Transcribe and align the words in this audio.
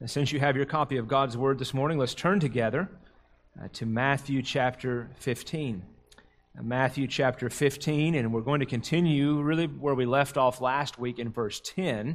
And 0.00 0.08
since 0.08 0.30
you 0.30 0.38
have 0.38 0.54
your 0.54 0.64
copy 0.64 0.96
of 0.96 1.08
God's 1.08 1.36
Word 1.36 1.58
this 1.58 1.74
morning, 1.74 1.98
let's 1.98 2.14
turn 2.14 2.38
together 2.38 2.88
uh, 3.60 3.66
to 3.72 3.84
Matthew 3.84 4.42
chapter 4.42 5.10
15. 5.16 5.82
Uh, 6.56 6.62
Matthew 6.62 7.08
chapter 7.08 7.50
15, 7.50 8.14
and 8.14 8.32
we're 8.32 8.42
going 8.42 8.60
to 8.60 8.66
continue 8.66 9.42
really 9.42 9.66
where 9.66 9.96
we 9.96 10.06
left 10.06 10.36
off 10.36 10.60
last 10.60 11.00
week 11.00 11.18
in 11.18 11.32
verse 11.32 11.60
10, 11.64 12.14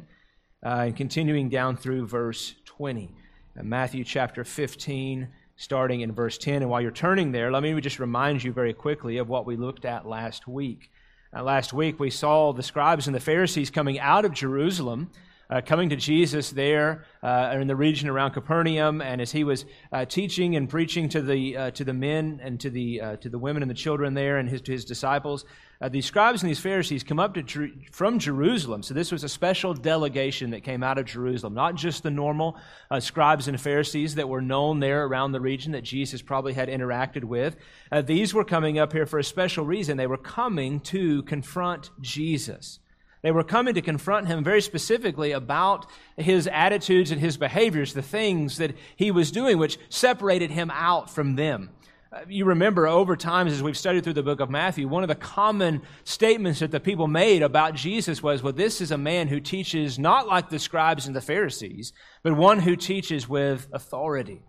uh, 0.64 0.68
and 0.68 0.96
continuing 0.96 1.50
down 1.50 1.76
through 1.76 2.06
verse 2.06 2.54
20. 2.64 3.14
Uh, 3.58 3.62
Matthew 3.62 4.02
chapter 4.02 4.44
15, 4.44 5.28
starting 5.56 6.00
in 6.00 6.12
verse 6.12 6.38
10. 6.38 6.62
And 6.62 6.70
while 6.70 6.80
you're 6.80 6.90
turning 6.90 7.32
there, 7.32 7.52
let 7.52 7.62
me 7.62 7.78
just 7.82 7.98
remind 7.98 8.42
you 8.42 8.54
very 8.54 8.72
quickly 8.72 9.18
of 9.18 9.28
what 9.28 9.44
we 9.44 9.56
looked 9.56 9.84
at 9.84 10.08
last 10.08 10.48
week. 10.48 10.90
Last 11.38 11.72
week, 11.74 12.00
we 12.00 12.10
saw 12.10 12.52
the 12.52 12.62
scribes 12.62 13.08
and 13.08 13.14
the 13.14 13.20
Pharisees 13.20 13.68
coming 13.68 13.98
out 13.98 14.24
of 14.24 14.32
Jerusalem 14.32 15.10
uh, 15.50 15.60
coming 15.60 15.90
to 15.90 15.96
Jesus 15.96 16.50
there 16.50 17.04
uh, 17.22 17.56
in 17.60 17.66
the 17.66 17.76
region 17.76 18.08
around 18.08 18.32
Capernaum, 18.32 19.00
and 19.00 19.20
as 19.20 19.32
he 19.32 19.44
was 19.44 19.64
uh, 19.92 20.04
teaching 20.04 20.56
and 20.56 20.68
preaching 20.68 21.08
to 21.10 21.20
the 21.20 21.56
uh, 21.56 21.70
to 21.72 21.84
the 21.84 21.92
men 21.92 22.40
and 22.42 22.58
to 22.60 22.70
the 22.70 23.00
uh, 23.00 23.16
to 23.16 23.28
the 23.28 23.38
women 23.38 23.62
and 23.62 23.70
the 23.70 23.74
children 23.74 24.14
there, 24.14 24.38
and 24.38 24.48
his 24.48 24.62
to 24.62 24.72
his 24.72 24.84
disciples, 24.84 25.44
uh, 25.80 25.88
these 25.88 26.06
scribes 26.06 26.42
and 26.42 26.48
these 26.48 26.60
Pharisees 26.60 27.02
come 27.02 27.20
up 27.20 27.34
to 27.34 27.70
from 27.92 28.18
Jerusalem. 28.18 28.82
So 28.82 28.94
this 28.94 29.12
was 29.12 29.22
a 29.24 29.28
special 29.28 29.74
delegation 29.74 30.50
that 30.50 30.62
came 30.62 30.82
out 30.82 30.98
of 30.98 31.04
Jerusalem, 31.04 31.54
not 31.54 31.74
just 31.74 32.02
the 32.02 32.10
normal 32.10 32.56
scribes 33.00 33.48
and 33.48 33.60
Pharisees 33.60 34.14
that 34.14 34.28
were 34.28 34.42
known 34.42 34.80
there 34.80 35.04
around 35.04 35.32
the 35.32 35.40
region 35.40 35.72
that 35.72 35.82
Jesus 35.82 36.22
probably 36.22 36.54
had 36.54 36.68
interacted 36.68 37.24
with. 37.24 37.56
these 38.04 38.32
were 38.32 38.44
coming 38.44 38.78
up 38.78 38.92
here 38.92 39.06
for 39.06 39.18
a 39.18 39.24
special 39.24 39.64
reason. 39.64 39.96
They 39.96 40.06
were 40.06 40.16
coming 40.16 40.80
to 40.80 41.22
confront 41.24 41.90
Jesus. 42.00 42.78
They 43.24 43.32
were 43.32 43.42
coming 43.42 43.72
to 43.72 43.80
confront 43.80 44.26
him 44.26 44.44
very 44.44 44.60
specifically 44.60 45.32
about 45.32 45.86
his 46.18 46.46
attitudes 46.46 47.10
and 47.10 47.18
his 47.18 47.38
behaviors, 47.38 47.94
the 47.94 48.02
things 48.02 48.58
that 48.58 48.76
he 48.96 49.10
was 49.10 49.30
doing, 49.30 49.56
which 49.56 49.78
separated 49.88 50.50
him 50.50 50.70
out 50.70 51.08
from 51.08 51.34
them. 51.34 51.70
Uh, 52.12 52.18
you 52.28 52.44
remember 52.44 52.86
over 52.86 53.16
time, 53.16 53.46
as 53.46 53.62
we've 53.62 53.78
studied 53.78 54.04
through 54.04 54.12
the 54.12 54.22
book 54.22 54.40
of 54.40 54.50
Matthew, 54.50 54.86
one 54.86 55.02
of 55.02 55.08
the 55.08 55.14
common 55.14 55.80
statements 56.04 56.60
that 56.60 56.70
the 56.70 56.80
people 56.80 57.06
made 57.06 57.40
about 57.42 57.74
Jesus 57.74 58.22
was, 58.22 58.42
well, 58.42 58.52
this 58.52 58.82
is 58.82 58.90
a 58.90 58.98
man 58.98 59.28
who 59.28 59.40
teaches 59.40 59.98
not 59.98 60.28
like 60.28 60.50
the 60.50 60.58
scribes 60.58 61.06
and 61.06 61.16
the 61.16 61.22
Pharisees, 61.22 61.94
but 62.22 62.36
one 62.36 62.60
who 62.60 62.76
teaches 62.76 63.26
with 63.26 63.68
authority. 63.72 64.42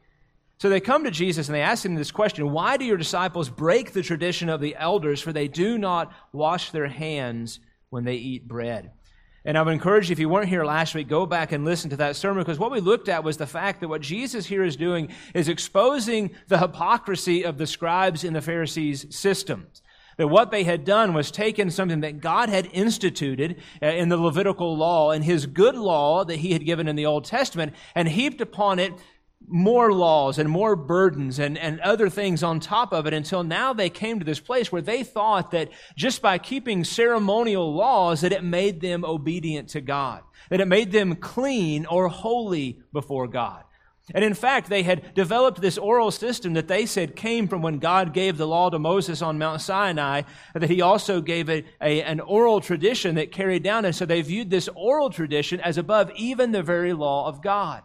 So 0.57 0.67
they 0.67 0.81
come 0.81 1.05
to 1.05 1.11
Jesus 1.11 1.47
and 1.47 1.55
they 1.55 1.61
ask 1.61 1.85
him 1.85 1.95
this 1.95 2.11
question 2.11 2.51
Why 2.51 2.75
do 2.75 2.83
your 2.83 2.97
disciples 2.97 3.47
break 3.47 3.93
the 3.93 4.03
tradition 4.03 4.49
of 4.49 4.59
the 4.59 4.75
elders, 4.75 5.21
for 5.21 5.31
they 5.31 5.47
do 5.47 5.77
not 5.77 6.11
wash 6.33 6.71
their 6.71 6.87
hands 6.87 7.61
when 7.95 8.03
they 8.03 8.15
eat 8.15 8.45
bread. 8.45 8.91
And 9.45 9.57
I 9.57 9.61
would 9.61 9.73
encourage 9.73 10.09
you, 10.09 10.13
if 10.13 10.19
you 10.19 10.27
weren't 10.27 10.49
here 10.49 10.65
last 10.65 10.93
week, 10.93 11.07
go 11.07 11.25
back 11.25 11.53
and 11.53 11.63
listen 11.63 11.89
to 11.91 11.97
that 11.97 12.17
sermon 12.17 12.43
because 12.43 12.59
what 12.59 12.71
we 12.71 12.81
looked 12.81 13.07
at 13.07 13.23
was 13.23 13.37
the 13.37 13.47
fact 13.47 13.79
that 13.79 13.87
what 13.87 14.01
Jesus 14.01 14.45
here 14.47 14.63
is 14.63 14.75
doing 14.75 15.09
is 15.33 15.47
exposing 15.47 16.31
the 16.49 16.57
hypocrisy 16.57 17.45
of 17.45 17.57
the 17.57 17.65
scribes 17.65 18.25
and 18.25 18.35
the 18.35 18.41
Pharisees' 18.41 19.15
systems. 19.15 19.81
That 20.17 20.27
what 20.27 20.51
they 20.51 20.65
had 20.65 20.83
done 20.83 21.13
was 21.13 21.31
taken 21.31 21.71
something 21.71 22.01
that 22.01 22.19
God 22.19 22.49
had 22.49 22.67
instituted 22.73 23.61
uh, 23.81 23.87
in 23.87 24.09
the 24.09 24.17
Levitical 24.17 24.75
law 24.75 25.11
and 25.11 25.23
his 25.23 25.45
good 25.45 25.75
law 25.75 26.25
that 26.25 26.37
he 26.37 26.51
had 26.51 26.65
given 26.65 26.89
in 26.89 26.97
the 26.97 27.05
Old 27.05 27.23
Testament 27.23 27.73
and 27.95 28.09
heaped 28.09 28.41
upon 28.41 28.79
it 28.79 28.93
more 29.47 29.93
laws 29.93 30.39
and 30.39 30.49
more 30.49 30.75
burdens 30.75 31.39
and, 31.39 31.57
and 31.57 31.79
other 31.81 32.09
things 32.09 32.43
on 32.43 32.59
top 32.59 32.93
of 32.93 33.05
it 33.05 33.13
until 33.13 33.43
now 33.43 33.73
they 33.73 33.89
came 33.89 34.19
to 34.19 34.25
this 34.25 34.39
place 34.39 34.71
where 34.71 34.81
they 34.81 35.03
thought 35.03 35.51
that 35.51 35.69
just 35.95 36.21
by 36.21 36.37
keeping 36.37 36.83
ceremonial 36.83 37.73
laws 37.73 38.21
that 38.21 38.31
it 38.31 38.43
made 38.43 38.81
them 38.81 39.05
obedient 39.05 39.69
to 39.69 39.81
God, 39.81 40.23
that 40.49 40.61
it 40.61 40.67
made 40.67 40.91
them 40.91 41.15
clean 41.15 41.85
or 41.85 42.07
holy 42.07 42.79
before 42.91 43.27
God. 43.27 43.63
And 44.13 44.23
in 44.23 44.35
fact, 44.35 44.69
they 44.69 44.83
had 44.83 45.15
developed 45.15 45.61
this 45.61 45.79
oral 45.79 46.11
system 46.11 46.53
that 46.53 46.67
they 46.67 46.85
said 46.85 47.15
came 47.15 47.47
from 47.47 47.63
when 47.63 47.79
God 47.79 48.13
gave 48.13 48.37
the 48.37 48.47
law 48.47 48.69
to 48.69 48.77
Moses 48.77 49.23
on 49.23 49.39
Mount 49.39 49.61
Sinai, 49.61 50.21
that 50.53 50.69
he 50.69 50.81
also 50.81 51.21
gave 51.21 51.49
a, 51.49 51.65
a, 51.81 52.03
an 52.03 52.19
oral 52.19 52.61
tradition 52.61 53.15
that 53.15 53.31
carried 53.31 53.63
down. 53.63 53.83
And 53.83 53.95
so 53.95 54.05
they 54.05 54.21
viewed 54.21 54.51
this 54.51 54.69
oral 54.75 55.09
tradition 55.09 55.59
as 55.59 55.79
above 55.79 56.11
even 56.15 56.51
the 56.51 56.61
very 56.61 56.93
law 56.93 57.27
of 57.27 57.41
God. 57.41 57.81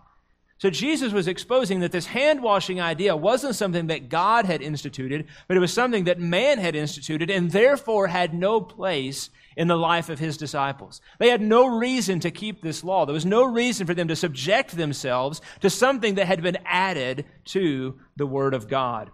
So 0.60 0.68
Jesus 0.68 1.14
was 1.14 1.26
exposing 1.26 1.80
that 1.80 1.90
this 1.90 2.04
hand 2.04 2.42
washing 2.42 2.82
idea 2.82 3.16
wasn't 3.16 3.54
something 3.54 3.86
that 3.86 4.10
God 4.10 4.44
had 4.44 4.60
instituted, 4.60 5.26
but 5.48 5.56
it 5.56 5.60
was 5.60 5.72
something 5.72 6.04
that 6.04 6.20
man 6.20 6.58
had 6.58 6.76
instituted 6.76 7.30
and 7.30 7.50
therefore 7.50 8.08
had 8.08 8.34
no 8.34 8.60
place 8.60 9.30
in 9.56 9.68
the 9.68 9.76
life 9.76 10.10
of 10.10 10.18
his 10.18 10.36
disciples. 10.36 11.00
They 11.18 11.30
had 11.30 11.40
no 11.40 11.66
reason 11.66 12.20
to 12.20 12.30
keep 12.30 12.60
this 12.60 12.84
law. 12.84 13.06
There 13.06 13.14
was 13.14 13.24
no 13.24 13.42
reason 13.42 13.86
for 13.86 13.94
them 13.94 14.08
to 14.08 14.16
subject 14.16 14.76
themselves 14.76 15.40
to 15.60 15.70
something 15.70 16.16
that 16.16 16.26
had 16.26 16.42
been 16.42 16.58
added 16.66 17.24
to 17.46 17.98
the 18.16 18.26
Word 18.26 18.52
of 18.52 18.68
God. 18.68 19.10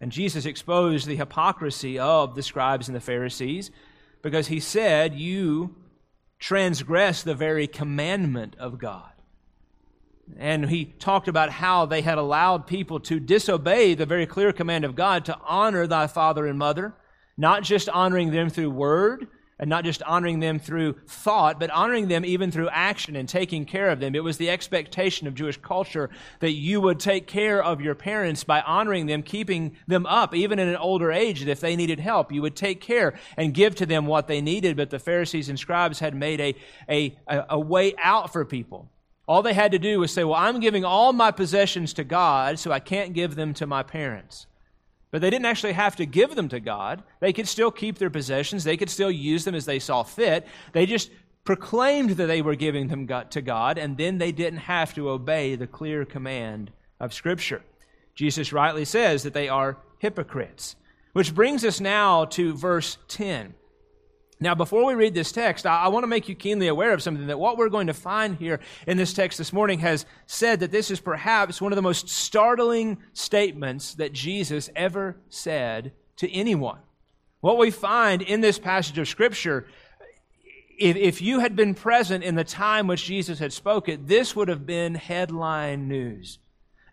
And 0.00 0.12
Jesus 0.12 0.46
exposed 0.46 1.08
the 1.08 1.16
hypocrisy 1.16 1.98
of 1.98 2.36
the 2.36 2.42
scribes 2.44 2.86
and 2.86 2.94
the 2.94 3.00
Pharisees 3.00 3.72
because 4.22 4.46
he 4.46 4.60
said, 4.60 5.14
You 5.14 5.74
transgress 6.38 7.24
the 7.24 7.34
very 7.34 7.66
commandment 7.66 8.54
of 8.60 8.78
God. 8.78 9.10
And 10.38 10.68
he 10.68 10.86
talked 10.86 11.28
about 11.28 11.50
how 11.50 11.86
they 11.86 12.00
had 12.00 12.18
allowed 12.18 12.66
people 12.66 13.00
to 13.00 13.20
disobey 13.20 13.94
the 13.94 14.06
very 14.06 14.26
clear 14.26 14.52
command 14.52 14.84
of 14.84 14.96
God 14.96 15.24
to 15.26 15.38
honor 15.46 15.86
thy 15.86 16.06
father 16.06 16.46
and 16.46 16.58
mother, 16.58 16.94
not 17.36 17.62
just 17.62 17.88
honoring 17.88 18.30
them 18.30 18.50
through 18.50 18.70
word 18.70 19.28
and 19.58 19.70
not 19.70 19.84
just 19.84 20.02
honoring 20.02 20.40
them 20.40 20.58
through 20.58 20.96
thought, 21.06 21.60
but 21.60 21.70
honoring 21.70 22.08
them 22.08 22.24
even 22.24 22.50
through 22.50 22.68
action 22.70 23.14
and 23.14 23.28
taking 23.28 23.64
care 23.64 23.90
of 23.90 24.00
them. 24.00 24.14
It 24.14 24.24
was 24.24 24.36
the 24.36 24.50
expectation 24.50 25.26
of 25.26 25.34
Jewish 25.34 25.56
culture 25.58 26.10
that 26.40 26.52
you 26.52 26.80
would 26.80 26.98
take 26.98 27.26
care 27.26 27.62
of 27.62 27.80
your 27.80 27.94
parents 27.94 28.42
by 28.42 28.62
honoring 28.62 29.06
them, 29.06 29.22
keeping 29.22 29.76
them 29.86 30.06
up, 30.06 30.34
even 30.34 30.58
in 30.58 30.68
an 30.68 30.76
older 30.76 31.12
age, 31.12 31.40
that 31.40 31.50
if 31.50 31.60
they 31.60 31.76
needed 31.76 32.00
help, 32.00 32.32
you 32.32 32.42
would 32.42 32.56
take 32.56 32.80
care 32.80 33.14
and 33.36 33.54
give 33.54 33.76
to 33.76 33.86
them 33.86 34.06
what 34.06 34.26
they 34.26 34.40
needed. 34.40 34.76
But 34.76 34.90
the 34.90 34.98
Pharisees 34.98 35.48
and 35.48 35.58
scribes 35.58 36.00
had 36.00 36.14
made 36.14 36.40
a, 36.40 36.56
a, 36.88 37.16
a 37.50 37.60
way 37.60 37.94
out 38.02 38.32
for 38.32 38.44
people. 38.44 38.90
All 39.26 39.42
they 39.42 39.54
had 39.54 39.72
to 39.72 39.78
do 39.78 40.00
was 40.00 40.12
say, 40.12 40.24
Well, 40.24 40.38
I'm 40.38 40.60
giving 40.60 40.84
all 40.84 41.12
my 41.12 41.30
possessions 41.30 41.92
to 41.94 42.04
God, 42.04 42.58
so 42.58 42.70
I 42.70 42.80
can't 42.80 43.14
give 43.14 43.36
them 43.36 43.54
to 43.54 43.66
my 43.66 43.82
parents. 43.82 44.46
But 45.10 45.20
they 45.20 45.30
didn't 45.30 45.46
actually 45.46 45.72
have 45.72 45.96
to 45.96 46.06
give 46.06 46.34
them 46.34 46.48
to 46.48 46.60
God. 46.60 47.02
They 47.20 47.32
could 47.32 47.48
still 47.48 47.70
keep 47.70 47.98
their 47.98 48.10
possessions, 48.10 48.64
they 48.64 48.76
could 48.76 48.90
still 48.90 49.10
use 49.10 49.44
them 49.44 49.54
as 49.54 49.64
they 49.64 49.78
saw 49.78 50.02
fit. 50.02 50.46
They 50.72 50.86
just 50.86 51.10
proclaimed 51.44 52.10
that 52.10 52.26
they 52.26 52.42
were 52.42 52.54
giving 52.54 52.88
them 52.88 53.06
to 53.06 53.42
God, 53.42 53.78
and 53.78 53.96
then 53.96 54.18
they 54.18 54.32
didn't 54.32 54.60
have 54.60 54.94
to 54.94 55.10
obey 55.10 55.56
the 55.56 55.66
clear 55.66 56.04
command 56.04 56.70
of 57.00 57.14
Scripture. 57.14 57.62
Jesus 58.14 58.52
rightly 58.52 58.84
says 58.84 59.22
that 59.22 59.34
they 59.34 59.48
are 59.48 59.76
hypocrites. 59.98 60.76
Which 61.12 61.34
brings 61.34 61.64
us 61.64 61.80
now 61.80 62.24
to 62.26 62.54
verse 62.54 62.98
10. 63.08 63.54
Now, 64.44 64.54
before 64.54 64.84
we 64.84 64.92
read 64.92 65.14
this 65.14 65.32
text, 65.32 65.64
I, 65.64 65.84
I, 65.84 65.88
want 65.88 66.02
to 66.02 66.06
make 66.06 66.28
you 66.28 66.34
keenly 66.34 66.68
aware 66.68 66.92
of 66.92 67.00
something 67.00 67.28
that 67.28 67.38
what 67.38 67.56
we're 67.56 67.70
going 67.70 67.86
to 67.86 67.94
find 67.94 68.36
here 68.36 68.60
in 68.86 68.98
this 68.98 69.14
text 69.14 69.38
this 69.38 69.54
morning 69.54 69.78
has 69.78 70.04
said 70.26 70.60
that 70.60 70.70
this 70.70 70.90
is 70.90 71.00
perhaps 71.00 71.62
one 71.62 71.72
of 71.72 71.76
the 71.76 71.82
most 71.82 72.10
startling 72.10 72.98
statements 73.14 73.94
that 73.94 74.12
Jesus 74.12 74.68
ever 74.76 75.16
said 75.30 75.92
to 76.16 76.30
anyone. 76.30 76.80
What 77.40 77.56
we 77.56 77.70
find 77.70 78.20
in 78.20 78.42
this 78.42 78.58
passage 78.58 78.98
of 78.98 79.08
Scripture, 79.08 79.66
if, 80.78 80.94
if 80.94 81.22
you 81.22 81.40
had 81.40 81.56
been 81.56 81.74
present 81.74 82.22
in 82.22 82.34
the 82.34 82.44
time 82.44 82.86
which 82.86 83.06
Jesus 83.06 83.38
had 83.38 83.54
spoken, 83.54 84.04
this 84.04 84.36
would 84.36 84.48
have 84.48 84.66
been 84.66 84.94
headline 84.94 85.88
news. 85.88 86.38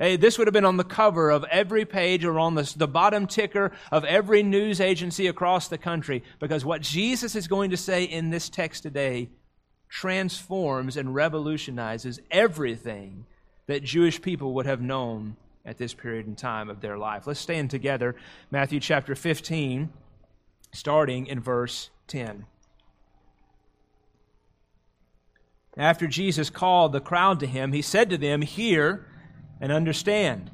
Hey, 0.01 0.15
this 0.15 0.39
would 0.39 0.47
have 0.47 0.53
been 0.53 0.65
on 0.65 0.77
the 0.77 0.83
cover 0.83 1.29
of 1.29 1.43
every 1.51 1.85
page 1.85 2.25
or 2.25 2.39
on 2.39 2.55
the, 2.55 2.73
the 2.75 2.87
bottom 2.87 3.27
ticker 3.27 3.71
of 3.91 4.03
every 4.03 4.41
news 4.41 4.81
agency 4.81 5.27
across 5.27 5.67
the 5.67 5.77
country 5.77 6.23
because 6.39 6.65
what 6.65 6.81
Jesus 6.81 7.35
is 7.35 7.47
going 7.47 7.69
to 7.69 7.77
say 7.77 8.05
in 8.05 8.31
this 8.31 8.49
text 8.49 8.81
today 8.81 9.29
transforms 9.89 10.97
and 10.97 11.13
revolutionizes 11.13 12.19
everything 12.31 13.27
that 13.67 13.83
Jewish 13.83 14.19
people 14.19 14.55
would 14.55 14.65
have 14.65 14.81
known 14.81 15.35
at 15.67 15.77
this 15.77 15.93
period 15.93 16.25
in 16.25 16.35
time 16.35 16.67
of 16.67 16.81
their 16.81 16.97
life. 16.97 17.27
Let's 17.27 17.39
stand 17.39 17.69
together. 17.69 18.15
Matthew 18.49 18.79
chapter 18.79 19.13
15, 19.13 19.93
starting 20.71 21.27
in 21.27 21.39
verse 21.39 21.91
10. 22.07 22.47
After 25.77 26.07
Jesus 26.07 26.49
called 26.49 26.91
the 26.91 26.99
crowd 26.99 27.39
to 27.41 27.45
him, 27.45 27.71
he 27.71 27.83
said 27.83 28.09
to 28.09 28.17
them, 28.17 28.41
Hear 28.41 29.05
and 29.61 29.71
understand. 29.71 30.51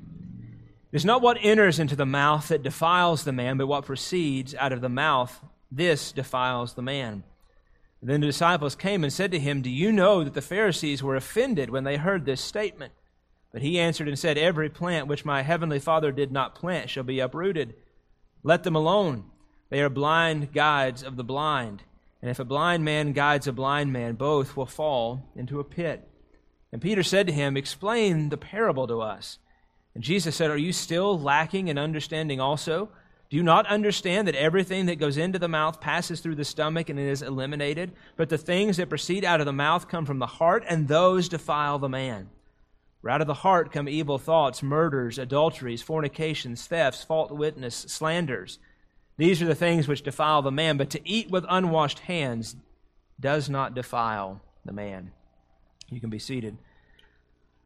It 0.91 0.95
is 0.95 1.05
not 1.05 1.21
what 1.21 1.37
enters 1.41 1.79
into 1.79 1.95
the 1.95 2.05
mouth 2.05 2.49
that 2.49 2.61
defiles 2.61 3.23
the 3.23 3.31
man, 3.31 3.57
but 3.57 3.67
what 3.67 3.85
proceeds 3.85 4.53
out 4.53 4.73
of 4.73 4.81
the 4.81 4.89
mouth, 4.89 5.39
this 5.71 6.11
defiles 6.11 6.75
the 6.75 6.81
man. 6.81 7.23
Then 8.01 8.21
the 8.21 8.27
disciples 8.27 8.75
came 8.75 9.03
and 9.03 9.11
said 9.11 9.31
to 9.31 9.39
him, 9.39 9.61
Do 9.61 9.69
you 9.69 9.91
know 9.91 10.23
that 10.23 10.33
the 10.33 10.41
Pharisees 10.41 11.01
were 11.01 11.15
offended 11.15 11.69
when 11.69 11.83
they 11.83 11.97
heard 11.97 12.25
this 12.25 12.41
statement? 12.41 12.93
But 13.51 13.61
he 13.61 13.79
answered 13.79 14.07
and 14.07 14.19
said, 14.19 14.37
Every 14.37 14.69
plant 14.69 15.07
which 15.07 15.25
my 15.25 15.41
heavenly 15.41 15.79
Father 15.79 16.11
did 16.11 16.31
not 16.31 16.53
plant 16.53 16.89
shall 16.89 17.03
be 17.03 17.19
uprooted. 17.19 17.73
Let 18.43 18.63
them 18.63 18.75
alone. 18.75 19.25
They 19.69 19.81
are 19.81 19.89
blind 19.89 20.53
guides 20.53 21.01
of 21.01 21.17
the 21.17 21.23
blind. 21.23 21.83
And 22.21 22.29
if 22.29 22.39
a 22.39 22.45
blind 22.45 22.85
man 22.85 23.13
guides 23.13 23.47
a 23.47 23.51
blind 23.51 23.91
man, 23.91 24.13
both 24.13 24.55
will 24.55 24.65
fall 24.65 25.31
into 25.35 25.59
a 25.59 25.63
pit. 25.63 26.07
And 26.71 26.81
Peter 26.81 27.03
said 27.03 27.27
to 27.27 27.33
him, 27.33 27.55
Explain 27.55 28.29
the 28.29 28.37
parable 28.37 28.87
to 28.87 29.01
us. 29.01 29.39
And 29.95 30.03
Jesus 30.03 30.35
said, 30.35 30.51
Are 30.51 30.57
you 30.57 30.73
still 30.73 31.19
lacking 31.19 31.67
in 31.67 31.77
understanding 31.77 32.39
also? 32.39 32.89
Do 33.29 33.35
you 33.35 33.43
not 33.43 33.67
understand 33.67 34.27
that 34.27 34.35
everything 34.35 34.85
that 34.85 34.99
goes 34.99 35.17
into 35.17 35.37
the 35.37 35.49
mouth 35.49 35.81
passes 35.81 36.21
through 36.21 36.35
the 36.35 36.45
stomach 36.45 36.87
and 36.89 36.97
is 36.97 37.21
eliminated? 37.21 37.91
But 38.15 38.29
the 38.29 38.37
things 38.37 38.77
that 38.77 38.89
proceed 38.89 39.25
out 39.25 39.41
of 39.41 39.45
the 39.45 39.53
mouth 39.53 39.89
come 39.89 40.05
from 40.05 40.19
the 40.19 40.25
heart, 40.25 40.63
and 40.67 40.87
those 40.87 41.27
defile 41.27 41.77
the 41.77 41.89
man. 41.89 42.29
For 43.01 43.09
out 43.09 43.21
of 43.21 43.27
the 43.27 43.33
heart 43.33 43.71
come 43.71 43.89
evil 43.89 44.17
thoughts, 44.17 44.63
murders, 44.63 45.17
adulteries, 45.17 45.81
fornications, 45.81 46.67
thefts, 46.67 47.03
false 47.03 47.31
witness, 47.31 47.75
slanders. 47.75 48.59
These 49.17 49.41
are 49.41 49.45
the 49.45 49.55
things 49.55 49.87
which 49.87 50.03
defile 50.03 50.41
the 50.41 50.51
man, 50.51 50.77
but 50.77 50.89
to 50.91 51.09
eat 51.09 51.29
with 51.29 51.45
unwashed 51.49 51.99
hands 51.99 52.55
does 53.19 53.49
not 53.49 53.73
defile 53.73 54.41
the 54.63 54.73
man. 54.73 55.11
You 55.89 56.01
can 56.01 56.09
be 56.09 56.19
seated. 56.19 56.57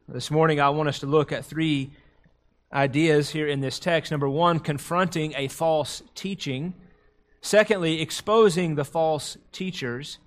This 0.06 0.30
morning, 0.30 0.60
I 0.60 0.70
want 0.70 0.88
us 0.88 1.00
to 1.00 1.06
look 1.06 1.32
at 1.32 1.44
three 1.44 1.90
ideas 2.72 3.30
here 3.30 3.48
in 3.48 3.60
this 3.60 3.80
text. 3.80 4.12
Number 4.12 4.28
one, 4.28 4.60
confronting 4.60 5.34
a 5.36 5.48
false 5.48 6.04
teaching. 6.14 6.74
Secondly, 7.40 8.00
exposing 8.00 8.76
the 8.76 8.84
false 8.84 9.36
teachers. 9.50 10.18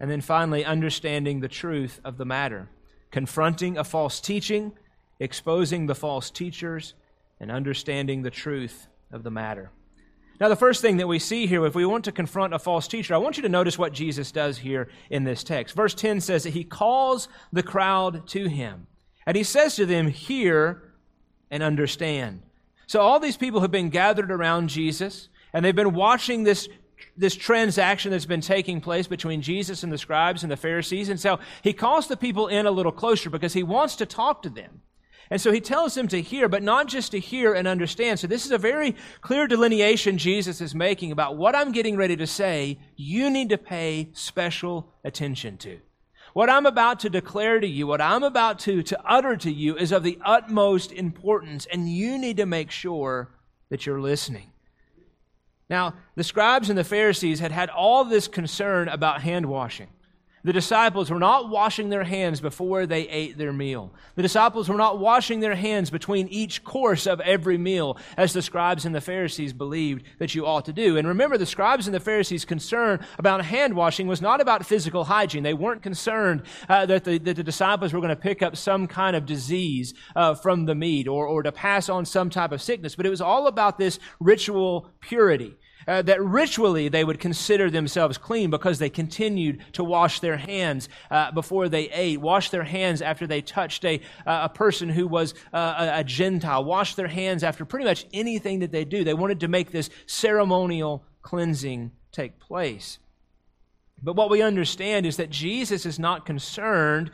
And 0.00 0.10
then 0.10 0.20
finally, 0.20 0.64
understanding 0.64 1.38
the 1.38 1.48
truth 1.48 2.00
of 2.04 2.16
the 2.16 2.24
matter. 2.24 2.68
Confronting 3.12 3.78
a 3.78 3.84
false 3.84 4.20
teaching, 4.20 4.72
exposing 5.20 5.86
the 5.86 5.94
false 5.94 6.30
teachers, 6.30 6.94
and 7.38 7.48
understanding 7.48 8.22
the 8.22 8.30
truth 8.30 8.88
of 9.12 9.22
the 9.22 9.30
matter. 9.30 9.70
Now, 10.40 10.48
the 10.48 10.56
first 10.56 10.82
thing 10.82 10.96
that 10.96 11.06
we 11.06 11.20
see 11.20 11.46
here, 11.46 11.64
if 11.64 11.76
we 11.76 11.86
want 11.86 12.04
to 12.04 12.12
confront 12.12 12.54
a 12.54 12.58
false 12.58 12.88
teacher, 12.88 13.14
I 13.14 13.18
want 13.18 13.36
you 13.36 13.42
to 13.44 13.48
notice 13.48 13.78
what 13.78 13.92
Jesus 13.92 14.32
does 14.32 14.58
here 14.58 14.88
in 15.08 15.22
this 15.24 15.44
text. 15.44 15.76
Verse 15.76 15.94
10 15.94 16.20
says 16.20 16.42
that 16.42 16.50
he 16.50 16.64
calls 16.64 17.28
the 17.52 17.62
crowd 17.62 18.26
to 18.28 18.48
him, 18.48 18.88
and 19.26 19.36
he 19.36 19.44
says 19.44 19.76
to 19.76 19.86
them, 19.86 20.08
Hear 20.08 20.92
and 21.50 21.62
understand. 21.62 22.42
So, 22.86 23.00
all 23.00 23.20
these 23.20 23.36
people 23.36 23.60
have 23.60 23.70
been 23.70 23.90
gathered 23.90 24.32
around 24.32 24.68
Jesus, 24.68 25.28
and 25.52 25.64
they've 25.64 25.74
been 25.74 25.94
watching 25.94 26.42
this, 26.42 26.68
this 27.16 27.36
transaction 27.36 28.10
that's 28.10 28.26
been 28.26 28.40
taking 28.40 28.80
place 28.80 29.06
between 29.06 29.40
Jesus 29.40 29.84
and 29.84 29.92
the 29.92 29.98
scribes 29.98 30.42
and 30.42 30.50
the 30.50 30.56
Pharisees. 30.56 31.08
And 31.08 31.20
so, 31.20 31.38
he 31.62 31.72
calls 31.72 32.08
the 32.08 32.16
people 32.16 32.48
in 32.48 32.66
a 32.66 32.72
little 32.72 32.92
closer 32.92 33.30
because 33.30 33.52
he 33.52 33.62
wants 33.62 33.94
to 33.96 34.06
talk 34.06 34.42
to 34.42 34.50
them. 34.50 34.82
And 35.30 35.40
so 35.40 35.52
he 35.52 35.60
tells 35.60 35.94
them 35.94 36.08
to 36.08 36.20
hear, 36.20 36.48
but 36.48 36.62
not 36.62 36.86
just 36.86 37.12
to 37.12 37.18
hear 37.18 37.54
and 37.54 37.66
understand. 37.66 38.20
So 38.20 38.26
this 38.26 38.44
is 38.44 38.52
a 38.52 38.58
very 38.58 38.94
clear 39.20 39.46
delineation 39.46 40.18
Jesus 40.18 40.60
is 40.60 40.74
making 40.74 41.12
about 41.12 41.36
what 41.36 41.56
I'm 41.56 41.72
getting 41.72 41.96
ready 41.96 42.16
to 42.16 42.26
say, 42.26 42.78
you 42.96 43.30
need 43.30 43.48
to 43.48 43.58
pay 43.58 44.10
special 44.12 44.92
attention 45.02 45.56
to. 45.58 45.78
What 46.34 46.50
I'm 46.50 46.66
about 46.66 47.00
to 47.00 47.10
declare 47.10 47.60
to 47.60 47.66
you, 47.66 47.86
what 47.86 48.00
I'm 48.00 48.24
about 48.24 48.58
to, 48.60 48.82
to 48.82 49.00
utter 49.04 49.36
to 49.36 49.50
you 49.50 49.76
is 49.76 49.92
of 49.92 50.02
the 50.02 50.18
utmost 50.24 50.90
importance, 50.92 51.66
and 51.72 51.88
you 51.88 52.18
need 52.18 52.38
to 52.38 52.46
make 52.46 52.70
sure 52.70 53.30
that 53.70 53.86
you're 53.86 54.00
listening. 54.00 54.50
Now, 55.70 55.94
the 56.16 56.24
scribes 56.24 56.68
and 56.68 56.78
the 56.78 56.84
Pharisees 56.84 57.40
had 57.40 57.52
had 57.52 57.70
all 57.70 58.04
this 58.04 58.28
concern 58.28 58.88
about 58.88 59.22
hand 59.22 59.46
washing. 59.46 59.88
The 60.44 60.52
disciples 60.52 61.10
were 61.10 61.18
not 61.18 61.48
washing 61.48 61.88
their 61.88 62.04
hands 62.04 62.38
before 62.38 62.84
they 62.84 63.08
ate 63.08 63.38
their 63.38 63.52
meal. 63.52 63.90
The 64.14 64.20
disciples 64.20 64.68
were 64.68 64.76
not 64.76 64.98
washing 64.98 65.40
their 65.40 65.54
hands 65.54 65.88
between 65.88 66.28
each 66.28 66.62
course 66.62 67.06
of 67.06 67.18
every 67.22 67.56
meal, 67.56 67.96
as 68.18 68.34
the 68.34 68.42
scribes 68.42 68.84
and 68.84 68.94
the 68.94 69.00
Pharisees 69.00 69.54
believed 69.54 70.04
that 70.18 70.34
you 70.34 70.44
ought 70.44 70.66
to 70.66 70.72
do. 70.74 70.98
And 70.98 71.08
remember, 71.08 71.38
the 71.38 71.46
scribes 71.46 71.86
and 71.86 71.94
the 71.94 72.00
Pharisees' 72.00 72.44
concern 72.44 73.00
about 73.18 73.42
hand 73.42 73.74
washing 73.74 74.06
was 74.06 74.20
not 74.20 74.42
about 74.42 74.66
physical 74.66 75.04
hygiene. 75.04 75.44
They 75.44 75.54
weren't 75.54 75.82
concerned 75.82 76.42
uh, 76.68 76.84
that, 76.86 77.04
the, 77.04 77.16
that 77.16 77.36
the 77.36 77.42
disciples 77.42 77.94
were 77.94 78.00
going 78.00 78.10
to 78.10 78.16
pick 78.16 78.42
up 78.42 78.54
some 78.54 78.86
kind 78.86 79.16
of 79.16 79.24
disease 79.24 79.94
uh, 80.14 80.34
from 80.34 80.66
the 80.66 80.74
meat 80.74 81.08
or, 81.08 81.26
or 81.26 81.42
to 81.42 81.52
pass 81.52 81.88
on 81.88 82.04
some 82.04 82.28
type 82.28 82.52
of 82.52 82.60
sickness, 82.60 82.96
but 82.96 83.06
it 83.06 83.10
was 83.10 83.22
all 83.22 83.46
about 83.46 83.78
this 83.78 83.98
ritual 84.20 84.90
purity 85.00 85.56
uh, 85.86 86.02
that 86.02 86.22
ritually 86.22 86.88
they 86.88 87.04
would 87.04 87.18
consider 87.18 87.70
themselves 87.70 88.18
clean 88.18 88.50
because 88.50 88.78
they 88.78 88.90
continued 88.90 89.62
to 89.72 89.84
wash 89.84 90.20
their 90.20 90.36
hands 90.36 90.88
uh, 91.10 91.30
before 91.32 91.68
they 91.68 91.90
ate, 91.90 92.20
wash 92.20 92.50
their 92.50 92.64
hands 92.64 93.02
after 93.02 93.26
they 93.26 93.40
touched 93.40 93.84
a, 93.84 94.00
uh, 94.26 94.40
a 94.44 94.48
person 94.48 94.88
who 94.88 95.06
was 95.06 95.34
uh, 95.52 95.74
a, 95.78 96.00
a 96.00 96.04
Gentile, 96.04 96.64
wash 96.64 96.94
their 96.94 97.08
hands 97.08 97.42
after 97.42 97.64
pretty 97.64 97.84
much 97.84 98.06
anything 98.12 98.60
that 98.60 98.72
they 98.72 98.84
do. 98.84 99.04
They 99.04 99.14
wanted 99.14 99.40
to 99.40 99.48
make 99.48 99.70
this 99.70 99.90
ceremonial 100.06 101.04
cleansing 101.22 101.92
take 102.12 102.38
place. 102.38 102.98
But 104.02 104.16
what 104.16 104.30
we 104.30 104.42
understand 104.42 105.06
is 105.06 105.16
that 105.16 105.30
Jesus 105.30 105.86
is 105.86 105.98
not 105.98 106.26
concerned 106.26 107.10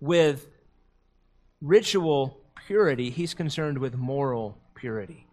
with 0.00 0.48
ritual 1.60 2.40
purity, 2.66 3.10
he's 3.10 3.34
concerned 3.34 3.78
with 3.78 3.94
moral 3.94 4.58
purity. 4.74 5.26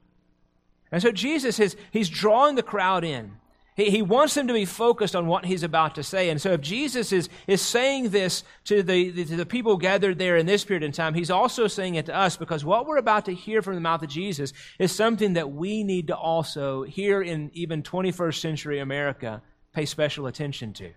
And 0.92 1.02
so 1.02 1.12
Jesus 1.12 1.60
is, 1.60 1.76
he's 1.92 2.10
drawing 2.10 2.56
the 2.56 2.64
crowd 2.64 3.04
in. 3.04 3.34
He, 3.76 3.90
he 3.90 4.02
wants 4.02 4.34
them 4.34 4.48
to 4.48 4.54
be 4.54 4.66
focused 4.66 5.16
on 5.16 5.28
what 5.28 5.46
he's 5.46 5.64
about 5.64 5.96
to 5.96 6.04
say. 6.04 6.30
And 6.30 6.42
so 6.42 6.52
if 6.52 6.62
Jesus 6.62 7.14
is, 7.14 7.30
is 7.48 7.62
saying 7.62 8.10
this 8.10 8.44
to 8.66 8.84
the, 8.84 9.10
the, 9.12 9.26
to 9.26 9.36
the 9.38 9.46
people 9.46 9.78
gathered 9.78 10.20
there 10.20 10.36
in 10.36 10.46
this 10.46 10.66
period 10.66 10.84
in 10.84 10.92
time, 10.92 11.14
he's 11.14 11.32
also 11.32 11.68
saying 11.68 11.96
it 11.96 12.08
to 12.08 12.16
us 12.16 12.36
because 12.36 12.66
what 12.66 12.86
we're 12.86 12.98
about 12.98 13.26
to 13.26 13.34
hear 13.34 13.62
from 13.62 13.76
the 13.76 13.82
mouth 13.82 14.04
of 14.04 14.10
Jesus 14.10 14.52
is 14.80 14.92
something 14.92 15.34
that 15.34 15.52
we 15.52 15.84
need 15.84 16.08
to 16.08 16.16
also, 16.16 16.84
here 16.84 17.22
in 17.22 17.52
even 17.54 17.82
21st 17.82 18.42
century 18.42 18.80
America, 18.80 19.42
pay 19.74 19.86
special 19.86 20.28
attention 20.28 20.74
to. 20.74 20.92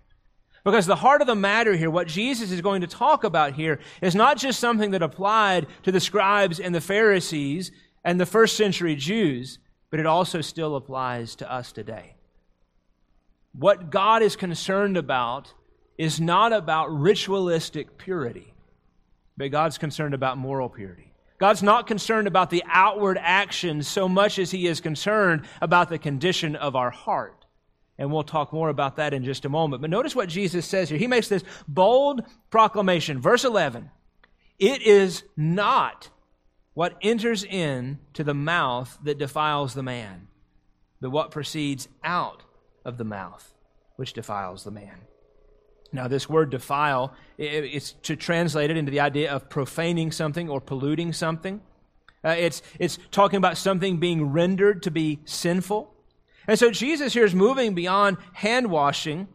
Because 0.65 0.87
the 0.87 0.97
heart 0.97 1.21
of 1.21 1.27
the 1.27 1.35
matter 1.35 1.75
here, 1.75 1.91
what 1.91 2.07
Jesus 2.07 2.53
is 2.53 2.61
going 2.61 2.83
to 2.83 2.87
talk 2.87 3.25
about 3.25 3.55
here, 3.55 3.81
is 4.01 4.15
not 4.15 4.39
just 4.39 4.61
something 4.61 4.93
that 4.93 5.03
applied 5.03 5.67
to 5.83 5.93
the 5.93 6.01
scribes 6.01 6.61
and 6.61 6.75
the 6.75 6.81
Pharisees 6.81 7.73
and 8.05 8.21
the 8.21 8.27
first 8.27 8.57
century 8.57 8.95
Jews, 8.95 9.59
but 9.93 10.01
it 10.01 10.07
also 10.07 10.41
still 10.41 10.75
applies 10.75 11.37
to 11.37 11.53
us 11.53 11.71
today. 11.71 12.15
What 13.53 13.91
God 13.91 14.23
is 14.23 14.37
concerned 14.37 14.97
about 14.97 15.53
is 15.99 16.19
not 16.19 16.55
about 16.55 16.87
ritualistic 16.87 17.99
purity, 17.99 18.55
but 19.37 19.51
God's 19.51 19.77
concerned 19.77 20.15
about 20.15 20.39
moral 20.39 20.71
purity. 20.71 21.13
God's 21.39 21.63
not 21.63 21.87
concerned 21.87 22.27
about 22.27 22.49
the 22.49 22.65
outward 22.67 23.19
actions 23.21 23.87
so 23.87 24.09
much 24.09 24.39
as 24.39 24.51
He 24.51 24.67
is 24.67 24.81
concerned 24.81 25.43
about 25.61 25.91
the 25.91 25.99
condition 25.99 26.57
of 26.57 26.75
our 26.75 26.91
heart. 26.91 27.45
And 27.99 28.11
we'll 28.11 28.23
talk 28.23 28.51
more 28.51 28.71
about 28.71 28.97
that 28.97 29.13
in 29.13 29.25
just 29.25 29.45
a 29.45 29.51
moment. 29.51 29.83
But 29.83 29.91
notice 29.91 30.17
what 30.17 30.31
Jesus 30.31 30.65
says 30.65 30.89
here. 30.89 30.99
He 30.99 31.07
makes 31.07 31.29
this 31.29 31.45
bold 31.69 32.23
proclamation. 32.49 33.21
Verse 33.21 33.45
11 33.45 33.91
It 34.59 34.81
is 34.81 35.23
not 35.37 36.09
what 36.75 36.97
enters 37.03 37.45
in 37.45 37.99
to 38.15 38.25
the 38.25 38.35
mouth 38.35 38.99
that 39.03 39.19
defiles 39.19 39.75
the 39.75 39.83
man, 39.83 40.29
but 41.01 41.11
what 41.11 41.31
proceeds 41.31 41.89
out 42.03 42.43
of 42.85 42.99
the 42.99 43.05
mouth 43.05 43.53
which 43.97 44.13
defiles 44.13 44.65
the 44.65 44.71
man. 44.71 45.03
Now, 45.93 46.09
this 46.09 46.29
word 46.29 46.51
defile, 46.51 47.13
it's 47.37 47.93
to 48.05 48.17
translate 48.17 48.71
it 48.71 48.79
into 48.79 48.91
the 48.91 49.01
idea 49.01 49.31
of 49.31 49.51
profaning 49.51 50.11
something 50.11 50.49
or 50.49 50.61
polluting 50.61 51.13
something. 51.13 51.61
Uh, 52.25 52.31
it's, 52.31 52.63
it's 52.79 52.99
talking 53.11 53.37
about 53.37 53.59
something 53.59 53.99
being 53.99 54.33
rendered 54.33 54.83
to 54.85 54.91
be 54.91 55.21
sinful. 55.27 55.93
And 56.49 56.59
so 56.59 56.71
Jesus 56.71 57.13
here 57.13 57.25
is 57.25 57.35
moving 57.35 57.75
beyond 57.75 58.17
hand 58.33 58.71
washing 58.71 59.29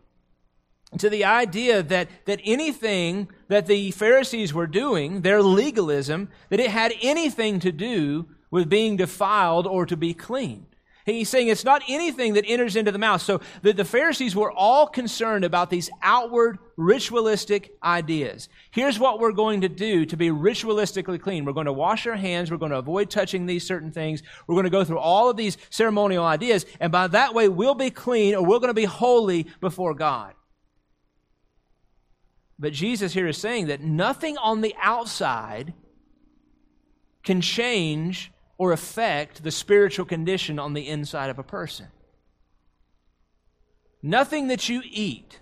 to 0.99 1.09
the 1.09 1.25
idea 1.25 1.83
that, 1.83 2.09
that 2.25 2.39
anything 2.43 3.29
that 3.47 3.67
the 3.67 3.91
Pharisees 3.91 4.53
were 4.53 4.67
doing, 4.67 5.21
their 5.21 5.41
legalism, 5.41 6.29
that 6.49 6.59
it 6.59 6.71
had 6.71 6.93
anything 7.01 7.59
to 7.61 7.71
do 7.71 8.27
with 8.51 8.69
being 8.69 8.97
defiled 8.97 9.67
or 9.67 9.85
to 9.85 9.97
be 9.97 10.13
clean. 10.13 10.67
He's 11.13 11.29
saying 11.29 11.47
it's 11.47 11.63
not 11.63 11.83
anything 11.87 12.33
that 12.33 12.43
enters 12.45 12.75
into 12.75 12.91
the 12.91 12.99
mouth. 12.99 13.21
So 13.21 13.39
the, 13.61 13.71
the 13.71 13.85
Pharisees 13.85 14.35
were 14.35 14.51
all 14.51 14.85
concerned 14.87 15.45
about 15.45 15.69
these 15.69 15.89
outward 16.01 16.59
ritualistic 16.75 17.71
ideas. 17.81 18.49
Here's 18.71 18.99
what 18.99 19.19
we're 19.19 19.31
going 19.31 19.61
to 19.61 19.69
do 19.69 20.05
to 20.05 20.17
be 20.17 20.31
ritualistically 20.31 21.21
clean. 21.21 21.45
We're 21.45 21.53
going 21.53 21.65
to 21.67 21.73
wash 21.73 22.05
our 22.07 22.17
hands. 22.17 22.51
We're 22.51 22.57
going 22.57 22.73
to 22.73 22.77
avoid 22.77 23.09
touching 23.09 23.45
these 23.45 23.65
certain 23.65 23.91
things. 23.91 24.21
We're 24.47 24.55
going 24.55 24.65
to 24.65 24.69
go 24.69 24.83
through 24.83 24.99
all 24.99 25.29
of 25.29 25.37
these 25.37 25.57
ceremonial 25.69 26.25
ideas. 26.25 26.65
And 26.81 26.91
by 26.91 27.07
that 27.07 27.33
way, 27.33 27.47
we'll 27.47 27.73
be 27.73 27.89
clean 27.89 28.35
or 28.35 28.43
we're 28.43 28.59
going 28.59 28.67
to 28.67 28.73
be 28.73 28.83
holy 28.83 29.47
before 29.61 29.93
God. 29.93 30.33
But 32.59 32.73
Jesus 32.73 33.13
here 33.13 33.27
is 33.27 33.37
saying 33.37 33.67
that 33.67 33.81
nothing 33.81 34.37
on 34.37 34.61
the 34.61 34.75
outside 34.81 35.73
can 37.23 37.41
change 37.41 38.31
or 38.57 38.71
affect 38.71 39.43
the 39.43 39.51
spiritual 39.51 40.05
condition 40.05 40.57
on 40.57 40.73
the 40.73 40.87
inside 40.87 41.29
of 41.29 41.37
a 41.37 41.43
person. 41.43 41.87
Nothing 44.01 44.47
that 44.47 44.69
you 44.69 44.81
eat, 44.85 45.39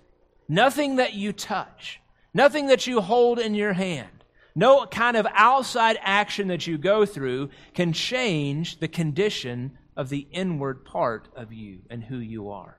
nothing 0.48 0.96
that 0.96 1.14
you 1.14 1.32
touch, 1.32 2.00
nothing 2.34 2.66
that 2.66 2.86
you 2.86 3.00
hold 3.00 3.38
in 3.38 3.54
your 3.54 3.72
hand, 3.72 4.24
no 4.54 4.86
kind 4.86 5.16
of 5.16 5.26
outside 5.32 5.98
action 6.02 6.48
that 6.48 6.66
you 6.66 6.76
go 6.76 7.06
through 7.06 7.50
can 7.74 7.92
change 7.92 8.78
the 8.78 8.88
condition 8.88 9.78
of 9.96 10.08
the 10.08 10.26
inward 10.32 10.84
part 10.84 11.28
of 11.34 11.52
you 11.52 11.80
and 11.88 12.04
who 12.04 12.18
you 12.18 12.50
are. 12.50 12.78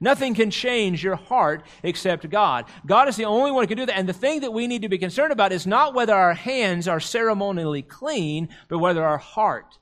Nothing 0.00 0.34
can 0.34 0.50
change 0.50 1.02
your 1.02 1.16
heart 1.16 1.64
except 1.82 2.28
God. 2.28 2.66
God 2.84 3.08
is 3.08 3.16
the 3.16 3.24
only 3.24 3.50
one 3.50 3.64
who 3.64 3.68
can 3.68 3.78
do 3.78 3.86
that. 3.86 3.96
And 3.96 4.08
the 4.08 4.12
thing 4.12 4.40
that 4.40 4.52
we 4.52 4.66
need 4.66 4.82
to 4.82 4.88
be 4.88 4.98
concerned 4.98 5.32
about 5.32 5.52
is 5.52 5.66
not 5.66 5.94
whether 5.94 6.14
our 6.14 6.34
hands 6.34 6.86
are 6.86 7.00
ceremonially 7.00 7.82
clean, 7.82 8.48
but 8.68 8.78
whether 8.78 9.04
our 9.04 9.18
heart 9.18 9.78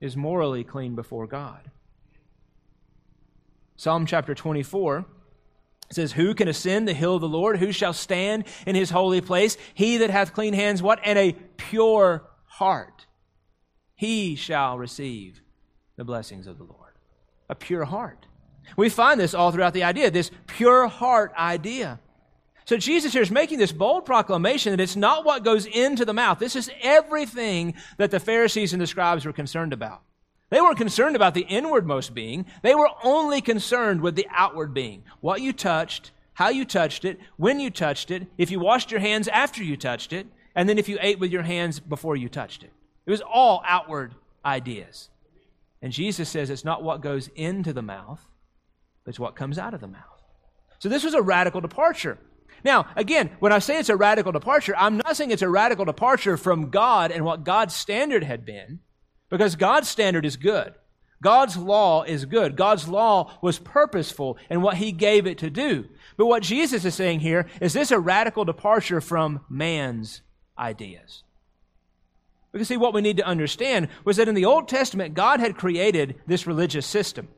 is 0.00 0.16
morally 0.16 0.64
clean 0.64 0.94
before 0.94 1.26
God. 1.26 1.70
Psalm 3.76 4.06
chapter 4.06 4.34
24 4.34 5.04
says, 5.90 6.12
Who 6.12 6.34
can 6.34 6.48
ascend 6.48 6.86
the 6.86 6.94
hill 6.94 7.16
of 7.16 7.20
the 7.20 7.28
Lord? 7.28 7.58
Who 7.58 7.72
shall 7.72 7.92
stand 7.92 8.44
in 8.66 8.76
his 8.76 8.90
holy 8.90 9.20
place? 9.20 9.56
He 9.74 9.98
that 9.98 10.10
hath 10.10 10.34
clean 10.34 10.54
hands, 10.54 10.82
what? 10.82 11.00
And 11.04 11.18
a 11.18 11.32
pure 11.56 12.24
heart. 12.46 13.06
He 13.94 14.34
shall 14.34 14.78
receive 14.78 15.42
the 15.96 16.04
blessings 16.04 16.46
of 16.46 16.58
the 16.58 16.64
Lord. 16.64 16.92
A 17.48 17.54
pure 17.54 17.84
heart. 17.84 18.26
We 18.76 18.88
find 18.88 19.20
this 19.20 19.34
all 19.34 19.50
throughout 19.52 19.74
the 19.74 19.84
idea, 19.84 20.10
this 20.10 20.30
pure 20.46 20.88
heart 20.88 21.32
idea. 21.36 22.00
So 22.64 22.76
Jesus 22.76 23.12
here 23.12 23.22
is 23.22 23.30
making 23.30 23.58
this 23.58 23.72
bold 23.72 24.06
proclamation 24.06 24.70
that 24.72 24.82
it's 24.82 24.96
not 24.96 25.24
what 25.24 25.44
goes 25.44 25.66
into 25.66 26.04
the 26.04 26.14
mouth. 26.14 26.38
This 26.38 26.56
is 26.56 26.70
everything 26.80 27.74
that 27.98 28.10
the 28.10 28.20
Pharisees 28.20 28.72
and 28.72 28.80
the 28.80 28.86
scribes 28.86 29.24
were 29.24 29.32
concerned 29.32 29.72
about. 29.72 30.02
They 30.50 30.60
weren't 30.60 30.76
concerned 30.76 31.16
about 31.16 31.34
the 31.34 31.46
inwardmost 31.48 32.14
being. 32.14 32.46
They 32.62 32.74
were 32.74 32.90
only 33.02 33.40
concerned 33.40 34.00
with 34.00 34.16
the 34.16 34.28
outward 34.30 34.74
being. 34.74 35.02
What 35.20 35.40
you 35.40 35.52
touched, 35.52 36.12
how 36.34 36.50
you 36.50 36.64
touched 36.64 37.04
it, 37.04 37.18
when 37.36 37.58
you 37.58 37.70
touched 37.70 38.10
it, 38.10 38.26
if 38.38 38.50
you 38.50 38.60
washed 38.60 38.90
your 38.90 39.00
hands 39.00 39.28
after 39.28 39.64
you 39.64 39.76
touched 39.76 40.12
it, 40.12 40.26
and 40.54 40.68
then 40.68 40.78
if 40.78 40.88
you 40.88 40.98
ate 41.00 41.18
with 41.18 41.32
your 41.32 41.42
hands 41.42 41.80
before 41.80 42.16
you 42.16 42.28
touched 42.28 42.62
it. 42.62 42.70
It 43.06 43.10
was 43.10 43.22
all 43.22 43.62
outward 43.66 44.14
ideas. 44.44 45.08
And 45.80 45.92
Jesus 45.92 46.28
says 46.28 46.50
it's 46.50 46.64
not 46.64 46.82
what 46.82 47.00
goes 47.00 47.28
into 47.34 47.72
the 47.72 47.82
mouth, 47.82 48.24
it's 49.06 49.20
what 49.20 49.36
comes 49.36 49.58
out 49.58 49.74
of 49.74 49.80
the 49.80 49.88
mouth. 49.88 50.02
So 50.78 50.88
this 50.88 51.04
was 51.04 51.14
a 51.14 51.22
radical 51.22 51.60
departure. 51.60 52.18
Now, 52.64 52.86
again, 52.96 53.30
when 53.40 53.52
I 53.52 53.58
say 53.58 53.78
it's 53.78 53.88
a 53.88 53.96
radical 53.96 54.32
departure, 54.32 54.74
I'm 54.76 54.96
not 54.96 55.16
saying 55.16 55.30
it's 55.30 55.42
a 55.42 55.48
radical 55.48 55.84
departure 55.84 56.36
from 56.36 56.70
God 56.70 57.10
and 57.10 57.24
what 57.24 57.44
God's 57.44 57.74
standard 57.74 58.22
had 58.22 58.44
been, 58.44 58.80
because 59.30 59.56
God's 59.56 59.88
standard 59.88 60.24
is 60.24 60.36
good. 60.36 60.74
God's 61.22 61.56
law 61.56 62.02
is 62.02 62.24
good. 62.24 62.56
God's 62.56 62.88
law 62.88 63.38
was 63.40 63.58
purposeful 63.58 64.38
in 64.50 64.60
what 64.60 64.76
he 64.76 64.90
gave 64.90 65.26
it 65.26 65.38
to 65.38 65.50
do. 65.50 65.88
But 66.16 66.26
what 66.26 66.42
Jesus 66.42 66.84
is 66.84 66.94
saying 66.94 67.20
here 67.20 67.46
is 67.60 67.72
this 67.72 67.92
a 67.92 67.98
radical 67.98 68.44
departure 68.44 69.00
from 69.00 69.40
man's 69.48 70.22
ideas. 70.58 71.22
Because 72.50 72.68
see, 72.68 72.76
what 72.76 72.92
we 72.92 73.00
need 73.00 73.16
to 73.16 73.26
understand 73.26 73.88
was 74.04 74.16
that 74.16 74.28
in 74.28 74.34
the 74.34 74.44
Old 74.44 74.68
Testament, 74.68 75.14
God 75.14 75.40
had 75.40 75.56
created 75.56 76.20
this 76.26 76.46
religious 76.46 76.86
system 76.86 77.28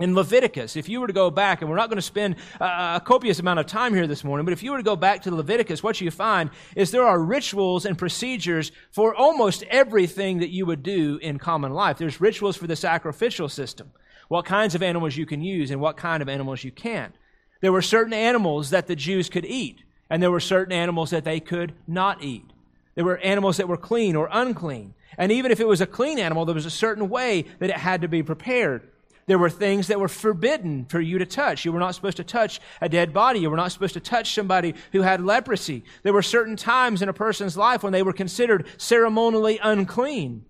in 0.00 0.14
Leviticus, 0.14 0.76
if 0.76 0.88
you 0.88 1.00
were 1.00 1.06
to 1.06 1.12
go 1.12 1.30
back, 1.30 1.60
and 1.60 1.70
we're 1.70 1.76
not 1.76 1.90
going 1.90 1.98
to 1.98 2.02
spend 2.02 2.36
a 2.58 3.00
copious 3.04 3.38
amount 3.38 3.60
of 3.60 3.66
time 3.66 3.94
here 3.94 4.06
this 4.06 4.24
morning, 4.24 4.44
but 4.46 4.52
if 4.52 4.62
you 4.62 4.70
were 4.70 4.78
to 4.78 4.82
go 4.82 4.96
back 4.96 5.22
to 5.22 5.34
Leviticus, 5.34 5.82
what 5.82 6.00
you 6.00 6.10
find 6.10 6.50
is 6.74 6.90
there 6.90 7.06
are 7.06 7.22
rituals 7.22 7.84
and 7.84 7.98
procedures 7.98 8.72
for 8.90 9.14
almost 9.14 9.62
everything 9.64 10.38
that 10.38 10.48
you 10.48 10.64
would 10.64 10.82
do 10.82 11.18
in 11.18 11.38
common 11.38 11.72
life. 11.72 11.98
There's 11.98 12.20
rituals 12.20 12.56
for 12.56 12.66
the 12.66 12.76
sacrificial 12.76 13.48
system, 13.48 13.92
what 14.28 14.46
kinds 14.46 14.74
of 14.74 14.82
animals 14.82 15.16
you 15.16 15.26
can 15.26 15.42
use 15.42 15.70
and 15.70 15.80
what 15.80 15.98
kind 15.98 16.22
of 16.22 16.28
animals 16.28 16.64
you 16.64 16.72
can't. 16.72 17.14
There 17.60 17.72
were 17.72 17.82
certain 17.82 18.14
animals 18.14 18.70
that 18.70 18.86
the 18.86 18.96
Jews 18.96 19.28
could 19.28 19.44
eat, 19.44 19.82
and 20.08 20.22
there 20.22 20.30
were 20.30 20.40
certain 20.40 20.72
animals 20.72 21.10
that 21.10 21.24
they 21.24 21.40
could 21.40 21.74
not 21.86 22.22
eat. 22.22 22.46
There 22.94 23.04
were 23.04 23.18
animals 23.18 23.58
that 23.58 23.68
were 23.68 23.76
clean 23.76 24.16
or 24.16 24.30
unclean. 24.32 24.94
And 25.18 25.30
even 25.30 25.52
if 25.52 25.60
it 25.60 25.68
was 25.68 25.82
a 25.82 25.86
clean 25.86 26.18
animal, 26.18 26.46
there 26.46 26.54
was 26.54 26.64
a 26.64 26.70
certain 26.70 27.10
way 27.10 27.44
that 27.58 27.68
it 27.68 27.76
had 27.76 28.00
to 28.00 28.08
be 28.08 28.22
prepared. 28.22 28.88
There 29.30 29.38
were 29.38 29.48
things 29.48 29.86
that 29.86 30.00
were 30.00 30.08
forbidden 30.08 30.86
for 30.86 31.00
you 31.00 31.18
to 31.18 31.24
touch. 31.24 31.64
You 31.64 31.70
were 31.70 31.78
not 31.78 31.94
supposed 31.94 32.16
to 32.16 32.24
touch 32.24 32.60
a 32.80 32.88
dead 32.88 33.12
body. 33.12 33.38
You 33.38 33.48
were 33.48 33.56
not 33.56 33.70
supposed 33.70 33.94
to 33.94 34.00
touch 34.00 34.34
somebody 34.34 34.74
who 34.90 35.02
had 35.02 35.24
leprosy. 35.24 35.84
There 36.02 36.12
were 36.12 36.20
certain 36.20 36.56
times 36.56 37.00
in 37.00 37.08
a 37.08 37.12
person's 37.12 37.56
life 37.56 37.84
when 37.84 37.92
they 37.92 38.02
were 38.02 38.12
considered 38.12 38.66
ceremonially 38.76 39.60
unclean. 39.62 40.46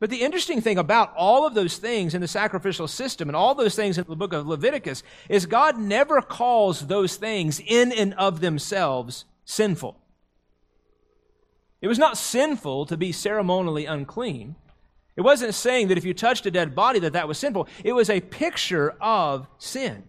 But 0.00 0.10
the 0.10 0.20
interesting 0.20 0.60
thing 0.60 0.76
about 0.76 1.14
all 1.16 1.46
of 1.46 1.54
those 1.54 1.78
things 1.78 2.14
in 2.14 2.20
the 2.20 2.28
sacrificial 2.28 2.88
system 2.88 3.26
and 3.26 3.34
all 3.34 3.54
those 3.54 3.74
things 3.74 3.96
in 3.96 4.04
the 4.06 4.16
book 4.16 4.34
of 4.34 4.46
Leviticus 4.46 5.02
is 5.30 5.46
God 5.46 5.78
never 5.78 6.20
calls 6.20 6.88
those 6.88 7.16
things 7.16 7.58
in 7.58 7.90
and 7.90 8.12
of 8.18 8.42
themselves 8.42 9.24
sinful. 9.46 9.98
It 11.80 11.88
was 11.88 11.98
not 11.98 12.18
sinful 12.18 12.84
to 12.84 12.98
be 12.98 13.12
ceremonially 13.12 13.86
unclean. 13.86 14.56
It 15.16 15.22
wasn't 15.22 15.54
saying 15.54 15.88
that 15.88 15.98
if 15.98 16.04
you 16.04 16.12
touched 16.12 16.44
a 16.46 16.50
dead 16.50 16.74
body 16.74 16.98
that 17.00 17.14
that 17.14 17.26
was 17.26 17.38
sinful. 17.38 17.68
It 17.82 17.94
was 17.94 18.10
a 18.10 18.20
picture 18.20 18.94
of 19.00 19.46
sin. 19.58 20.04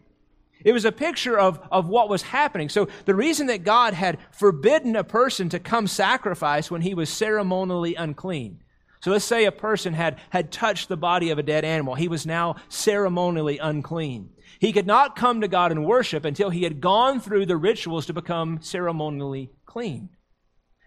It 0.66 0.74
was 0.74 0.86
a 0.86 0.92
picture 0.92 1.38
of, 1.40 1.60
of 1.72 1.88
what 1.88 2.10
was 2.10 2.24
happening. 2.24 2.68
So 2.68 2.90
the 3.06 3.16
reason 3.16 3.48
that 3.48 3.64
God 3.64 3.94
had 3.94 4.18
forbidden 4.32 4.96
a 4.96 5.04
person 5.04 5.50
to 5.50 5.60
come 5.60 5.88
sacrifice 5.88 6.70
when 6.70 6.82
he 6.82 6.94
was 6.94 7.10
ceremonially 7.10 7.96
unclean. 7.96 8.60
So 9.00 9.12
let's 9.12 9.24
say 9.24 9.46
a 9.46 9.52
person 9.52 9.94
had, 9.94 10.20
had 10.32 10.52
touched 10.52 10.90
the 10.90 10.98
body 10.98 11.30
of 11.30 11.38
a 11.38 11.44
dead 11.44 11.64
animal. 11.64 11.96
He 11.96 12.08
was 12.08 12.26
now 12.26 12.56
ceremonially 12.68 13.60
unclean. 13.60 14.32
He 14.60 14.74
could 14.74 14.88
not 14.88 15.16
come 15.16 15.42
to 15.42 15.48
God 15.48 15.72
and 15.72 15.86
worship 15.86 16.26
until 16.26 16.50
he 16.50 16.64
had 16.64 16.82
gone 16.82 17.22
through 17.22 17.46
the 17.46 17.56
rituals 17.56 18.08
to 18.08 18.14
become 18.14 18.60
ceremonially 18.62 19.52
clean. 19.66 20.10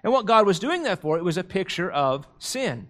And 0.03 0.13
what 0.13 0.27
God 0.27 0.45
was 0.45 0.59
doing 0.59 0.83
that 0.83 1.01
for, 1.01 1.17
it 1.17 1.25
was 1.25 1.39
a 1.39 1.45
picture 1.45 1.91
of 1.91 2.27
sin 2.39 2.89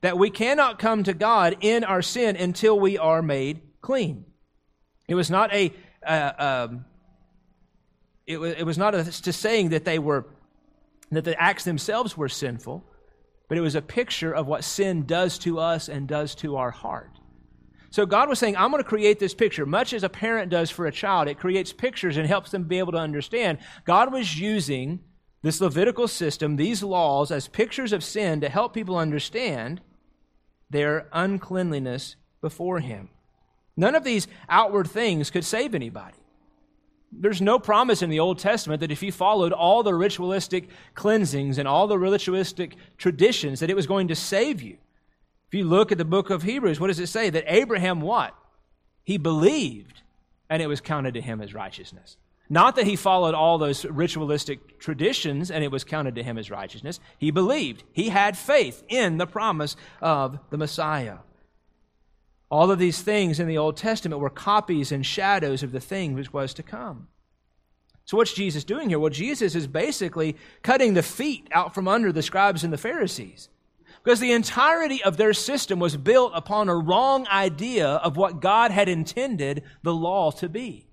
that 0.00 0.18
we 0.18 0.30
cannot 0.30 0.78
come 0.78 1.02
to 1.04 1.14
God 1.14 1.56
in 1.60 1.84
our 1.84 2.02
sin 2.02 2.36
until 2.36 2.78
we 2.78 2.98
are 2.98 3.22
made 3.22 3.60
clean. 3.80 4.24
It 5.08 5.14
was 5.14 5.30
not 5.30 5.52
a, 5.52 5.72
uh, 6.06 6.66
um, 6.70 6.84
it, 8.26 8.38
was, 8.38 8.54
it 8.58 8.64
was 8.64 8.78
not 8.78 8.94
a, 8.94 9.04
to 9.04 9.32
saying 9.32 9.70
that 9.70 9.84
they 9.84 9.98
were, 9.98 10.26
that 11.10 11.24
the 11.24 11.40
acts 11.40 11.64
themselves 11.64 12.16
were 12.16 12.28
sinful, 12.28 12.84
but 13.48 13.58
it 13.58 13.62
was 13.62 13.74
a 13.74 13.82
picture 13.82 14.32
of 14.32 14.46
what 14.46 14.64
sin 14.64 15.06
does 15.06 15.38
to 15.38 15.58
us 15.58 15.88
and 15.88 16.06
does 16.06 16.34
to 16.36 16.56
our 16.56 16.70
heart. 16.70 17.18
So 17.90 18.04
God 18.04 18.28
was 18.28 18.38
saying, 18.38 18.56
I'm 18.56 18.70
going 18.70 18.82
to 18.82 18.88
create 18.88 19.18
this 19.18 19.32
picture, 19.34 19.64
much 19.64 19.94
as 19.94 20.02
a 20.02 20.10
parent 20.10 20.50
does 20.50 20.70
for 20.70 20.86
a 20.86 20.92
child. 20.92 21.26
It 21.26 21.38
creates 21.38 21.72
pictures 21.72 22.18
and 22.18 22.26
helps 22.26 22.50
them 22.50 22.64
be 22.64 22.78
able 22.78 22.92
to 22.92 22.98
understand. 22.98 23.58
God 23.86 24.12
was 24.12 24.38
using 24.38 25.00
this 25.42 25.60
Levitical 25.60 26.06
system, 26.06 26.56
these 26.56 26.82
laws, 26.82 27.30
as 27.30 27.48
pictures 27.48 27.94
of 27.94 28.04
sin 28.04 28.42
to 28.42 28.48
help 28.50 28.74
people 28.74 28.98
understand 28.98 29.80
their 30.70 31.08
uncleanliness 31.12 32.16
before 32.40 32.80
him. 32.80 33.08
None 33.76 33.94
of 33.94 34.04
these 34.04 34.26
outward 34.48 34.88
things 34.88 35.30
could 35.30 35.44
save 35.44 35.74
anybody. 35.74 36.16
There's 37.10 37.40
no 37.40 37.58
promise 37.58 38.02
in 38.02 38.10
the 38.10 38.20
Old 38.20 38.38
Testament 38.38 38.80
that 38.80 38.90
if 38.90 39.02
you 39.02 39.12
followed 39.12 39.52
all 39.52 39.82
the 39.82 39.94
ritualistic 39.94 40.68
cleansings 40.94 41.56
and 41.56 41.66
all 41.66 41.86
the 41.86 41.98
ritualistic 41.98 42.76
traditions 42.98 43.60
that 43.60 43.70
it 43.70 43.76
was 43.76 43.86
going 43.86 44.08
to 44.08 44.14
save 44.14 44.60
you. 44.60 44.76
If 45.46 45.54
you 45.54 45.64
look 45.64 45.90
at 45.90 45.98
the 45.98 46.04
book 46.04 46.28
of 46.28 46.42
Hebrews, 46.42 46.78
what 46.78 46.88
does 46.88 47.00
it 47.00 47.06
say? 47.06 47.30
That 47.30 47.44
Abraham 47.46 48.02
what? 48.02 48.34
He 49.04 49.16
believed 49.16 50.02
and 50.50 50.62
it 50.62 50.66
was 50.66 50.80
counted 50.80 51.14
to 51.14 51.20
him 51.20 51.40
as 51.40 51.54
righteousness. 51.54 52.16
Not 52.50 52.76
that 52.76 52.86
he 52.86 52.96
followed 52.96 53.34
all 53.34 53.58
those 53.58 53.84
ritualistic 53.84 54.78
traditions 54.78 55.50
and 55.50 55.62
it 55.62 55.70
was 55.70 55.84
counted 55.84 56.14
to 56.14 56.22
him 56.22 56.38
as 56.38 56.50
righteousness. 56.50 56.98
He 57.18 57.30
believed. 57.30 57.84
He 57.92 58.08
had 58.08 58.38
faith 58.38 58.82
in 58.88 59.18
the 59.18 59.26
promise 59.26 59.76
of 60.00 60.38
the 60.50 60.56
Messiah. 60.56 61.18
All 62.50 62.70
of 62.70 62.78
these 62.78 63.02
things 63.02 63.38
in 63.38 63.46
the 63.46 63.58
Old 63.58 63.76
Testament 63.76 64.22
were 64.22 64.30
copies 64.30 64.90
and 64.90 65.04
shadows 65.04 65.62
of 65.62 65.72
the 65.72 65.80
thing 65.80 66.14
which 66.14 66.32
was 66.32 66.54
to 66.54 66.62
come. 66.62 67.08
So, 68.06 68.16
what's 68.16 68.32
Jesus 68.32 68.64
doing 68.64 68.88
here? 68.88 68.98
Well, 68.98 69.10
Jesus 69.10 69.54
is 69.54 69.66
basically 69.66 70.34
cutting 70.62 70.94
the 70.94 71.02
feet 71.02 71.46
out 71.52 71.74
from 71.74 71.86
under 71.86 72.10
the 72.10 72.22
scribes 72.22 72.64
and 72.64 72.72
the 72.72 72.78
Pharisees. 72.78 73.50
Because 74.02 74.20
the 74.20 74.32
entirety 74.32 75.04
of 75.04 75.18
their 75.18 75.34
system 75.34 75.78
was 75.78 75.94
built 75.98 76.32
upon 76.34 76.70
a 76.70 76.74
wrong 76.74 77.26
idea 77.28 77.86
of 77.86 78.16
what 78.16 78.40
God 78.40 78.70
had 78.70 78.88
intended 78.88 79.62
the 79.82 79.92
law 79.92 80.30
to 80.30 80.48
be. 80.48 80.87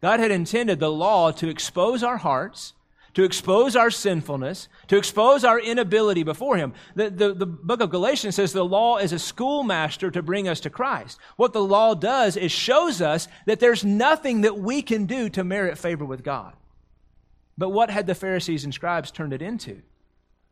God 0.00 0.20
had 0.20 0.30
intended 0.30 0.80
the 0.80 0.90
law 0.90 1.30
to 1.32 1.48
expose 1.48 2.02
our 2.02 2.16
hearts, 2.16 2.72
to 3.14 3.24
expose 3.24 3.76
our 3.76 3.90
sinfulness, 3.90 4.68
to 4.88 4.96
expose 4.96 5.44
our 5.44 5.58
inability 5.58 6.22
before 6.22 6.56
Him. 6.56 6.72
The, 6.94 7.10
the, 7.10 7.34
the, 7.34 7.46
book 7.46 7.80
of 7.80 7.90
Galatians 7.90 8.36
says 8.36 8.52
the 8.52 8.64
law 8.64 8.98
is 8.98 9.12
a 9.12 9.18
schoolmaster 9.18 10.10
to 10.10 10.22
bring 10.22 10.48
us 10.48 10.60
to 10.60 10.70
Christ. 10.70 11.18
What 11.36 11.52
the 11.52 11.64
law 11.64 11.94
does 11.94 12.36
is 12.36 12.52
shows 12.52 13.02
us 13.02 13.28
that 13.46 13.60
there's 13.60 13.84
nothing 13.84 14.42
that 14.42 14.58
we 14.58 14.80
can 14.80 15.06
do 15.06 15.28
to 15.30 15.44
merit 15.44 15.76
favor 15.76 16.04
with 16.04 16.22
God. 16.22 16.54
But 17.58 17.70
what 17.70 17.90
had 17.90 18.06
the 18.06 18.14
Pharisees 18.14 18.64
and 18.64 18.72
scribes 18.72 19.10
turned 19.10 19.32
it 19.32 19.42
into? 19.42 19.82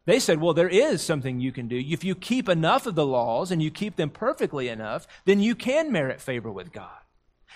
They 0.05 0.21
said, 0.21 0.41
well, 0.41 0.55
there 0.55 0.69
is 0.69 1.03
something 1.03 1.39
you 1.39 1.53
can 1.53 1.69
do. 1.69 1.79
If 1.79 2.03
you 2.03 2.15
keep 2.15 2.49
enough 2.49 2.87
of 2.87 2.95
the 2.95 3.07
laws 3.07 3.51
and 3.51 3.63
you 3.63 3.71
keep 3.71 3.97
them 3.97 4.11
perfectly 4.11 4.69
enough, 4.69 5.07
then 5.27 5.41
you 5.41 5.55
can 5.55 5.93
merit 5.93 6.21
favor 6.21 6.51
with 6.51 6.73
God. 6.73 6.99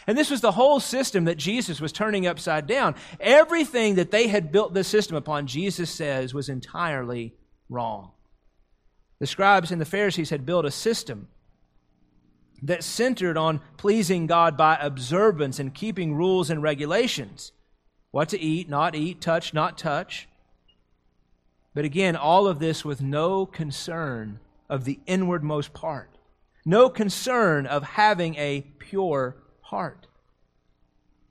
And 0.07 0.19
this 0.19 0.31
was 0.31 0.41
the 0.41 0.53
whole 0.53 0.81
system 0.81 1.25
that 1.25 1.37
Jesus 1.37 1.81
was 1.81 1.93
turning 1.93 2.27
upside 2.27 2.67
down. 2.67 2.95
Everything 3.21 3.95
that 3.97 4.11
they 4.11 4.27
had 4.27 4.51
built 4.51 4.75
this 4.75 4.89
system 4.89 5.17
upon, 5.17 5.47
Jesus 5.47 5.91
says, 5.91 6.35
was 6.35 6.49
entirely 6.49 7.35
wrong. 7.69 8.13
The 9.21 9.27
scribes 9.27 9.71
and 9.71 9.81
the 9.81 9.87
Pharisees 9.87 10.31
had 10.31 10.45
built 10.45 10.65
a 10.65 10.71
system 10.71 11.29
that 12.63 12.85
centered 12.85 13.37
on 13.37 13.61
pleasing 13.77 14.27
God 14.27 14.57
by 14.57 14.77
observance 14.77 15.59
and 15.59 15.75
keeping 15.75 16.15
rules 16.15 16.51
and 16.51 16.63
regulations 16.63 17.53
what 18.11 18.29
to 18.29 18.41
eat, 18.41 18.69
not 18.69 18.95
eat, 18.95 19.21
touch, 19.21 19.53
not 19.55 19.79
touch. 19.79 20.29
But 21.75 21.85
again, 21.85 22.15
all 22.15 22.47
of 22.47 22.59
this 22.59 22.85
with 22.85 23.01
no 23.01 23.47
concern 23.47 24.39
of 24.69 24.85
the 24.85 25.01
inwardmost 25.07 25.73
part, 25.73 26.11
no 26.65 26.89
concern 26.89 27.67
of 27.67 27.83
having 27.83 28.37
a 28.37 28.61
pure 28.79 29.37
heart. 29.73 30.07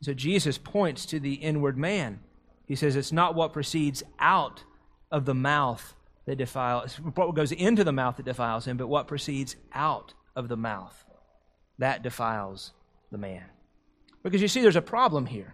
So 0.02 0.16
Jesus 0.16 0.58
points 0.58 1.06
to 1.06 1.20
the 1.20 1.36
inward 1.36 1.78
man. 1.78 2.22
He 2.66 2.76
says 2.76 2.96
it's 2.96 3.12
not 3.12 3.36
what 3.36 3.54
proceeds 3.54 4.02
out 4.20 4.64
of 5.12 5.26
the 5.26 5.36
mouth 5.36 5.94
that 6.26 6.38
defiles, 6.38 6.96
what 6.96 7.36
goes 7.36 7.52
into 7.52 7.84
the 7.84 7.92
mouth 7.92 8.18
that 8.18 8.26
defiles 8.26 8.66
him, 8.66 8.78
but 8.78 8.88
what 8.88 9.08
proceeds 9.08 9.56
out 9.74 10.16
of 10.36 10.48
the 10.48 10.58
mouth 10.58 11.06
that 11.78 12.02
defiles 12.02 12.72
the 13.12 13.18
man. 13.20 13.44
Because 14.24 14.42
you 14.42 14.48
see, 14.48 14.62
there's 14.62 14.76
a 14.76 14.82
problem 14.82 15.28
here. 15.28 15.54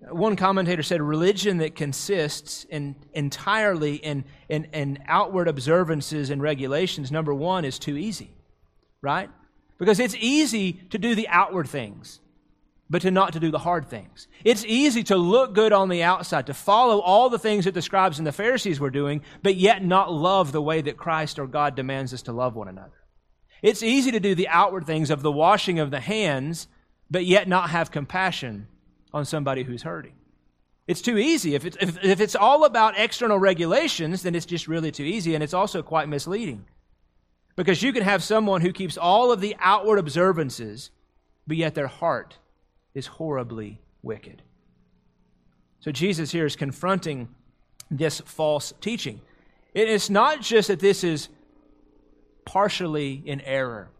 One 0.00 0.34
commentator 0.34 0.82
said 0.82 1.02
religion 1.02 1.58
that 1.58 1.74
consists 1.74 2.64
in, 2.70 2.96
entirely 3.12 3.96
in, 3.96 4.24
in, 4.48 4.64
in 4.72 4.98
outward 5.08 5.48
observances 5.48 6.30
and 6.30 6.40
regulations, 6.40 7.12
number 7.12 7.34
one, 7.34 7.66
is 7.66 7.78
too 7.78 7.98
easy, 7.98 8.30
right? 9.02 9.28
Because 9.78 10.00
it's 10.00 10.16
easy 10.18 10.74
to 10.90 10.98
do 10.98 11.14
the 11.14 11.28
outward 11.28 11.68
things, 11.68 12.20
but 12.88 13.02
to 13.02 13.10
not 13.10 13.32
to 13.32 13.40
do 13.40 13.50
the 13.50 13.58
hard 13.58 13.88
things. 13.88 14.28
It's 14.44 14.64
easy 14.64 15.02
to 15.04 15.16
look 15.16 15.54
good 15.54 15.72
on 15.72 15.88
the 15.88 16.02
outside, 16.02 16.46
to 16.46 16.54
follow 16.54 17.00
all 17.00 17.28
the 17.28 17.38
things 17.38 17.64
that 17.64 17.74
the 17.74 17.82
scribes 17.82 18.18
and 18.18 18.26
the 18.26 18.32
Pharisees 18.32 18.80
were 18.80 18.90
doing, 18.90 19.22
but 19.42 19.56
yet 19.56 19.84
not 19.84 20.12
love 20.12 20.52
the 20.52 20.62
way 20.62 20.80
that 20.82 20.96
Christ 20.96 21.38
or 21.38 21.46
God 21.46 21.74
demands 21.74 22.14
us 22.14 22.22
to 22.22 22.32
love 22.32 22.54
one 22.54 22.68
another. 22.68 22.92
It's 23.62 23.82
easy 23.82 24.12
to 24.12 24.20
do 24.20 24.34
the 24.34 24.48
outward 24.48 24.86
things 24.86 25.10
of 25.10 25.22
the 25.22 25.32
washing 25.32 25.78
of 25.78 25.90
the 25.90 26.00
hands, 26.00 26.68
but 27.10 27.24
yet 27.24 27.48
not 27.48 27.70
have 27.70 27.90
compassion 27.90 28.68
on 29.12 29.24
somebody 29.24 29.64
who's 29.64 29.82
hurting. 29.82 30.14
It's 30.86 31.02
too 31.02 31.18
easy. 31.18 31.54
If 31.54 31.64
it's, 31.64 31.76
if, 31.80 32.04
if 32.04 32.20
it's 32.20 32.36
all 32.36 32.64
about 32.64 32.96
external 32.96 33.38
regulations, 33.38 34.22
then 34.22 34.34
it's 34.34 34.46
just 34.46 34.68
really 34.68 34.92
too 34.92 35.02
easy, 35.02 35.34
and 35.34 35.42
it's 35.42 35.54
also 35.54 35.82
quite 35.82 36.08
misleading. 36.08 36.66
Because 37.56 37.82
you 37.82 37.92
can 37.92 38.02
have 38.02 38.22
someone 38.22 38.60
who 38.60 38.72
keeps 38.72 38.96
all 38.96 39.32
of 39.32 39.40
the 39.40 39.56
outward 39.58 39.98
observances, 39.98 40.90
but 41.46 41.56
yet 41.56 41.74
their 41.74 41.86
heart 41.86 42.36
is 42.94 43.06
horribly 43.06 43.80
wicked. 44.02 44.42
So 45.80 45.90
Jesus 45.90 46.30
here 46.30 46.46
is 46.46 46.56
confronting 46.56 47.28
this 47.90 48.20
false 48.20 48.72
teaching. 48.80 49.20
It's 49.74 50.10
not 50.10 50.40
just 50.40 50.68
that 50.68 50.80
this 50.80 51.04
is 51.04 51.28
partially 52.46 53.22
in 53.26 53.40
error 53.42 53.90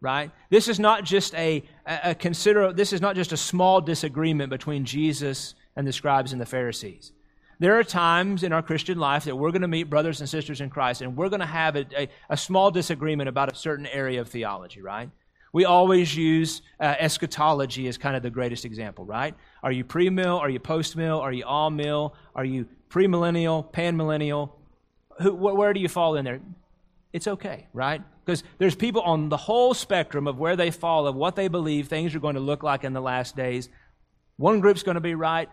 right 0.00 0.30
this 0.48 0.66
is 0.66 0.80
not 0.80 1.04
just 1.04 1.34
a, 1.34 1.62
a, 1.86 2.14
consider 2.14 2.72
this 2.72 2.92
is 2.92 3.00
not 3.00 3.14
just 3.14 3.32
a 3.32 3.36
small 3.36 3.80
disagreement 3.80 4.48
between 4.50 4.84
jesus 4.84 5.54
and 5.76 5.86
the 5.86 5.92
scribes 5.92 6.32
and 6.32 6.40
the 6.40 6.46
pharisees 6.46 7.12
there 7.60 7.78
are 7.78 7.84
times 7.84 8.42
in 8.42 8.52
our 8.52 8.62
christian 8.62 8.98
life 8.98 9.24
that 9.24 9.36
we're 9.36 9.52
going 9.52 9.62
to 9.62 9.68
meet 9.68 9.84
brothers 9.84 10.18
and 10.18 10.28
sisters 10.28 10.60
in 10.60 10.68
christ 10.68 11.00
and 11.02 11.16
we're 11.16 11.28
going 11.28 11.40
to 11.40 11.46
have 11.46 11.76
a, 11.76 11.86
a, 11.96 12.08
a, 12.30 12.36
small 12.36 12.72
disagreement 12.72 13.28
about 13.28 13.52
a 13.52 13.54
certain 13.54 13.86
area 13.86 14.20
of 14.20 14.28
theology 14.28 14.82
right? 14.82 15.08
We 15.52 15.64
always 15.64 16.16
use 16.16 16.62
uh, 16.78 16.94
eschatology 17.00 17.88
as 17.88 17.98
kind 17.98 18.14
of 18.16 18.22
the 18.22 18.30
greatest 18.30 18.64
example 18.64 19.04
right? 19.04 19.34
Are 19.62 19.72
you 19.72 19.84
pre-mill? 19.84 20.38
Are 20.38 20.50
you 20.50 20.58
post-mill? 20.58 21.20
Are 21.20 21.32
you 21.32 21.44
all 21.44 21.70
mill 21.70 22.14
are 22.34 22.44
you 22.44 22.66
premillennial? 22.90 23.72
Panmillennial? 23.72 24.50
Who, 25.20 25.34
where 25.34 25.72
do 25.72 25.80
you 25.80 25.88
fall 25.88 26.16
in 26.16 26.24
there? 26.24 26.40
It's 27.12 27.26
okay, 27.26 27.66
right? 27.72 28.02
Because 28.24 28.44
there's 28.58 28.74
people 28.74 29.02
on 29.02 29.28
the 29.28 29.36
whole 29.36 29.74
spectrum 29.74 30.26
of 30.26 30.38
where 30.38 30.56
they 30.56 30.70
fall, 30.70 31.06
of 31.06 31.16
what 31.16 31.36
they 31.36 31.48
believe 31.48 31.88
things 31.88 32.14
are 32.14 32.20
going 32.20 32.36
to 32.36 32.40
look 32.40 32.62
like 32.62 32.84
in 32.84 32.92
the 32.92 33.00
last 33.00 33.36
days. 33.36 33.68
One 34.36 34.60
group's 34.60 34.82
going 34.82 34.94
to 34.94 35.00
be 35.00 35.14
right, 35.14 35.48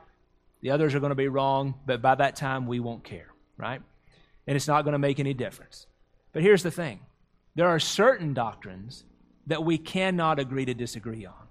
the 0.62 0.72
others 0.72 0.96
are 0.96 1.00
going 1.00 1.12
to 1.12 1.16
be 1.16 1.28
wrong, 1.28 1.76
but 1.86 2.02
by 2.02 2.16
that 2.16 2.36
time 2.36 2.68
we 2.68 2.80
won't 2.80 3.04
care, 3.04 3.28
right? 3.58 3.82
And 4.48 4.56
it's 4.56 4.68
not 4.68 4.84
going 4.84 4.94
to 4.94 5.00
make 5.00 5.20
any 5.20 5.34
difference. 5.34 5.88
But 6.34 6.42
here's 6.42 6.64
the 6.64 6.72
thing 6.72 7.02
there 7.56 7.68
are 7.68 7.80
certain 7.80 8.34
doctrines 8.34 9.04
that 9.48 9.64
we 9.64 9.78
cannot 9.78 10.40
agree 10.40 10.66
to 10.66 10.74
disagree 10.74 11.26
on. 11.26 11.48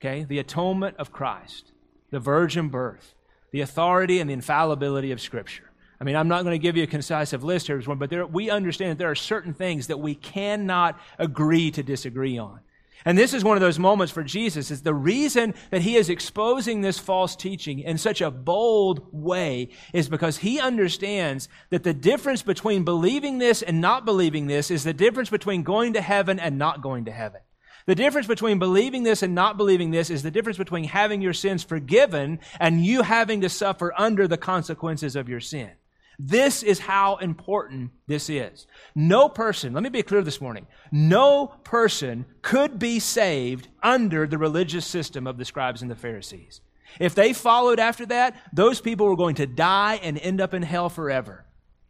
Okay? 0.00 0.24
The 0.24 0.38
atonement 0.38 0.96
of 0.98 1.12
Christ, 1.12 1.72
the 2.10 2.18
virgin 2.18 2.68
birth, 2.68 3.14
the 3.52 3.60
authority 3.60 4.18
and 4.18 4.28
the 4.28 4.34
infallibility 4.34 5.12
of 5.12 5.20
Scripture. 5.20 5.70
I 6.00 6.04
mean, 6.04 6.16
I'm 6.16 6.26
not 6.26 6.42
going 6.42 6.54
to 6.54 6.58
give 6.58 6.76
you 6.76 6.82
a 6.82 6.88
concise 6.88 7.32
list 7.32 7.68
here, 7.68 7.80
but 7.80 8.10
there, 8.10 8.26
we 8.26 8.50
understand 8.50 8.90
that 8.90 8.98
there 8.98 9.10
are 9.10 9.14
certain 9.14 9.54
things 9.54 9.86
that 9.86 10.00
we 10.00 10.16
cannot 10.16 10.98
agree 11.16 11.70
to 11.70 11.82
disagree 11.84 12.38
on. 12.38 12.58
And 13.04 13.18
this 13.18 13.34
is 13.34 13.44
one 13.44 13.56
of 13.56 13.60
those 13.60 13.78
moments 13.78 14.12
for 14.12 14.22
Jesus 14.22 14.70
is 14.70 14.82
the 14.82 14.94
reason 14.94 15.54
that 15.70 15.82
he 15.82 15.96
is 15.96 16.08
exposing 16.08 16.80
this 16.80 16.98
false 16.98 17.34
teaching 17.34 17.80
in 17.80 17.98
such 17.98 18.20
a 18.20 18.30
bold 18.30 19.06
way 19.12 19.70
is 19.92 20.08
because 20.08 20.38
he 20.38 20.60
understands 20.60 21.48
that 21.70 21.82
the 21.82 21.94
difference 21.94 22.42
between 22.42 22.84
believing 22.84 23.38
this 23.38 23.62
and 23.62 23.80
not 23.80 24.04
believing 24.04 24.46
this 24.46 24.70
is 24.70 24.84
the 24.84 24.92
difference 24.92 25.30
between 25.30 25.62
going 25.62 25.94
to 25.94 26.00
heaven 26.00 26.38
and 26.38 26.58
not 26.58 26.82
going 26.82 27.04
to 27.06 27.12
heaven. 27.12 27.40
The 27.86 27.94
difference 27.96 28.28
between 28.28 28.60
believing 28.60 29.02
this 29.02 29.22
and 29.22 29.34
not 29.34 29.56
believing 29.56 29.90
this 29.90 30.08
is 30.08 30.22
the 30.22 30.30
difference 30.30 30.58
between 30.58 30.84
having 30.84 31.20
your 31.20 31.32
sins 31.32 31.64
forgiven 31.64 32.38
and 32.60 32.84
you 32.84 33.02
having 33.02 33.40
to 33.40 33.48
suffer 33.48 33.92
under 33.98 34.28
the 34.28 34.36
consequences 34.36 35.16
of 35.16 35.28
your 35.28 35.40
sin. 35.40 35.72
This 36.18 36.62
is 36.62 36.78
how 36.78 37.16
important 37.16 37.90
this 38.06 38.28
is. 38.28 38.66
No 38.94 39.28
person, 39.28 39.72
let 39.72 39.82
me 39.82 39.88
be 39.88 40.02
clear 40.02 40.22
this 40.22 40.40
morning, 40.40 40.66
no 40.90 41.48
person 41.64 42.26
could 42.42 42.78
be 42.78 42.98
saved 42.98 43.68
under 43.82 44.26
the 44.26 44.38
religious 44.38 44.86
system 44.86 45.26
of 45.26 45.38
the 45.38 45.44
scribes 45.44 45.82
and 45.82 45.90
the 45.90 45.96
Pharisees. 45.96 46.60
If 47.00 47.14
they 47.14 47.32
followed 47.32 47.78
after 47.78 48.04
that, 48.06 48.36
those 48.52 48.80
people 48.80 49.06
were 49.06 49.16
going 49.16 49.36
to 49.36 49.46
die 49.46 49.98
and 50.02 50.18
end 50.18 50.40
up 50.40 50.52
in 50.52 50.62
hell 50.62 50.88
forever. 50.88 51.46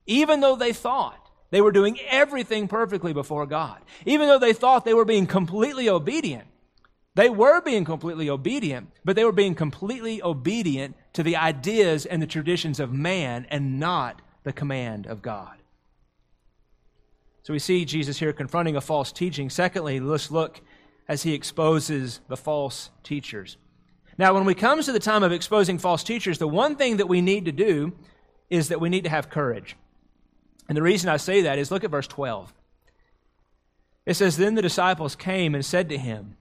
Even 0.07 0.41
though 0.41 0.57
they 0.57 0.73
thought 0.73 1.29
they 1.51 1.61
were 1.61 1.73
doing 1.73 1.99
everything 2.09 2.69
perfectly 2.69 3.13
before 3.13 3.47
God, 3.47 3.81
even 4.07 4.29
though 4.29 4.39
they 4.39 4.53
thought 4.53 4.85
they 4.85 4.95
were 4.95 5.05
being 5.05 5.27
completely 5.27 5.89
obedient, 5.89 6.47
they 7.15 7.29
were 7.29 7.61
being 7.61 7.85
completely 7.85 8.31
obedient, 8.31 8.91
but 9.05 9.17
they 9.17 9.25
were 9.25 9.33
being 9.33 9.55
completely 9.55 10.23
obedient 10.23 10.97
to 11.13 11.23
the 11.23 11.37
ideas 11.37 12.07
and 12.07 12.23
the 12.23 12.27
traditions 12.27 12.81
of 12.81 12.93
man 12.93 13.47
and 13.51 13.79
not 13.79 14.23
the 14.45 14.53
command 14.53 15.07
of 15.07 15.21
God. 15.21 15.59
So 17.43 17.53
we 17.53 17.59
see 17.59 17.85
Jesus 17.85 18.19
here 18.19 18.33
confronting 18.33 18.77
a 18.77 18.81
false 18.81 19.13
teaching. 19.13 19.51
Secondly, 19.51 20.01
let's 20.01 20.31
look 20.31 20.61
as 21.09 21.23
he 21.23 21.35
exposes 21.35 22.21
the 22.29 22.37
false 22.37 22.91
teachers. 23.03 23.57
Now, 24.17 24.33
when 24.35 24.45
we 24.45 24.55
come 24.55 24.81
to 24.83 24.93
the 24.93 25.01
time 25.01 25.23
of 25.23 25.33
exposing 25.33 25.79
false 25.79 26.05
teachers, 26.05 26.39
the 26.39 26.49
one 26.49 26.77
thing 26.77 26.99
that 26.99 27.09
we 27.09 27.21
need 27.21 27.47
to 27.47 27.53
do 27.53 27.93
is 28.49 28.69
that 28.69 28.81
we 28.81 28.89
need 28.89 29.05
to 29.05 29.11
have 29.11 29.29
courage. 29.29 29.77
And 30.69 30.77
the 30.77 30.83
reason 30.83 31.11
I 31.11 31.17
say 31.17 31.43
that 31.43 31.59
is 31.59 31.71
look 31.71 31.85
at 31.85 31.91
verse 31.91 32.07
12. 32.07 32.55
It 34.07 34.15
says, 34.15 34.37
Then 34.37 34.55
the 34.55 34.63
disciples 34.63 35.17
came 35.17 35.55
and 35.55 35.65
said 35.65 35.89
to 35.89 35.99
him, 35.99 36.37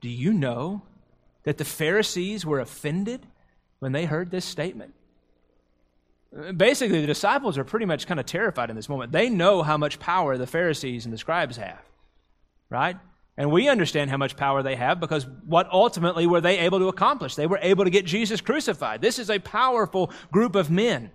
do 0.00 0.08
you 0.08 0.32
know 0.32 0.82
that 1.44 1.58
the 1.58 1.64
Pharisees 1.64 2.44
were 2.44 2.60
offended 2.60 3.26
when 3.78 3.92
they 3.92 4.04
heard 4.04 4.30
this 4.30 4.44
statement? 4.44 4.94
Basically, 6.56 7.00
the 7.00 7.06
disciples 7.06 7.56
are 7.56 7.64
pretty 7.64 7.86
much 7.86 8.06
kind 8.06 8.20
of 8.20 8.26
terrified 8.26 8.68
in 8.68 8.76
this 8.76 8.88
moment. 8.88 9.12
They 9.12 9.30
know 9.30 9.62
how 9.62 9.76
much 9.76 9.98
power 9.98 10.36
the 10.36 10.46
Pharisees 10.46 11.04
and 11.04 11.14
the 11.14 11.18
scribes 11.18 11.56
have, 11.56 11.80
right? 12.68 12.96
And 13.38 13.50
we 13.50 13.68
understand 13.68 14.10
how 14.10 14.16
much 14.16 14.36
power 14.36 14.62
they 14.62 14.76
have 14.76 14.98
because 14.98 15.26
what 15.44 15.68
ultimately 15.70 16.26
were 16.26 16.40
they 16.40 16.58
able 16.60 16.78
to 16.78 16.88
accomplish? 16.88 17.34
They 17.34 17.46
were 17.46 17.60
able 17.62 17.84
to 17.84 17.90
get 17.90 18.06
Jesus 18.06 18.40
crucified. 18.40 19.00
This 19.00 19.18
is 19.18 19.30
a 19.30 19.38
powerful 19.38 20.10
group 20.32 20.56
of 20.56 20.70
men. 20.70 21.10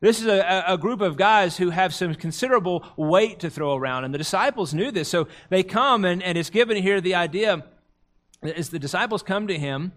This 0.00 0.20
is 0.20 0.26
a, 0.26 0.64
a, 0.66 0.76
group 0.76 1.00
of 1.00 1.16
guys 1.16 1.56
who 1.56 1.70
have 1.70 1.94
some 1.94 2.14
considerable 2.16 2.84
weight 2.96 3.38
to 3.40 3.50
throw 3.50 3.76
around, 3.76 4.02
and 4.02 4.12
the 4.12 4.18
disciples 4.18 4.74
knew 4.74 4.90
this. 4.90 5.08
So 5.08 5.28
they 5.48 5.62
come, 5.62 6.04
and, 6.04 6.20
and 6.24 6.36
it's 6.36 6.50
given 6.50 6.76
here 6.76 7.00
the 7.00 7.14
idea 7.14 7.64
as 8.42 8.70
the 8.70 8.78
disciples 8.78 9.22
come 9.22 9.46
to 9.48 9.58
him 9.58 9.92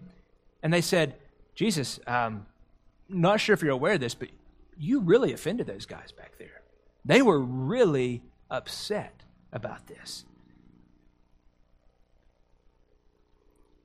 and 0.62 0.72
they 0.72 0.80
said, 0.80 1.14
Jesus, 1.54 1.98
um, 2.06 2.46
not 3.08 3.40
sure 3.40 3.54
if 3.54 3.62
you're 3.62 3.72
aware 3.72 3.94
of 3.94 4.00
this, 4.00 4.14
but 4.14 4.28
you 4.78 5.00
really 5.00 5.32
offended 5.32 5.66
those 5.66 5.86
guys 5.86 6.12
back 6.12 6.38
there. 6.38 6.62
They 7.04 7.22
were 7.22 7.40
really 7.40 8.22
upset 8.50 9.22
about 9.52 9.86
this. 9.86 10.24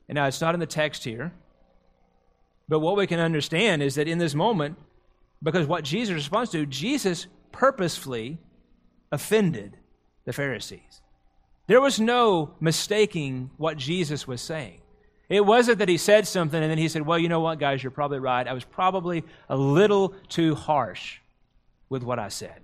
And 0.09 0.15
now 0.15 0.25
it's 0.27 0.41
not 0.41 0.53
in 0.53 0.59
the 0.59 0.65
text 0.65 1.03
here, 1.03 1.31
but 2.67 2.79
what 2.79 2.97
we 2.97 3.07
can 3.07 3.19
understand 3.19 3.81
is 3.81 3.95
that 3.95 4.07
in 4.07 4.17
this 4.17 4.35
moment, 4.35 4.77
because 5.41 5.67
what 5.67 5.83
Jesus 5.83 6.13
responds 6.13 6.51
to, 6.51 6.65
Jesus 6.65 7.27
purposefully 7.51 8.37
offended 9.11 9.77
the 10.25 10.33
Pharisees. 10.33 11.00
There 11.71 11.79
was 11.79 12.01
no 12.01 12.53
mistaking 12.59 13.49
what 13.55 13.77
Jesus 13.77 14.27
was 14.27 14.41
saying. 14.41 14.81
It 15.29 15.45
wasn't 15.45 15.79
that 15.79 15.87
he 15.87 15.95
said 15.95 16.27
something 16.27 16.61
and 16.61 16.69
then 16.69 16.77
he 16.77 16.89
said, 16.89 17.05
Well, 17.05 17.17
you 17.17 17.29
know 17.29 17.39
what, 17.39 17.59
guys, 17.59 17.81
you're 17.81 17.91
probably 17.91 18.19
right. 18.19 18.45
I 18.45 18.51
was 18.51 18.65
probably 18.65 19.23
a 19.47 19.55
little 19.55 20.13
too 20.27 20.53
harsh 20.53 21.19
with 21.87 22.03
what 22.03 22.19
I 22.19 22.27
said. 22.27 22.59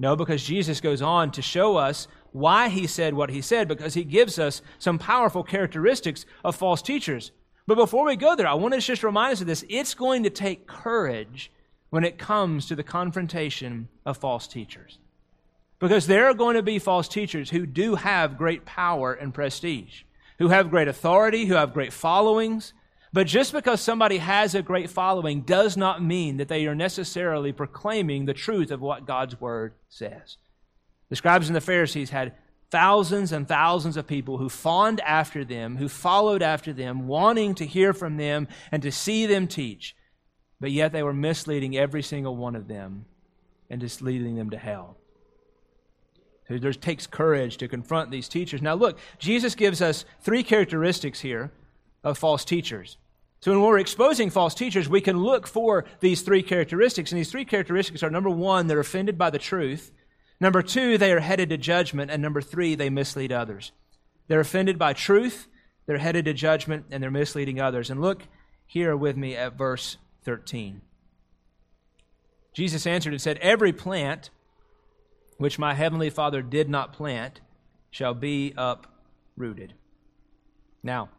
No, 0.00 0.16
because 0.16 0.42
Jesus 0.42 0.80
goes 0.80 1.00
on 1.00 1.30
to 1.30 1.42
show 1.42 1.76
us 1.76 2.08
why 2.32 2.70
he 2.70 2.88
said 2.88 3.14
what 3.14 3.30
he 3.30 3.40
said 3.40 3.68
because 3.68 3.94
he 3.94 4.02
gives 4.02 4.36
us 4.36 4.62
some 4.80 4.98
powerful 4.98 5.44
characteristics 5.44 6.26
of 6.42 6.56
false 6.56 6.82
teachers. 6.82 7.30
But 7.68 7.76
before 7.76 8.04
we 8.04 8.16
go 8.16 8.34
there, 8.34 8.48
I 8.48 8.54
want 8.54 8.74
to 8.74 8.80
just 8.80 9.04
remind 9.04 9.34
us 9.34 9.40
of 9.42 9.46
this. 9.46 9.64
It's 9.68 9.94
going 9.94 10.24
to 10.24 10.30
take 10.30 10.66
courage 10.66 11.52
when 11.90 12.02
it 12.02 12.18
comes 12.18 12.66
to 12.66 12.74
the 12.74 12.82
confrontation 12.82 13.86
of 14.04 14.16
false 14.16 14.48
teachers. 14.48 14.98
Because 15.82 16.06
there 16.06 16.26
are 16.26 16.34
going 16.34 16.54
to 16.54 16.62
be 16.62 16.78
false 16.78 17.08
teachers 17.08 17.50
who 17.50 17.66
do 17.66 17.96
have 17.96 18.38
great 18.38 18.64
power 18.64 19.12
and 19.12 19.34
prestige, 19.34 20.04
who 20.38 20.46
have 20.46 20.70
great 20.70 20.86
authority, 20.86 21.46
who 21.46 21.54
have 21.54 21.74
great 21.74 21.92
followings. 21.92 22.72
But 23.12 23.26
just 23.26 23.52
because 23.52 23.80
somebody 23.80 24.18
has 24.18 24.54
a 24.54 24.62
great 24.62 24.90
following 24.90 25.40
does 25.40 25.76
not 25.76 26.00
mean 26.00 26.36
that 26.36 26.46
they 26.46 26.68
are 26.68 26.74
necessarily 26.76 27.50
proclaiming 27.52 28.26
the 28.26 28.32
truth 28.32 28.70
of 28.70 28.80
what 28.80 29.08
God's 29.08 29.40
word 29.40 29.74
says. 29.88 30.36
The 31.08 31.16
scribes 31.16 31.48
and 31.48 31.56
the 31.56 31.60
Pharisees 31.60 32.10
had 32.10 32.34
thousands 32.70 33.32
and 33.32 33.48
thousands 33.48 33.96
of 33.96 34.06
people 34.06 34.38
who 34.38 34.48
fawned 34.48 35.00
after 35.00 35.44
them, 35.44 35.78
who 35.78 35.88
followed 35.88 36.42
after 36.42 36.72
them, 36.72 37.08
wanting 37.08 37.56
to 37.56 37.66
hear 37.66 37.92
from 37.92 38.18
them 38.18 38.46
and 38.70 38.84
to 38.84 38.92
see 38.92 39.26
them 39.26 39.48
teach. 39.48 39.96
But 40.60 40.70
yet 40.70 40.92
they 40.92 41.02
were 41.02 41.12
misleading 41.12 41.76
every 41.76 42.02
single 42.02 42.36
one 42.36 42.54
of 42.54 42.68
them 42.68 43.04
and 43.68 43.80
just 43.80 44.00
leading 44.00 44.36
them 44.36 44.50
to 44.50 44.58
hell. 44.58 44.96
There 46.48 46.72
takes 46.72 47.06
courage 47.06 47.56
to 47.58 47.68
confront 47.68 48.10
these 48.10 48.28
teachers. 48.28 48.60
Now, 48.60 48.74
look, 48.74 48.98
Jesus 49.18 49.54
gives 49.54 49.80
us 49.80 50.04
three 50.20 50.42
characteristics 50.42 51.20
here 51.20 51.50
of 52.04 52.18
false 52.18 52.44
teachers. 52.44 52.98
So 53.40 53.50
when 53.52 53.60
we're 53.60 53.78
exposing 53.78 54.30
false 54.30 54.54
teachers, 54.54 54.88
we 54.88 55.00
can 55.00 55.18
look 55.18 55.46
for 55.46 55.84
these 56.00 56.22
three 56.22 56.42
characteristics. 56.42 57.10
And 57.10 57.18
these 57.18 57.30
three 57.30 57.44
characteristics 57.44 58.02
are 58.02 58.10
number 58.10 58.30
one, 58.30 58.66
they're 58.66 58.80
offended 58.80 59.18
by 59.18 59.30
the 59.30 59.38
truth. 59.38 59.92
Number 60.40 60.62
two, 60.62 60.98
they 60.98 61.12
are 61.12 61.20
headed 61.20 61.48
to 61.50 61.56
judgment. 61.56 62.10
And 62.10 62.22
number 62.22 62.40
three, 62.40 62.74
they 62.74 62.90
mislead 62.90 63.32
others. 63.32 63.72
They're 64.28 64.40
offended 64.40 64.78
by 64.78 64.92
truth, 64.92 65.48
they're 65.86 65.98
headed 65.98 66.24
to 66.26 66.32
judgment, 66.32 66.86
and 66.90 67.02
they're 67.02 67.10
misleading 67.10 67.60
others. 67.60 67.90
And 67.90 68.00
look 68.00 68.22
here 68.64 68.96
with 68.96 69.16
me 69.16 69.36
at 69.36 69.58
verse 69.58 69.96
13. 70.24 70.80
Jesus 72.54 72.86
answered 72.86 73.12
and 73.12 73.20
said, 73.20 73.38
Every 73.38 73.72
plant 73.72 74.30
which 75.38 75.58
my 75.58 75.74
heavenly 75.74 76.10
Father 76.10 76.42
did 76.42 76.68
not 76.68 76.92
plant 76.92 77.40
shall 77.90 78.14
be 78.14 78.54
uprooted. 78.56 79.74
Now, 80.82 81.10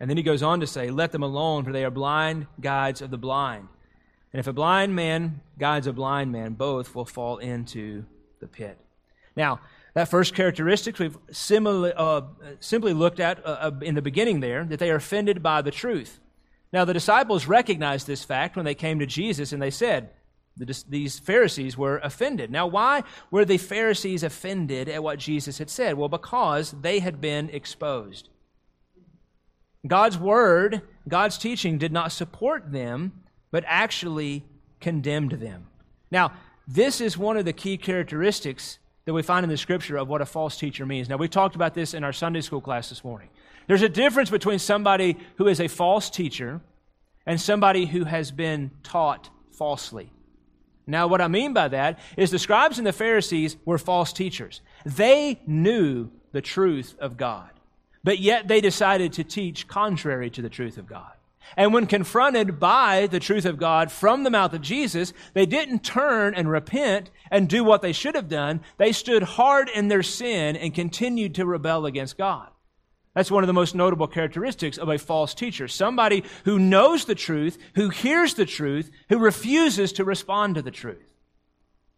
and 0.00 0.10
then 0.10 0.16
he 0.16 0.22
goes 0.22 0.42
on 0.42 0.60
to 0.60 0.66
say, 0.66 0.90
Let 0.90 1.12
them 1.12 1.22
alone, 1.22 1.64
for 1.64 1.72
they 1.72 1.84
are 1.84 1.90
blind 1.90 2.46
guides 2.60 3.00
of 3.00 3.10
the 3.10 3.18
blind. 3.18 3.68
And 4.32 4.40
if 4.40 4.46
a 4.46 4.52
blind 4.52 4.94
man 4.94 5.40
guides 5.58 5.86
a 5.86 5.92
blind 5.92 6.32
man, 6.32 6.54
both 6.54 6.94
will 6.94 7.04
fall 7.04 7.38
into 7.38 8.04
the 8.40 8.48
pit. 8.48 8.78
Now, 9.36 9.60
that 9.94 10.08
first 10.08 10.34
characteristic 10.34 10.98
we've 10.98 11.16
uh, 11.16 12.22
simply 12.58 12.92
looked 12.92 13.20
at 13.20 13.46
uh, 13.46 13.48
uh, 13.48 13.70
in 13.80 13.94
the 13.94 14.02
beginning 14.02 14.40
there, 14.40 14.64
that 14.64 14.80
they 14.80 14.90
are 14.90 14.96
offended 14.96 15.42
by 15.42 15.62
the 15.62 15.70
truth. 15.70 16.20
Now, 16.72 16.84
the 16.84 16.92
disciples 16.92 17.46
recognized 17.46 18.08
this 18.08 18.24
fact 18.24 18.56
when 18.56 18.64
they 18.64 18.74
came 18.74 18.98
to 18.98 19.06
Jesus 19.06 19.52
and 19.52 19.62
they 19.62 19.70
said, 19.70 20.10
the, 20.56 20.84
these 20.88 21.18
Pharisees 21.18 21.76
were 21.76 21.98
offended. 21.98 22.50
Now, 22.50 22.66
why 22.66 23.02
were 23.30 23.44
the 23.44 23.58
Pharisees 23.58 24.22
offended 24.22 24.88
at 24.88 25.02
what 25.02 25.18
Jesus 25.18 25.58
had 25.58 25.70
said? 25.70 25.96
Well, 25.96 26.08
because 26.08 26.74
they 26.80 27.00
had 27.00 27.20
been 27.20 27.50
exposed. 27.50 28.28
God's 29.86 30.16
word, 30.16 30.82
God's 31.08 31.36
teaching 31.36 31.76
did 31.78 31.92
not 31.92 32.12
support 32.12 32.72
them 32.72 33.24
but 33.54 33.62
actually 33.68 34.44
condemned 34.80 35.30
them. 35.30 35.68
Now, 36.10 36.32
this 36.66 37.00
is 37.00 37.16
one 37.16 37.36
of 37.36 37.44
the 37.44 37.52
key 37.52 37.76
characteristics 37.76 38.80
that 39.04 39.12
we 39.12 39.22
find 39.22 39.44
in 39.44 39.48
the 39.48 39.56
scripture 39.56 39.96
of 39.96 40.08
what 40.08 40.20
a 40.20 40.26
false 40.26 40.56
teacher 40.56 40.84
means. 40.84 41.08
Now, 41.08 41.18
we 41.18 41.28
talked 41.28 41.54
about 41.54 41.72
this 41.72 41.94
in 41.94 42.02
our 42.02 42.12
Sunday 42.12 42.40
school 42.40 42.60
class 42.60 42.88
this 42.88 43.04
morning. 43.04 43.28
There's 43.68 43.82
a 43.82 43.88
difference 43.88 44.28
between 44.28 44.58
somebody 44.58 45.16
who 45.36 45.46
is 45.46 45.60
a 45.60 45.68
false 45.68 46.10
teacher 46.10 46.62
and 47.26 47.40
somebody 47.40 47.86
who 47.86 48.02
has 48.02 48.32
been 48.32 48.72
taught 48.82 49.30
falsely. 49.52 50.10
Now, 50.86 51.06
what 51.06 51.20
I 51.20 51.28
mean 51.28 51.52
by 51.52 51.68
that 51.68 51.98
is 52.16 52.30
the 52.30 52.38
scribes 52.38 52.78
and 52.78 52.86
the 52.86 52.92
Pharisees 52.92 53.56
were 53.64 53.78
false 53.78 54.12
teachers. 54.12 54.60
They 54.84 55.40
knew 55.46 56.10
the 56.32 56.42
truth 56.42 56.94
of 56.98 57.16
God, 57.16 57.50
but 58.02 58.18
yet 58.18 58.48
they 58.48 58.60
decided 58.60 59.12
to 59.14 59.24
teach 59.24 59.66
contrary 59.66 60.28
to 60.30 60.42
the 60.42 60.50
truth 60.50 60.76
of 60.76 60.86
God. 60.86 61.12
And 61.56 61.72
when 61.72 61.86
confronted 61.86 62.58
by 62.58 63.06
the 63.06 63.20
truth 63.20 63.44
of 63.44 63.58
God 63.58 63.92
from 63.92 64.24
the 64.24 64.30
mouth 64.30 64.54
of 64.54 64.62
Jesus, 64.62 65.12
they 65.34 65.46
didn't 65.46 65.84
turn 65.84 66.34
and 66.34 66.50
repent 66.50 67.10
and 67.30 67.48
do 67.48 67.62
what 67.62 67.82
they 67.82 67.92
should 67.92 68.14
have 68.14 68.28
done. 68.28 68.60
They 68.78 68.92
stood 68.92 69.22
hard 69.22 69.68
in 69.68 69.88
their 69.88 70.02
sin 70.02 70.56
and 70.56 70.74
continued 70.74 71.34
to 71.36 71.46
rebel 71.46 71.86
against 71.86 72.18
God. 72.18 72.48
That's 73.14 73.30
one 73.30 73.44
of 73.44 73.46
the 73.46 73.52
most 73.52 73.74
notable 73.74 74.08
characteristics 74.08 74.76
of 74.76 74.88
a 74.88 74.98
false 74.98 75.34
teacher. 75.34 75.68
Somebody 75.68 76.24
who 76.44 76.58
knows 76.58 77.04
the 77.04 77.14
truth, 77.14 77.58
who 77.76 77.88
hears 77.88 78.34
the 78.34 78.44
truth, 78.44 78.90
who 79.08 79.18
refuses 79.18 79.92
to 79.92 80.04
respond 80.04 80.56
to 80.56 80.62
the 80.62 80.72
truth. 80.72 81.14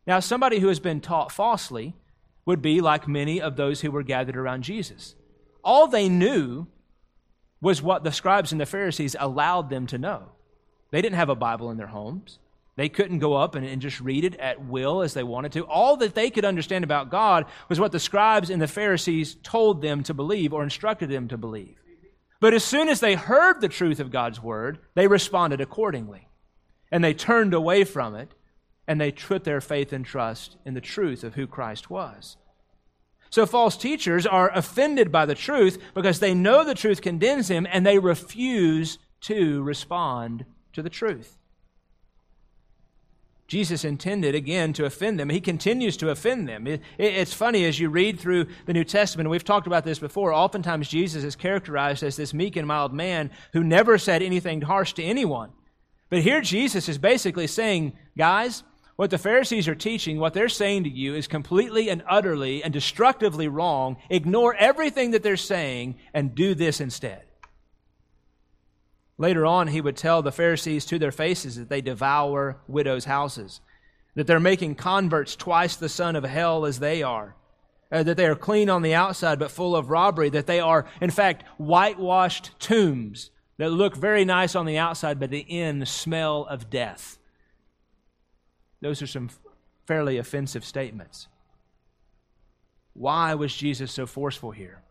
Now, 0.07 0.21
somebody 0.21 0.59
who 0.61 0.69
has 0.69 0.79
been 0.79 1.01
taught 1.01 1.33
falsely 1.33 1.95
would 2.45 2.63
be 2.63 2.81
like 2.81 3.09
many 3.09 3.41
of 3.41 3.57
those 3.57 3.81
who 3.81 3.91
were 3.91 4.03
gathered 4.03 4.37
around 4.37 4.63
Jesus. 4.63 5.15
All 5.65 5.89
they 5.89 6.09
knew 6.09 6.67
was 7.61 7.83
what 7.83 8.05
the 8.05 8.13
scribes 8.13 8.53
and 8.53 8.61
the 8.61 8.67
Pharisees 8.67 9.17
allowed 9.19 9.71
them 9.71 9.87
to 9.89 9.99
know. 9.99 10.33
They 10.91 11.03
didn't 11.03 11.17
have 11.17 11.31
a 11.31 11.35
Bible 11.35 11.71
in 11.71 11.79
their 11.79 11.89
homes. 11.89 12.39
They 12.77 12.91
couldn't 12.91 13.21
go 13.21 13.35
up 13.35 13.55
and, 13.55 13.67
and, 13.67 13.81
just 13.81 14.01
read 14.01 14.25
it 14.25 14.35
at 14.37 14.65
will 14.67 15.01
as 15.01 15.15
they 15.15 15.23
wanted 15.23 15.53
to. 15.53 15.65
All 15.65 15.97
that 15.97 16.15
they 16.15 16.29
could 16.29 16.45
understand 16.45 16.85
about 16.85 17.11
God 17.11 17.47
was 17.71 17.81
what 17.81 17.91
the 17.91 17.99
scribes 17.99 18.51
and 18.51 18.61
the 18.61 18.69
Pharisees 18.69 19.37
told 19.43 19.81
them 19.81 20.03
to 20.03 20.12
believe 20.12 20.53
or 20.53 20.62
instructed 20.62 21.09
them 21.09 21.27
to 21.29 21.39
believe. 21.39 21.81
But 22.39 22.53
as 22.53 22.65
soon 22.65 22.89
as 22.89 23.01
they 23.01 23.15
heard 23.15 23.61
the 23.61 23.69
truth 23.69 23.99
of 23.99 24.11
God's 24.11 24.43
word, 24.43 24.79
they 24.95 25.07
responded 25.07 25.61
accordingly. 25.62 26.29
And 26.93 27.03
they 27.03 27.15
turned 27.15 27.55
away 27.55 27.85
from 27.85 28.15
it 28.15 28.35
and 28.87 29.01
they 29.01 29.11
put 29.11 29.45
their 29.45 29.61
faith 29.61 29.93
and 29.93 30.05
trust 30.05 30.57
in 30.65 30.75
the 30.75 30.81
truth 30.81 31.25
of 31.25 31.35
who 31.35 31.47
Christ 31.47 31.91
was. 31.91 32.37
So 33.31 33.47
false 33.47 33.77
teachers 33.77 34.27
are 34.27 34.51
offended 34.53 35.11
by 35.11 35.27
the 35.27 35.35
truth 35.35 35.79
because 35.95 36.21
they 36.21 36.35
know 36.35 36.62
the 36.62 36.75
truth 36.75 37.01
condemns 37.01 37.49
them 37.49 37.67
and 37.71 37.85
they 37.85 37.99
refuse 37.99 38.99
to 39.23 39.62
respond 39.62 40.45
to 40.75 40.83
the 40.83 40.91
truth. 40.91 41.39
Jesus 43.49 43.85
intended 43.85 44.35
again 44.35 44.73
to 44.73 44.85
offend 44.85 45.21
them. 45.21 45.29
He 45.29 45.41
continues 45.41 45.97
to 45.99 46.11
offend 46.11 46.49
them. 46.49 46.67
It, 46.67 46.81
it, 46.99 47.15
it's 47.15 47.33
funny 47.33 47.65
as 47.65 47.79
you 47.79 47.89
read 47.89 48.19
through 48.19 48.47
the 48.67 48.73
New 48.73 48.85
Testament, 48.85 49.31
we've 49.31 49.45
talked 49.45 49.69
about 49.69 49.85
this 49.85 50.01
before. 50.01 50.33
Oftentimes, 50.33 50.89
Jesus 50.89 51.23
is 51.23 51.37
characterized 51.37 52.03
as 52.03 52.17
this 52.17 52.35
meek 52.35 52.57
and 52.57 52.67
mild 52.67 52.93
man 52.93 53.31
who 53.53 53.63
never 53.63 53.99
said 53.99 54.23
anything 54.23 54.63
harsh 54.63 54.95
to 54.95 55.03
anyone. 55.03 55.51
But 56.11 56.23
here, 56.23 56.41
Jesus 56.41 56.89
is 56.89 56.99
basically 56.99 57.47
saying, 57.47 57.93
guys, 58.17 58.65
what 58.97 59.11
the 59.11 59.19
Pharisees 59.19 59.69
are 59.69 59.75
teaching, 59.75 60.19
what 60.19 60.35
they're 60.35 60.49
saying 60.49 60.85
to 60.85 60.91
you, 60.91 61.15
is 61.15 61.29
completely 61.29 61.89
and 61.89 62.03
utterly 62.09 62.65
and 62.65 62.73
destructively 62.73 63.47
wrong. 63.47 63.97
Ignore 64.09 64.55
everything 64.55 65.13
that 65.13 65.23
they're 65.23 65.37
saying 65.37 65.97
and 66.15 66.35
do 66.35 66.55
this 66.55 66.81
instead. 66.81 67.26
Later 69.19 69.47
on, 69.47 69.69
he 69.69 69.81
would 69.81 69.97
tell 69.97 70.23
the 70.23 70.33
Pharisees 70.33 70.85
to 70.87 70.99
their 70.99 71.13
faces 71.13 71.57
that 71.57 71.69
they 71.69 71.81
devour 71.81 72.59
widows' 72.69 73.07
houses, 73.07 73.61
that 74.15 74.27
they're 74.27 74.39
making 74.39 74.75
converts 74.75 75.35
twice 75.35 75.77
the 75.77 75.89
son 75.89 76.17
of 76.17 76.25
hell 76.25 76.67
as 76.67 76.81
they 76.81 77.03
are, 77.03 77.35
uh, 77.91 78.03
that 78.03 78.17
they 78.17 78.27
are 78.27 78.37
clean 78.37 78.69
on 78.69 78.83
the 78.83 78.95
outside 78.95 79.39
but 79.39 79.51
full 79.51 79.75
of 79.75 79.89
robbery, 79.89 80.29
that 80.29 80.47
they 80.47 80.61
are, 80.61 80.87
in 81.01 81.11
fact, 81.11 81.45
whitewashed 81.57 82.51
tombs 82.59 83.31
that 83.59 83.71
look 83.71 83.97
very 83.97 84.25
nice 84.25 84.55
on 84.55 84.67
the 84.67 84.77
outside 84.77 85.19
but 85.19 85.31
the 85.31 85.41
in 85.41 85.87
smell 85.87 86.45
of 86.51 86.69
death. 86.69 87.19
Those 88.83 89.01
are 89.01 89.07
some 89.07 89.31
fairly 89.87 90.19
offensive 90.19 90.65
statements. 90.65 91.29
Why 92.93 93.35
was 93.35 93.55
Jesus 93.55 93.93
so 93.93 94.07
forceful 94.07 94.51
here? 94.51 94.83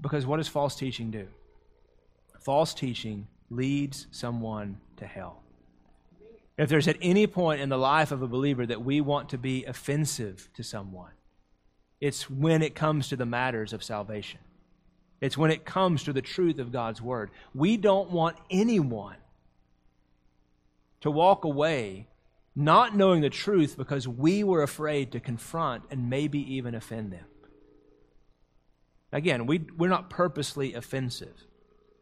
Because 0.00 0.24
what 0.24 0.38
does 0.38 0.48
false 0.48 0.76
teaching 0.76 1.10
do? 1.10 1.28
False 2.48 2.72
teaching 2.72 3.26
leads 3.50 4.06
someone 4.10 4.80
to 4.96 5.06
hell. 5.06 5.42
If 6.56 6.70
there's 6.70 6.88
at 6.88 6.96
any 7.02 7.26
point 7.26 7.60
in 7.60 7.68
the 7.68 7.76
life 7.76 8.10
of 8.10 8.22
a 8.22 8.26
believer 8.26 8.64
that 8.64 8.82
we 8.82 9.02
want 9.02 9.28
to 9.28 9.36
be 9.36 9.66
offensive 9.66 10.48
to 10.54 10.62
someone, 10.62 11.10
it's 12.00 12.30
when 12.30 12.62
it 12.62 12.74
comes 12.74 13.10
to 13.10 13.16
the 13.16 13.26
matters 13.26 13.74
of 13.74 13.84
salvation. 13.84 14.40
It's 15.20 15.36
when 15.36 15.50
it 15.50 15.66
comes 15.66 16.04
to 16.04 16.14
the 16.14 16.22
truth 16.22 16.58
of 16.58 16.72
God's 16.72 17.02
Word. 17.02 17.28
We 17.52 17.76
don't 17.76 18.12
want 18.12 18.38
anyone 18.50 19.16
to 21.02 21.10
walk 21.10 21.44
away 21.44 22.06
not 22.56 22.96
knowing 22.96 23.20
the 23.20 23.28
truth 23.28 23.76
because 23.76 24.08
we 24.08 24.42
were 24.42 24.62
afraid 24.62 25.12
to 25.12 25.20
confront 25.20 25.84
and 25.90 26.08
maybe 26.08 26.54
even 26.54 26.74
offend 26.74 27.12
them. 27.12 27.26
Again, 29.12 29.44
we, 29.44 29.66
we're 29.76 29.90
not 29.90 30.08
purposely 30.08 30.72
offensive. 30.72 31.44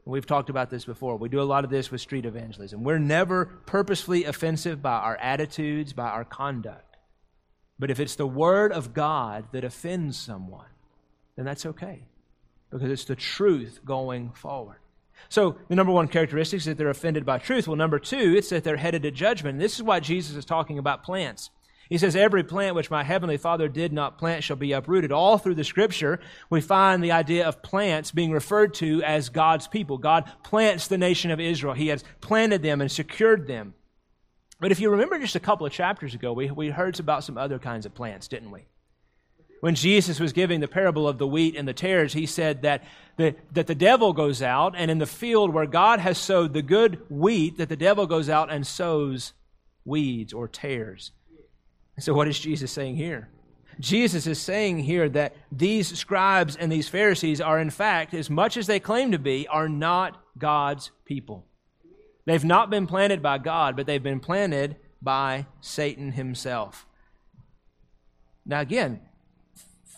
We've 0.07 0.25
talked 0.25 0.51
about 0.51 0.71
this 0.71 0.85
before. 0.85 1.17
We 1.17 1.29
do 1.29 1.41
a 1.41 1.43
lot 1.43 1.65
of 1.65 1.71
this 1.71 1.91
with 1.91 2.01
street 2.01 2.27
evangelism. 2.27 2.85
We're 2.85 2.99
never 2.99 3.47
purposefully 3.67 4.25
offensive 4.25 4.81
by 4.81 4.93
our 4.93 5.17
attitudes, 5.17 5.93
by 5.93 6.09
our 6.09 6.25
conduct. 6.25 6.97
But 7.77 7.91
if 7.91 7.99
it's 7.99 8.15
the 8.15 8.27
Word 8.27 8.73
of 8.73 8.95
God 8.95 9.47
that 9.51 9.65
offends 9.65 10.17
someone, 10.17 10.69
then 11.35 11.45
that's 11.45 11.67
okay 11.67 12.05
because 12.71 12.89
it's 12.89 13.05
the 13.05 13.17
truth 13.17 13.81
going 13.85 14.31
forward. 14.31 14.79
So, 15.29 15.57
the 15.69 15.75
number 15.75 15.93
one 15.93 16.09
characteristic 16.09 16.59
is 16.59 16.65
that 16.67 16.79
they're 16.79 16.91
offended 16.91 17.25
by 17.25 17.39
truth. 17.39 17.67
Well, 17.67 17.77
number 17.77 17.99
two, 17.99 18.35
it's 18.37 18.51
that 18.51 18.65
they're 18.65 18.77
headed 18.77 19.03
to 19.03 19.11
judgment. 19.11 19.55
And 19.55 19.61
this 19.61 19.75
is 19.75 19.83
why 19.83 19.99
Jesus 19.99 20.37
is 20.37 20.45
talking 20.45 20.79
about 20.79 21.03
plants. 21.03 21.51
He 21.89 21.99
says, 21.99 22.17
Every 22.17 22.43
plant 22.43 22.75
which 22.75 22.91
my 22.91 23.05
heavenly 23.05 23.37
Father 23.37 23.69
did 23.69 23.93
not 23.93 24.19
plant 24.19 24.43
shall 24.43 24.57
be 24.57 24.73
uprooted. 24.73 25.13
All 25.13 25.39
through 25.39 25.55
the 25.55 25.65
scripture, 25.65 26.21
we 26.51 26.61
find 26.61 27.03
the 27.03 27.13
idea 27.13 27.47
of 27.47 27.63
plants 27.63 28.11
being 28.11 28.33
referred 28.33 28.75
to 28.75 29.03
as 29.03 29.29
God's 29.29 29.69
people. 29.69 29.99
God 29.99 30.31
plants 30.43 30.89
the 30.89 30.99
nation 30.99 31.31
of 31.31 31.41
Israel, 31.41 31.75
He 31.75 31.89
has 31.89 32.05
planted 32.21 32.63
them 32.63 32.81
and 32.81 32.91
secured 32.91 33.47
them. 33.47 33.75
But 34.59 34.73
if 34.73 34.81
you 34.81 34.91
remember 34.91 35.19
just 35.19 35.37
a 35.37 35.41
couple 35.41 35.67
of 35.67 35.73
chapters 35.73 36.15
ago, 36.15 36.33
we, 36.33 36.51
we 36.51 36.71
heard 36.71 36.99
about 36.99 37.25
some 37.25 37.37
other 37.37 37.59
kinds 37.59 37.85
of 37.85 37.95
plants, 37.95 38.27
didn't 38.27 38.51
we? 38.51 38.67
When 39.61 39.75
Jesus 39.75 40.21
was 40.21 40.33
giving 40.33 40.61
the 40.61 40.69
parable 40.69 41.09
of 41.09 41.19
the 41.19 41.27
wheat 41.27 41.57
and 41.57 41.67
the 41.67 41.75
tares, 41.75 42.13
he 42.13 42.27
said 42.27 42.63
that 42.63 42.85
the, 43.17 43.35
that 43.53 43.67
the 43.67 43.75
devil 43.75 44.13
goes 44.13 44.43
out, 44.43 44.75
and 44.77 44.91
in 44.91 44.99
the 44.99 45.07
field 45.07 45.53
where 45.53 45.67
God 45.67 45.99
has 45.99 46.19
sowed 46.19 46.53
the 46.53 46.63
good 46.63 47.01
wheat, 47.11 47.59
that 47.59 47.69
the 47.69 47.77
devil 47.77 48.07
goes 48.07 48.29
out 48.29 48.51
and 48.51 48.67
sows 48.67 49.33
weeds 49.85 50.33
or 50.33 50.49
tares. 50.49 51.13
So, 51.99 52.13
what 52.13 52.29
is 52.29 52.39
Jesus 52.39 52.71
saying 52.71 52.97
here? 52.97 53.29
Jesus 53.79 54.27
is 54.27 54.41
saying 54.41 54.81
here 54.81 55.09
that 55.11 55.35
these 55.53 55.99
scribes 55.99 56.57
and 56.57 56.73
these 56.73 56.89
Pharisees 56.89 57.41
are, 57.41 57.61
in 57.61 57.71
fact, 57.71 58.15
as 58.15 58.31
much 58.31 58.57
as 58.57 58.67
they 58.67 58.81
claim 58.81 59.13
to 59.13 59.19
be, 59.19 59.47
are 59.49 59.69
not 59.69 60.23
God's 60.39 60.91
people. 61.05 61.45
They've 62.25 62.45
not 62.45 62.71
been 62.71 62.87
planted 62.87 63.23
by 63.23 63.39
God, 63.39 63.77
but 63.77 63.87
they've 63.87 64.03
been 64.03 64.21
planted 64.21 64.77
by 65.01 65.47
Satan 65.61 66.13
himself. 66.13 66.87
Now, 68.45 68.61
again, 68.61 69.01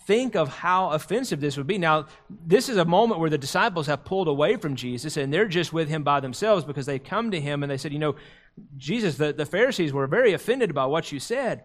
think 0.06 0.34
of 0.34 0.48
how 0.48 0.90
offensive 0.90 1.40
this 1.40 1.56
would 1.56 1.66
be. 1.66 1.78
Now, 1.78 2.06
this 2.28 2.68
is 2.68 2.76
a 2.76 2.84
moment 2.84 3.20
where 3.20 3.30
the 3.30 3.38
disciples 3.38 3.86
have 3.86 4.04
pulled 4.04 4.28
away 4.28 4.56
from 4.56 4.74
Jesus 4.74 5.16
and 5.16 5.32
they're 5.32 5.46
just 5.46 5.72
with 5.72 5.88
him 5.88 6.02
by 6.02 6.20
themselves 6.20 6.64
because 6.64 6.86
they 6.86 6.98
come 6.98 7.30
to 7.30 7.40
him 7.40 7.62
and 7.62 7.70
they 7.70 7.76
said, 7.76 7.92
You 7.92 7.98
know, 7.98 8.16
Jesus, 8.76 9.16
the, 9.16 9.32
the 9.32 9.46
Pharisees 9.46 9.92
were 9.92 10.06
very 10.06 10.32
offended 10.32 10.74
by 10.74 10.86
what 10.86 11.12
you 11.12 11.20
said. 11.20 11.64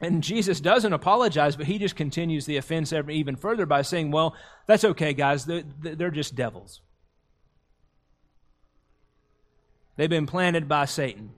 And 0.00 0.22
Jesus 0.22 0.60
doesn't 0.60 0.92
apologize, 0.92 1.56
but 1.56 1.66
he 1.66 1.78
just 1.78 1.96
continues 1.96 2.44
the 2.44 2.58
offense 2.58 2.92
even 2.92 3.36
further 3.36 3.64
by 3.64 3.82
saying, 3.82 4.10
Well, 4.10 4.34
that's 4.66 4.84
okay, 4.84 5.14
guys. 5.14 5.46
They're 5.46 6.10
just 6.10 6.34
devils. 6.34 6.82
They've 9.96 10.10
been 10.10 10.26
planted 10.26 10.68
by 10.68 10.84
Satan. 10.84 11.30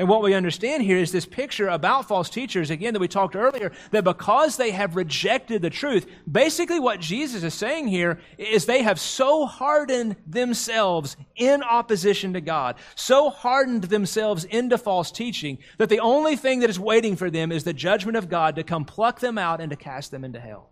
And 0.00 0.08
what 0.08 0.22
we 0.22 0.32
understand 0.32 0.82
here 0.82 0.96
is 0.96 1.12
this 1.12 1.26
picture 1.26 1.68
about 1.68 2.08
false 2.08 2.30
teachers, 2.30 2.70
again, 2.70 2.94
that 2.94 3.00
we 3.00 3.06
talked 3.06 3.36
earlier, 3.36 3.70
that 3.90 4.02
because 4.02 4.56
they 4.56 4.70
have 4.70 4.96
rejected 4.96 5.60
the 5.60 5.68
truth, 5.68 6.06
basically 6.32 6.80
what 6.80 7.00
Jesus 7.00 7.42
is 7.42 7.52
saying 7.52 7.86
here 7.86 8.18
is 8.38 8.64
they 8.64 8.80
have 8.80 8.98
so 8.98 9.44
hardened 9.44 10.16
themselves 10.26 11.18
in 11.36 11.62
opposition 11.62 12.32
to 12.32 12.40
God, 12.40 12.76
so 12.94 13.28
hardened 13.28 13.84
themselves 13.84 14.44
into 14.44 14.78
false 14.78 15.12
teaching, 15.12 15.58
that 15.76 15.90
the 15.90 16.00
only 16.00 16.34
thing 16.34 16.60
that 16.60 16.70
is 16.70 16.80
waiting 16.80 17.14
for 17.14 17.28
them 17.28 17.52
is 17.52 17.64
the 17.64 17.74
judgment 17.74 18.16
of 18.16 18.30
God 18.30 18.56
to 18.56 18.62
come 18.62 18.86
pluck 18.86 19.20
them 19.20 19.36
out 19.36 19.60
and 19.60 19.68
to 19.68 19.76
cast 19.76 20.10
them 20.10 20.24
into 20.24 20.40
hell. 20.40 20.70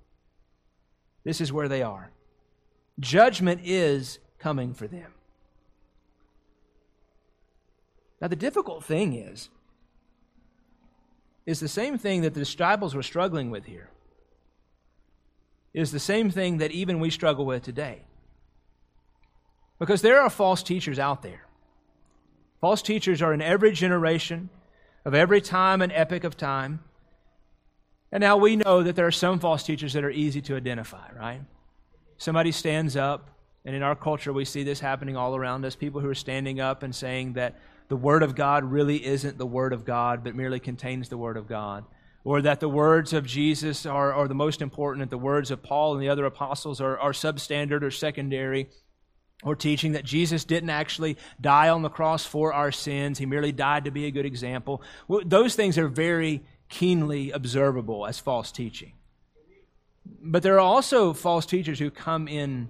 This 1.24 1.42
is 1.42 1.52
where 1.52 1.68
they 1.68 1.82
are. 1.82 2.12
Judgment 2.98 3.60
is 3.62 4.20
coming 4.38 4.72
for 4.72 4.86
them. 4.86 5.12
Now, 8.20 8.28
the 8.28 8.37
difficult 8.37 8.85
thing 8.85 9.14
is, 9.14 9.48
is 11.46 11.61
the 11.61 11.68
same 11.68 11.96
thing 11.96 12.22
that 12.22 12.35
the 12.35 12.40
disciples 12.40 12.94
were 12.94 13.02
struggling 13.02 13.50
with 13.50 13.64
here. 13.64 13.90
Is 15.72 15.92
the 15.92 16.00
same 16.00 16.31
thing 16.31 16.59
that 16.59 16.72
even 16.72 16.98
we 16.98 17.11
struggle 17.11 17.46
with 17.46 17.62
today. 17.62 18.02
Because 19.78 20.02
there 20.02 20.20
are 20.20 20.31
false 20.31 20.62
teachers 20.62 20.98
out 20.98 21.22
there. 21.22 21.46
False 22.61 22.83
teachers 22.83 23.22
are 23.22 23.33
in 23.33 23.40
every 23.40 23.72
generation, 23.72 24.50
of 25.04 25.14
every 25.14 25.40
time 25.40 25.81
and 25.81 25.92
epoch 25.92 26.24
of 26.24 26.37
time. 26.37 26.81
And 28.11 28.20
now 28.20 28.37
we 28.37 28.57
know 28.57 28.83
that 28.83 28.96
there 28.96 29.07
are 29.07 29.12
some 29.12 29.38
false 29.38 29.62
teachers 29.62 29.92
that 29.92 30.04
are 30.04 30.11
easy 30.11 30.40
to 30.42 30.57
identify, 30.57 31.11
right? 31.12 31.40
Somebody 32.16 32.50
stands 32.50 32.96
up, 32.96 33.31
and 33.64 33.76
in 33.76 33.83
our 33.83 33.94
culture 33.94 34.33
we 34.33 34.44
see 34.44 34.64
this 34.64 34.81
happening 34.81 35.16
all 35.16 35.37
around 35.37 35.64
us 35.64 35.76
people 35.76 36.00
who 36.00 36.09
are 36.09 36.14
standing 36.14 36.59
up 36.59 36.83
and 36.83 36.94
saying 36.94 37.35
that 37.35 37.59
the 37.88 37.96
Word 37.96 38.22
of 38.22 38.35
God 38.35 38.64
really 38.64 39.05
isn't 39.05 39.38
the 39.38 39.46
Word 39.46 39.72
of 39.72 39.85
God, 39.85 40.22
but 40.22 40.35
merely 40.35 40.61
contains 40.61 41.09
the 41.09 41.16
Word 41.16 41.37
of 41.37 41.48
God. 41.48 41.85
Or 42.24 42.42
that 42.42 42.61
the 42.61 42.68
words 42.68 43.12
of 43.12 43.24
Jesus 43.27 43.87
are, 43.87 44.12
are 44.12 44.29
the 44.29 44.35
most 44.35 44.61
important, 44.61 45.03
and 45.03 45.11
the 45.11 45.16
words 45.16 45.51
of 45.51 45.62
Paul 45.62 45.94
and 45.94 46.03
the 46.03 46.11
other 46.11 46.27
apostles 46.27 46.81
are, 46.81 46.98
are 46.98 47.12
substandard 47.12 47.83
or 47.83 47.90
secondary. 47.90 48.68
Or 49.44 49.55
teaching 49.55 49.92
that 49.92 50.05
Jesus 50.05 50.44
didn't 50.44 50.70
actually 50.70 51.16
die 51.40 51.68
on 51.68 51.83
the 51.83 51.88
cross 51.88 52.27
for 52.27 52.53
our 52.53 52.72
sins, 52.72 53.18
He 53.18 53.27
merely 53.27 53.53
died 53.53 53.85
to 53.85 53.90
be 53.90 54.07
a 54.07 54.11
good 54.11 54.27
example. 54.27 54.83
Those 55.24 55.55
things 55.55 55.79
are 55.79 55.88
very 55.88 56.42
keenly 56.68 57.31
observable 57.31 58.07
as 58.07 58.18
false 58.18 58.53
teaching. 58.53 58.92
But 60.20 60.42
there 60.42 60.57
are 60.57 60.61
also 60.61 61.12
false 61.12 61.46
teachers 61.46 61.79
who 61.79 61.90
come 61.90 62.29
in 62.29 62.68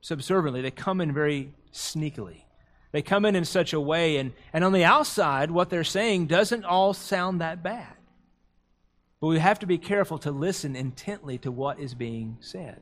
subserviently, 0.00 0.62
they 0.62 0.70
come 0.70 1.00
in 1.00 1.12
very 1.12 1.52
sneakily. 1.72 2.42
They 2.92 3.02
come 3.02 3.24
in 3.24 3.36
in 3.36 3.44
such 3.44 3.72
a 3.72 3.80
way, 3.80 4.16
and, 4.16 4.32
and 4.52 4.64
on 4.64 4.72
the 4.72 4.84
outside, 4.84 5.50
what 5.50 5.70
they're 5.70 5.84
saying 5.84 6.26
doesn't 6.26 6.64
all 6.64 6.92
sound 6.92 7.40
that 7.40 7.62
bad. 7.62 7.94
But 9.20 9.28
we 9.28 9.38
have 9.38 9.58
to 9.60 9.66
be 9.66 9.78
careful 9.78 10.18
to 10.18 10.30
listen 10.30 10.74
intently 10.74 11.38
to 11.38 11.52
what 11.52 11.78
is 11.78 11.94
being 11.94 12.38
said. 12.40 12.80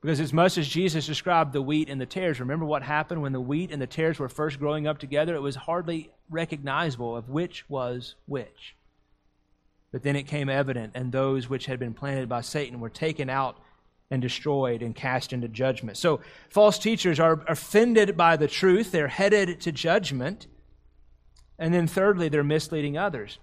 Because 0.00 0.20
as 0.20 0.32
much 0.32 0.56
as 0.58 0.68
Jesus 0.68 1.06
described 1.06 1.52
the 1.52 1.62
wheat 1.62 1.88
and 1.88 2.00
the 2.00 2.06
tares, 2.06 2.38
remember 2.38 2.64
what 2.64 2.82
happened 2.84 3.20
when 3.20 3.32
the 3.32 3.40
wheat 3.40 3.72
and 3.72 3.82
the 3.82 3.86
tares 3.86 4.18
were 4.18 4.28
first 4.28 4.60
growing 4.60 4.86
up 4.86 4.98
together? 4.98 5.34
It 5.34 5.42
was 5.42 5.56
hardly 5.56 6.10
recognizable 6.30 7.16
of 7.16 7.28
which 7.28 7.68
was 7.68 8.14
which. 8.26 8.76
But 9.90 10.02
then 10.02 10.14
it 10.14 10.24
came 10.24 10.48
evident, 10.48 10.92
and 10.94 11.10
those 11.10 11.48
which 11.48 11.66
had 11.66 11.80
been 11.80 11.94
planted 11.94 12.28
by 12.28 12.42
Satan 12.42 12.78
were 12.78 12.90
taken 12.90 13.28
out 13.28 13.58
and 14.10 14.22
destroyed 14.22 14.82
and 14.82 14.94
cast 14.94 15.32
into 15.32 15.48
judgment. 15.48 15.96
So, 15.96 16.20
false 16.48 16.78
teachers 16.78 17.20
are 17.20 17.44
offended 17.46 18.16
by 18.16 18.36
the 18.36 18.48
truth, 18.48 18.90
they're 18.90 19.08
headed 19.08 19.60
to 19.60 19.72
judgment. 19.72 20.46
And 21.58 21.74
then, 21.74 21.86
thirdly, 21.86 22.28
they're 22.28 22.44
misleading 22.44 22.96
others. 22.96 23.38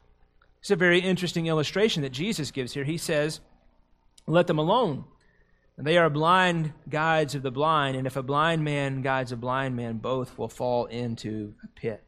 It's 0.61 0.71
a 0.71 0.75
very 0.75 0.99
interesting 0.99 1.47
illustration 1.47 2.01
that 2.03 2.11
Jesus 2.11 2.49
gives 2.49 2.73
here. 2.73 2.85
He 2.85 2.97
says, 2.97 3.41
Let 4.25 4.47
them 4.47 4.57
alone. 4.57 5.05
They 5.77 5.97
are 5.97 6.09
blind 6.09 6.73
guides 6.87 7.35
of 7.35 7.43
the 7.43 7.51
blind, 7.51 7.97
and 7.97 8.07
if 8.07 8.15
a 8.15 8.23
blind 8.23 8.63
man 8.63 9.01
guides 9.01 9.33
a 9.33 9.37
blind 9.37 9.75
man, 9.75 9.97
both 9.97 10.37
will 10.37 10.47
fall 10.47 10.85
into 10.85 11.53
a 11.63 11.67
pit. 11.67 12.03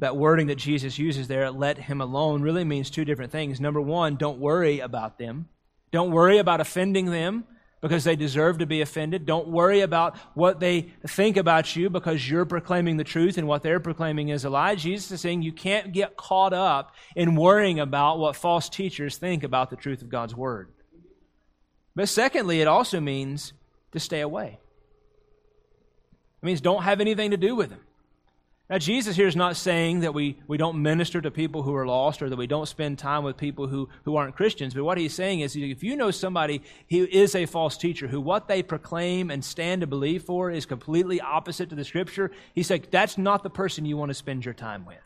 That 0.00 0.16
wording 0.16 0.48
that 0.48 0.56
Jesus 0.56 0.98
uses 0.98 1.28
there, 1.28 1.48
let 1.52 1.78
him 1.78 2.00
alone, 2.00 2.42
really 2.42 2.64
means 2.64 2.90
two 2.90 3.04
different 3.04 3.30
things. 3.30 3.60
Number 3.60 3.80
one, 3.80 4.16
don't 4.16 4.40
worry 4.40 4.80
about 4.80 5.18
them. 5.18 5.48
Don't 5.94 6.10
worry 6.10 6.38
about 6.38 6.60
offending 6.60 7.06
them 7.12 7.44
because 7.80 8.02
they 8.02 8.16
deserve 8.16 8.58
to 8.58 8.66
be 8.66 8.80
offended. 8.80 9.26
Don't 9.26 9.46
worry 9.46 9.82
about 9.82 10.16
what 10.34 10.58
they 10.58 10.92
think 11.06 11.36
about 11.36 11.76
you 11.76 11.88
because 11.88 12.28
you're 12.28 12.44
proclaiming 12.44 12.96
the 12.96 13.04
truth 13.04 13.38
and 13.38 13.46
what 13.46 13.62
they're 13.62 13.78
proclaiming 13.78 14.30
is 14.30 14.44
a 14.44 14.50
lie. 14.50 14.74
Jesus 14.74 15.12
is 15.12 15.20
saying 15.20 15.42
you 15.42 15.52
can't 15.52 15.92
get 15.92 16.16
caught 16.16 16.52
up 16.52 16.96
in 17.14 17.36
worrying 17.36 17.78
about 17.78 18.18
what 18.18 18.34
false 18.34 18.68
teachers 18.68 19.18
think 19.18 19.44
about 19.44 19.70
the 19.70 19.76
truth 19.76 20.02
of 20.02 20.08
God's 20.08 20.34
Word. 20.34 20.72
But 21.94 22.08
secondly, 22.08 22.60
it 22.60 22.66
also 22.66 22.98
means 22.98 23.52
to 23.92 24.00
stay 24.00 24.20
away. 24.20 24.58
It 26.42 26.44
means 26.44 26.60
don't 26.60 26.82
have 26.82 27.00
anything 27.00 27.30
to 27.30 27.36
do 27.36 27.54
with 27.54 27.70
them. 27.70 27.82
Now, 28.70 28.78
Jesus 28.78 29.14
here 29.14 29.26
is 29.26 29.36
not 29.36 29.56
saying 29.56 30.00
that 30.00 30.14
we, 30.14 30.38
we 30.48 30.56
don't 30.56 30.80
minister 30.80 31.20
to 31.20 31.30
people 31.30 31.62
who 31.62 31.74
are 31.74 31.86
lost 31.86 32.22
or 32.22 32.30
that 32.30 32.36
we 32.36 32.46
don't 32.46 32.66
spend 32.66 32.98
time 32.98 33.22
with 33.22 33.36
people 33.36 33.66
who, 33.66 33.90
who 34.04 34.16
aren't 34.16 34.36
Christians. 34.36 34.72
But 34.72 34.84
what 34.84 34.96
he's 34.96 35.12
saying 35.12 35.40
is 35.40 35.54
if 35.54 35.82
you 35.82 35.96
know 35.96 36.10
somebody 36.10 36.62
who 36.88 37.04
is 37.04 37.34
a 37.34 37.44
false 37.44 37.76
teacher, 37.76 38.08
who 38.08 38.22
what 38.22 38.48
they 38.48 38.62
proclaim 38.62 39.30
and 39.30 39.44
stand 39.44 39.82
to 39.82 39.86
believe 39.86 40.22
for 40.22 40.50
is 40.50 40.64
completely 40.64 41.20
opposite 41.20 41.68
to 41.70 41.74
the 41.74 41.84
Scripture, 41.84 42.30
he's 42.54 42.70
like, 42.70 42.90
that's 42.90 43.18
not 43.18 43.42
the 43.42 43.50
person 43.50 43.84
you 43.84 43.98
want 43.98 44.08
to 44.08 44.14
spend 44.14 44.46
your 44.46 44.54
time 44.54 44.86
with. 44.86 44.96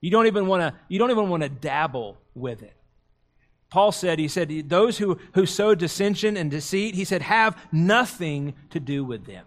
You 0.00 0.12
don't 0.12 0.28
even 0.28 0.46
want 0.46 0.60
to, 0.60 0.80
you 0.88 1.00
don't 1.00 1.10
even 1.10 1.28
want 1.30 1.42
to 1.42 1.48
dabble 1.48 2.16
with 2.32 2.62
it. 2.62 2.76
Paul 3.70 3.90
said, 3.90 4.20
he 4.20 4.28
said, 4.28 4.68
those 4.68 4.98
who, 4.98 5.18
who 5.34 5.46
sow 5.46 5.74
dissension 5.74 6.36
and 6.36 6.48
deceit, 6.48 6.94
he 6.94 7.04
said, 7.04 7.22
have 7.22 7.56
nothing 7.72 8.54
to 8.70 8.78
do 8.78 9.02
with 9.04 9.26
them. 9.26 9.46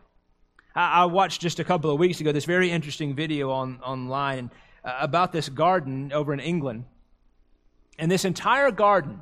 I, 0.75 1.05
watched 1.05 1.41
just 1.41 1.59
a 1.59 1.63
couple 1.63 1.89
of 1.89 1.99
weeks 1.99 2.19
ago 2.19 2.31
this 2.31 2.45
very 2.45 2.69
interesting 2.69 3.15
video 3.15 3.49
on, 3.49 3.79
online 3.81 4.51
uh, 4.83 4.97
about 4.99 5.31
this 5.31 5.47
garden 5.47 6.11
over 6.11 6.33
in 6.33 6.39
England. 6.39 6.85
And 7.97 8.11
this 8.11 8.25
entire 8.25 8.71
garden 8.71 9.21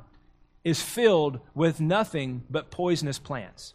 is 0.64 0.82
filled 0.82 1.40
with 1.54 1.80
nothing 1.80 2.42
but 2.50 2.70
poisonous 2.70 3.20
plants. 3.20 3.74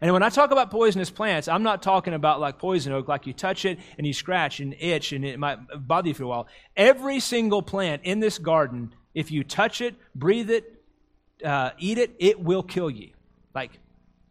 And 0.00 0.12
when 0.12 0.22
I 0.22 0.28
talk 0.28 0.50
about 0.50 0.70
poisonous 0.70 1.10
plants, 1.10 1.48
I'm 1.48 1.62
not 1.62 1.82
talking 1.82 2.14
about 2.14 2.40
like 2.40 2.58
poison 2.58 2.92
oak, 2.92 3.08
like 3.08 3.26
you 3.26 3.32
touch 3.32 3.64
it 3.64 3.78
and 3.98 4.06
you 4.06 4.12
scratch 4.12 4.60
and 4.60 4.74
itch 4.78 5.12
and 5.12 5.24
it 5.24 5.38
might 5.38 5.58
bother 5.86 6.08
you 6.08 6.14
for 6.14 6.22
a 6.22 6.28
while. 6.28 6.46
Every 6.76 7.20
single 7.20 7.60
plant 7.60 8.02
in 8.04 8.20
this 8.20 8.38
garden, 8.38 8.94
if 9.14 9.30
you 9.30 9.44
touch 9.44 9.80
it, 9.80 9.96
breathe 10.14 10.50
it, 10.50 10.82
uh, 11.44 11.70
eat 11.78 11.98
it, 11.98 12.14
it 12.18 12.40
will 12.40 12.62
kill 12.62 12.88
you. 12.88 13.10
Like 13.54 13.72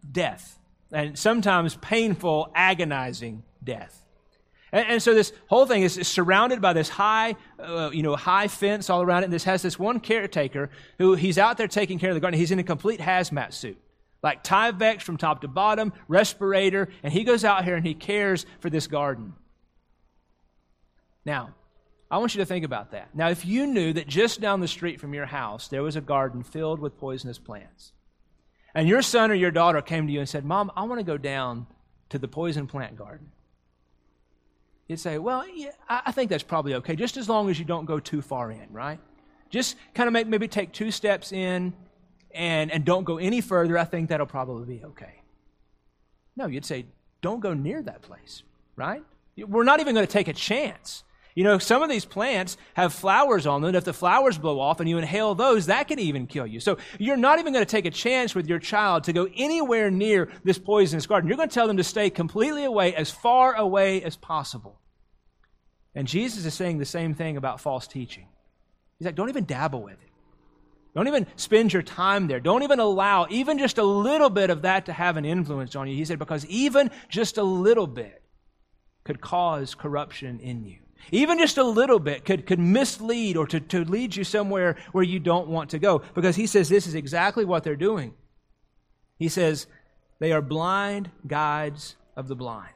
death. 0.10 0.59
And 0.92 1.18
sometimes 1.18 1.76
painful, 1.76 2.52
agonizing 2.56 3.44
death. 3.64 4.04
And, 4.72 4.88
and 4.88 5.04
so 5.04 5.14
this 5.14 5.32
whole 5.48 5.66
thing 5.66 5.84
is, 5.84 5.98
is 5.98 6.08
surrounded 6.08 6.62
by 6.62 6.74
this 6.74 6.90
high, 6.90 7.36
uh, 7.60 7.92
you 7.94 8.04
know, 8.04 8.16
high 8.16 8.48
fence 8.48 8.90
all 8.90 9.02
around 9.02 9.24
it. 9.24 9.26
And 9.26 9.34
this 9.34 9.44
has 9.44 9.62
this 9.62 9.78
one 9.78 10.00
caretaker 10.00 10.70
who 10.98 11.16
he's 11.16 11.38
out 11.38 11.58
there 11.58 11.68
taking 11.68 12.00
care 12.00 12.10
of 12.10 12.16
the 12.16 12.20
garden. 12.20 12.40
He's 12.40 12.52
in 12.52 12.60
a 12.60 12.64
complete 12.64 13.00
hazmat 13.00 13.54
suit 13.54 13.78
like 14.22 14.44
Tyvek 14.44 15.02
from 15.02 15.18
top 15.18 15.42
to 15.42 15.48
bottom, 15.48 15.94
respirator, 16.08 16.90
and 17.04 17.14
he 17.14 17.24
goes 17.24 17.46
out 17.46 17.64
here 17.64 17.76
and 17.76 17.86
he 17.86 17.94
cares 17.94 18.46
for 18.60 18.70
this 18.70 18.88
garden. 18.88 19.34
Now, 21.26 21.54
I 22.12 22.18
want 22.18 22.34
you 22.34 22.40
to 22.40 22.46
think 22.46 22.66
about 22.66 22.92
that. 22.92 23.14
Now, 23.14 23.30
if 23.30 23.46
you 23.46 23.68
knew 23.68 23.94
that 23.94 24.08
just 24.08 24.42
down 24.42 24.62
the 24.62 24.68
street 24.68 25.00
from 25.00 25.14
your 25.14 25.28
house 25.28 25.68
there 25.68 25.84
was 25.84 25.96
a 25.96 26.02
garden 26.02 26.44
filled 26.44 26.80
with 26.80 26.98
poisonous 26.98 27.38
plants, 27.38 27.94
and 28.76 28.88
your 28.88 29.02
son 29.02 29.32
or 29.32 29.36
your 29.36 29.52
daughter 29.52 29.82
came 29.82 30.08
to 30.08 30.14
you 30.14 30.20
and 30.20 30.30
said, 30.30 30.46
Mom, 30.46 30.72
I 30.76 30.84
want 30.84 31.00
to 31.00 31.04
go 31.04 31.18
down 31.18 31.68
to 32.10 32.20
the 32.20 32.28
poison 32.28 32.68
plant 32.68 32.96
garden, 32.98 33.32
you'd 34.88 35.00
say, 35.00 35.18
Well, 35.18 35.48
yeah, 35.48 35.72
I 35.88 36.12
think 36.12 36.30
that's 36.30 36.44
probably 36.44 36.76
okay, 36.76 36.96
just 36.96 37.18
as 37.18 37.30
long 37.30 37.50
as 37.50 37.60
you 37.60 37.66
don't 37.66 37.86
go 37.86 38.00
too 38.00 38.22
far 38.22 38.52
in, 38.52 38.68
right? 38.72 39.00
Just 39.50 39.76
kind 39.94 40.08
of 40.08 40.14
make, 40.14 40.28
maybe 40.28 40.48
take 40.48 40.72
two 40.72 40.92
steps 40.92 41.32
in 41.32 41.74
and, 42.32 42.72
and 42.72 42.86
don't 42.86 43.04
go 43.04 43.18
any 43.18 43.42
further, 43.42 43.78
I 43.78 43.86
think 43.86 44.10
that'll 44.10 44.28
probably 44.28 44.78
be 44.78 44.84
okay. 44.86 45.22
No, 46.36 46.46
you'd 46.48 46.66
say, 46.66 46.86
don't 47.22 47.40
go 47.40 47.54
near 47.54 47.82
that 47.82 48.02
place, 48.02 48.44
right? 48.76 49.04
We're 49.36 49.64
not 49.64 49.80
even 49.80 49.96
going 49.96 50.06
to 50.06 50.12
take 50.12 50.28
a 50.28 50.34
chance. 50.34 51.04
You 51.40 51.46
know, 51.46 51.58
some 51.58 51.82
of 51.82 51.88
these 51.88 52.04
plants 52.04 52.58
have 52.74 52.94
flowers 52.94 53.48
on 53.48 53.62
them. 53.62 53.74
If 53.74 53.86
the 53.86 53.94
flowers 53.94 54.38
blow 54.38 54.60
off 54.60 54.82
and 54.82 54.90
you 54.90 54.98
inhale 54.98 55.36
those, 55.36 55.68
that 55.68 55.88
can 55.88 55.98
even 55.98 56.28
kill 56.28 56.46
you. 56.46 56.60
So 56.60 56.80
you're 56.98 57.16
not 57.16 57.40
even 57.40 57.54
going 57.54 57.66
to 57.66 57.72
take 57.72 57.86
a 57.86 57.92
chance 57.92 58.36
with 58.36 58.50
your 58.50 58.60
child 58.60 59.06
to 59.06 59.14
go 59.14 59.26
anywhere 59.38 59.90
near 59.90 60.28
this 60.44 60.60
poisonous 60.60 61.08
garden. 61.08 61.30
You're 61.30 61.38
going 61.38 61.48
to 61.48 61.56
tell 61.56 61.68
them 61.68 61.78
to 61.78 61.84
stay 61.86 62.10
completely 62.10 62.66
away, 62.66 62.94
as 62.94 63.10
far 63.10 63.56
away 63.56 64.04
as 64.04 64.18
possible. 64.18 64.82
And 65.96 66.10
Jesus 66.10 66.44
is 66.44 66.54
saying 66.56 66.78
the 66.78 66.84
same 66.84 67.14
thing 67.14 67.38
about 67.38 67.62
false 67.62 67.88
teaching. 67.88 68.28
He's 68.98 69.06
like, 69.06 69.16
don't 69.16 69.30
even 69.30 69.46
dabble 69.46 69.82
with 69.82 69.94
it. 69.94 70.12
Don't 70.94 71.08
even 71.08 71.26
spend 71.38 71.72
your 71.72 71.84
time 71.84 72.28
there. 72.28 72.42
Don't 72.42 72.64
even 72.64 72.82
allow 72.82 73.28
even 73.30 73.60
just 73.60 73.78
a 73.78 73.84
little 73.86 74.30
bit 74.30 74.50
of 74.50 74.64
that 74.64 74.88
to 74.88 74.92
have 74.92 75.16
an 75.16 75.24
influence 75.24 75.74
on 75.78 75.88
you. 75.88 75.96
He 75.96 76.04
said, 76.04 76.20
because 76.20 76.46
even 76.48 76.92
just 77.08 77.38
a 77.38 77.44
little 77.44 77.88
bit 77.88 78.22
could 79.06 79.22
cause 79.22 79.74
corruption 79.74 80.42
in 80.42 80.66
you. 80.66 80.80
Even 81.12 81.40
just 81.40 81.58
a 81.58 81.64
little 81.64 82.00
bit 82.00 82.26
could, 82.26 82.46
could 82.46 82.60
mislead 82.60 83.38
or 83.38 83.48
to, 83.48 83.60
to 83.60 83.84
lead 83.84 84.16
you 84.16 84.24
somewhere 84.24 84.76
where 84.92 85.04
you 85.04 85.20
don't 85.20 85.48
want 85.48 85.72
to 85.72 85.80
go. 85.80 86.02
Because 86.14 86.36
he 86.36 86.48
says 86.48 86.70
this 86.70 86.88
is 86.88 86.96
exactly 86.96 87.46
what 87.46 87.64
they're 87.64 87.76
doing. 87.76 88.14
He 89.18 89.30
says, 89.30 89.68
they 90.20 90.32
are 90.32 90.42
blind 90.42 91.10
guides 91.26 91.96
of 92.16 92.28
the 92.28 92.36
blind. 92.36 92.74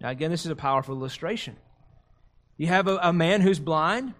Now, 0.00 0.10
again, 0.10 0.30
this 0.30 0.44
is 0.44 0.50
a 0.50 0.56
powerful 0.56 0.96
illustration. 0.96 1.56
You 2.56 2.66
have 2.68 2.88
a, 2.88 2.98
a 3.02 3.12
man 3.12 3.40
who's 3.40 3.58
blind, 3.58 4.14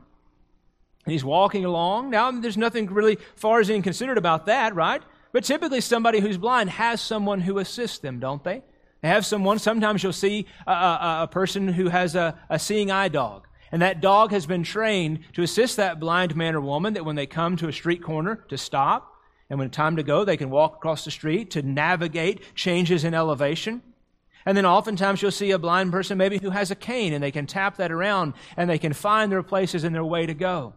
and 1.05 1.12
he's 1.12 1.25
walking 1.25 1.64
along. 1.64 2.11
Now, 2.11 2.31
there's 2.31 2.57
nothing 2.57 2.87
really 2.87 3.18
far 3.35 3.61
as 3.61 3.68
considered 3.68 4.18
about 4.18 4.46
that, 4.46 4.75
right? 4.75 5.03
But 5.33 5.44
typically, 5.44 5.81
somebody 5.81 6.20
who's 6.20 6.38
blind 6.38 6.70
has 6.70 7.01
someone 7.01 7.40
who 7.40 7.59
assists 7.59 7.99
them, 7.99 8.20
don't 8.20 8.42
they? 8.42 8.62
They 9.03 9.09
have 9.09 9.27
someone. 9.27 9.59
Sometimes 9.59 10.03
you'll 10.03 10.13
see 10.13 10.47
a, 10.67 10.73
a, 10.73 11.19
a 11.23 11.29
person 11.29 11.69
who 11.69 11.89
has 11.89 12.15
a, 12.15 12.39
a 12.49 12.59
seeing 12.59 12.91
eye 12.91 13.09
dog. 13.09 13.47
And 13.73 13.83
that 13.83 14.01
dog 14.01 14.31
has 14.31 14.47
been 14.47 14.63
trained 14.63 15.21
to 15.35 15.43
assist 15.43 15.77
that 15.77 16.01
blind 16.01 16.37
man 16.37 16.55
or 16.55 16.61
woman 16.61 16.95
that 16.95 17.05
when 17.05 17.17
they 17.17 17.27
come 17.27 17.57
to 17.57 17.69
a 17.69 17.73
street 17.73 18.03
corner 18.03 18.37
to 18.49 18.57
stop, 18.57 19.13
and 19.49 19.59
when 19.59 19.71
time 19.71 19.97
to 19.97 20.03
go, 20.03 20.25
they 20.25 20.37
can 20.37 20.51
walk 20.51 20.77
across 20.77 21.05
the 21.05 21.11
street 21.11 21.53
to 21.53 21.63
navigate 21.63 22.43
changes 22.55 23.05
in 23.05 23.15
elevation. 23.15 23.83
And 24.45 24.57
then 24.57 24.67
oftentimes 24.67 25.23
you'll 25.23 25.31
see 25.31 25.51
a 25.51 25.59
blind 25.59 25.93
person 25.93 26.19
maybe 26.19 26.39
who 26.39 26.51
has 26.51 26.71
a 26.71 26.77
cane 26.77 27.13
and 27.13 27.23
they 27.23 27.33
can 27.33 27.47
tap 27.47 27.77
that 27.77 27.93
around 27.93 28.35
and 28.57 28.71
they 28.71 28.79
can 28.79 28.93
find 28.93 29.31
their 29.31 29.43
places 29.43 29.85
and 29.85 29.95
their 29.95 30.05
way 30.05 30.27
to 30.27 30.35
go. 30.35 30.73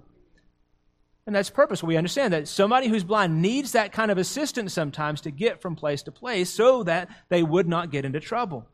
And 1.26 1.36
that's 1.36 1.50
purposeful. 1.50 1.88
We 1.88 1.98
understand 1.98 2.34
that 2.34 2.48
somebody 2.48 2.88
who's 2.88 3.04
blind 3.04 3.42
needs 3.42 3.74
that 3.74 3.92
kind 3.92 4.10
of 4.10 4.18
assistance 4.18 4.74
sometimes 4.74 5.22
to 5.22 5.32
get 5.32 5.62
from 5.62 5.76
place 5.76 6.02
to 6.04 6.12
place 6.12 6.50
so 6.50 6.84
that 6.84 7.10
they 7.30 7.44
would 7.44 7.68
not 7.68 7.92
get 7.92 8.06
into 8.06 8.20
trouble. 8.20 8.68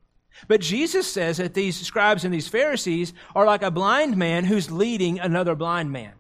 But 0.47 0.62
Jesus 0.62 1.12
says 1.12 1.38
that 1.38 1.53
these 1.53 1.79
scribes 1.79 2.23
and 2.23 2.34
these 2.34 2.47
Pharisees 2.47 3.13
are 3.36 3.45
like 3.45 3.62
a 3.62 3.71
blind 3.71 4.17
man 4.17 4.45
who's 4.45 4.71
leading 4.71 5.19
another 5.19 5.55
blind 5.55 5.91
man. 5.91 6.13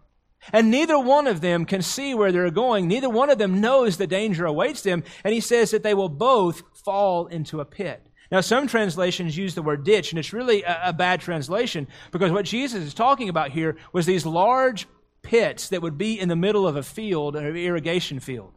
And 0.53 0.69
neither 0.69 0.99
one 0.99 1.27
of 1.27 1.41
them 1.41 1.65
can 1.65 1.81
see 1.81 2.13
where 2.13 2.31
they're 2.31 2.51
going. 2.51 2.87
Neither 2.87 3.09
one 3.09 3.29
of 3.29 3.37
them 3.37 3.61
knows 3.61 3.97
the 3.97 4.07
danger 4.07 4.45
awaits 4.45 4.81
them. 4.81 5.03
And 5.23 5.33
he 5.33 5.41
says 5.41 5.71
that 5.71 5.83
they 5.83 5.93
will 5.93 6.09
both 6.09 6.61
fall 6.83 7.27
into 7.27 7.59
a 7.59 7.65
pit. 7.65 8.05
Now, 8.31 8.41
some 8.41 8.67
translations 8.67 9.37
use 9.37 9.55
the 9.55 9.61
word 9.61 9.83
ditch, 9.83 10.11
and 10.11 10.19
it's 10.19 10.33
really 10.33 10.63
a, 10.63 10.81
a, 10.85 10.93
bad 10.93 11.21
translation 11.21 11.87
because 12.11 12.31
what 12.31 12.45
Jesus 12.45 12.83
is 12.83 12.93
talking 12.93 13.29
about 13.29 13.51
here 13.51 13.77
was 13.93 14.05
these 14.07 14.25
large 14.25 14.87
pits 15.25 15.69
that 15.69 15.81
would 15.81 15.97
be 15.97 16.17
in 16.19 16.29
the 16.29 16.35
middle 16.35 16.67
of 16.67 16.75
a 16.75 16.83
field, 16.83 17.35
an 17.35 17.57
irrigation 17.57 18.19
field. 18.19 18.53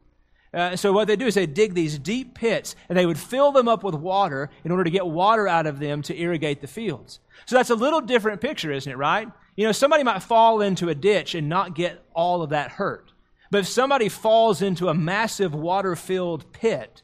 Uh, 0.52 0.76
so 0.76 0.92
what 0.92 1.08
they 1.08 1.16
do 1.16 1.26
is 1.26 1.34
they 1.34 1.46
dig 1.46 1.74
these 1.74 1.98
deep 1.98 2.34
pits 2.34 2.76
and 2.88 2.96
they 2.96 3.04
would 3.04 3.18
fill 3.18 3.52
them 3.52 3.68
up 3.68 3.82
with 3.82 3.94
water 3.94 4.50
in 4.64 4.70
order 4.70 4.84
to 4.84 4.90
get 4.90 5.06
water 5.06 5.46
out 5.46 5.66
of 5.66 5.78
them 5.78 6.00
to 6.02 6.18
irrigate 6.18 6.60
the 6.60 6.66
fields. 6.66 7.20
So 7.46 7.56
that's 7.56 7.70
a 7.70 7.74
little 7.74 8.00
different 8.00 8.40
picture, 8.40 8.72
isn't 8.72 8.90
it, 8.90 8.96
right? 8.96 9.28
You 9.56 9.64
know, 9.64 9.72
somebody 9.72 10.04
might 10.04 10.22
fall 10.22 10.60
into 10.60 10.88
a 10.88 10.94
ditch 10.94 11.34
and 11.34 11.48
not 11.48 11.74
get 11.74 12.02
all 12.14 12.42
of 12.42 12.50
that 12.50 12.72
hurt. 12.72 13.12
But 13.50 13.60
if 13.60 13.68
somebody 13.68 14.08
falls 14.08 14.62
into 14.62 14.88
a 14.88 14.94
massive 14.94 15.54
water 15.54 15.96
filled 15.96 16.52
pit, 16.52 17.02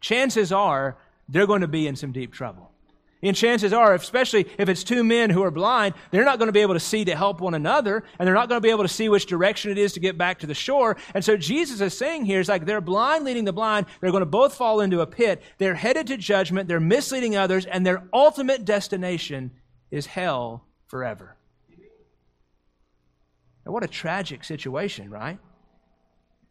chances 0.00 0.52
are 0.52 0.96
they're 1.28 1.46
going 1.46 1.60
to 1.62 1.68
be 1.68 1.86
in 1.86 1.96
some 1.96 2.12
deep 2.12 2.32
trouble. 2.32 2.70
And 3.22 3.34
chances 3.34 3.72
are, 3.72 3.94
especially 3.94 4.46
if 4.58 4.68
it's 4.68 4.84
two 4.84 5.02
men 5.02 5.30
who 5.30 5.42
are 5.42 5.50
blind, 5.50 5.94
they're 6.10 6.24
not 6.24 6.38
going 6.38 6.48
to 6.48 6.52
be 6.52 6.60
able 6.60 6.74
to 6.74 6.80
see 6.80 7.04
to 7.06 7.16
help 7.16 7.40
one 7.40 7.54
another, 7.54 8.04
and 8.18 8.26
they're 8.26 8.34
not 8.34 8.48
going 8.48 8.60
to 8.60 8.66
be 8.66 8.70
able 8.70 8.84
to 8.84 8.88
see 8.88 9.08
which 9.08 9.26
direction 9.26 9.70
it 9.70 9.78
is 9.78 9.94
to 9.94 10.00
get 10.00 10.18
back 10.18 10.40
to 10.40 10.46
the 10.46 10.54
shore. 10.54 10.96
And 11.14 11.24
so 11.24 11.36
Jesus 11.36 11.80
is 11.80 11.96
saying 11.96 12.26
here 12.26 12.40
is 12.40 12.48
like 12.48 12.66
they're 12.66 12.80
blind 12.80 13.24
leading 13.24 13.44
the 13.44 13.52
blind. 13.52 13.86
They're 14.00 14.10
going 14.10 14.20
to 14.20 14.26
both 14.26 14.54
fall 14.54 14.80
into 14.80 15.00
a 15.00 15.06
pit. 15.06 15.42
They're 15.58 15.74
headed 15.74 16.08
to 16.08 16.16
judgment. 16.18 16.68
They're 16.68 16.78
misleading 16.78 17.36
others, 17.36 17.64
and 17.64 17.86
their 17.86 18.04
ultimate 18.12 18.64
destination 18.64 19.50
is 19.90 20.06
hell 20.06 20.64
forever. 20.86 21.36
Now, 23.64 23.72
what 23.72 23.82
a 23.82 23.88
tragic 23.88 24.44
situation, 24.44 25.10
right? 25.10 25.38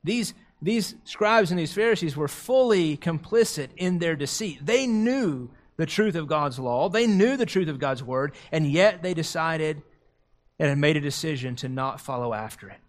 These, 0.03 0.33
these 0.61 0.95
scribes 1.03 1.51
and 1.51 1.59
these 1.59 1.73
Pharisees 1.73 2.17
were 2.17 2.27
fully 2.27 2.97
complicit 2.97 3.69
in 3.77 3.99
their 3.99 4.15
deceit. 4.15 4.65
They 4.65 4.87
knew 4.87 5.49
the 5.77 5.85
truth 5.85 6.15
of 6.15 6.27
God's 6.27 6.59
law. 6.59 6.89
They 6.89 7.07
knew 7.07 7.37
the 7.37 7.45
truth 7.45 7.67
of 7.67 7.79
God's 7.79 8.03
word, 8.03 8.33
and 8.51 8.69
yet 8.69 9.01
they 9.03 9.13
decided 9.13 9.81
and 10.59 10.69
had 10.69 10.77
made 10.77 10.97
a 10.97 11.01
decision 11.01 11.55
to 11.57 11.69
not 11.69 11.99
follow 11.99 12.33
after 12.33 12.69
it. 12.69 12.79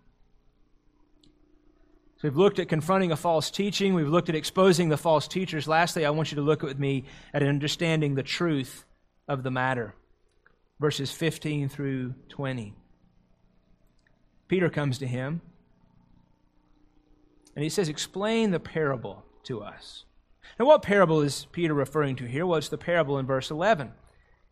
So 2.16 2.28
we've 2.28 2.36
looked 2.36 2.58
at 2.58 2.68
confronting 2.68 3.12
a 3.12 3.16
false 3.16 3.50
teaching. 3.50 3.92
We've 3.92 4.08
looked 4.08 4.28
at 4.28 4.34
exposing 4.34 4.88
the 4.88 4.96
false 4.96 5.28
teachers. 5.28 5.68
Lastly, 5.68 6.06
I 6.06 6.10
want 6.10 6.32
you 6.32 6.36
to 6.36 6.42
look 6.42 6.62
with 6.62 6.78
me 6.78 7.04
at 7.34 7.42
understanding 7.42 8.14
the 8.14 8.22
truth 8.22 8.84
of 9.28 9.42
the 9.42 9.50
matter. 9.50 9.94
Verses 10.80 11.10
15 11.10 11.68
through 11.68 12.14
20. 12.28 12.74
Peter 14.48 14.70
comes 14.70 14.98
to 14.98 15.06
him 15.06 15.42
and 17.54 17.62
he 17.62 17.68
says, 17.68 17.88
Explain 17.88 18.50
the 18.50 18.60
parable 18.60 19.24
to 19.44 19.62
us. 19.62 20.04
Now, 20.58 20.66
what 20.66 20.82
parable 20.82 21.20
is 21.20 21.46
Peter 21.52 21.74
referring 21.74 22.16
to 22.16 22.24
here? 22.24 22.46
Well, 22.46 22.58
it's 22.58 22.68
the 22.68 22.78
parable 22.78 23.18
in 23.18 23.26
verse 23.26 23.50
11. 23.50 23.92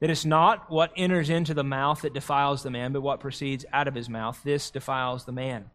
That 0.01 0.11
it's 0.11 0.25
not 0.25 0.71
what 0.71 0.93
enters 0.97 1.31
into 1.31 1.55
the 1.55 1.65
mouth 1.65 2.03
that 2.03 2.13
defiles 2.13 2.63
the 2.63 2.71
man, 2.71 2.93
but 2.93 3.01
what 3.01 3.21
proceeds 3.21 3.65
out 3.73 3.89
of 3.89 3.95
his 3.95 4.09
mouth. 4.09 4.41
This 4.45 4.71
defiles 4.71 5.25
the 5.25 5.33
man. 5.33 5.71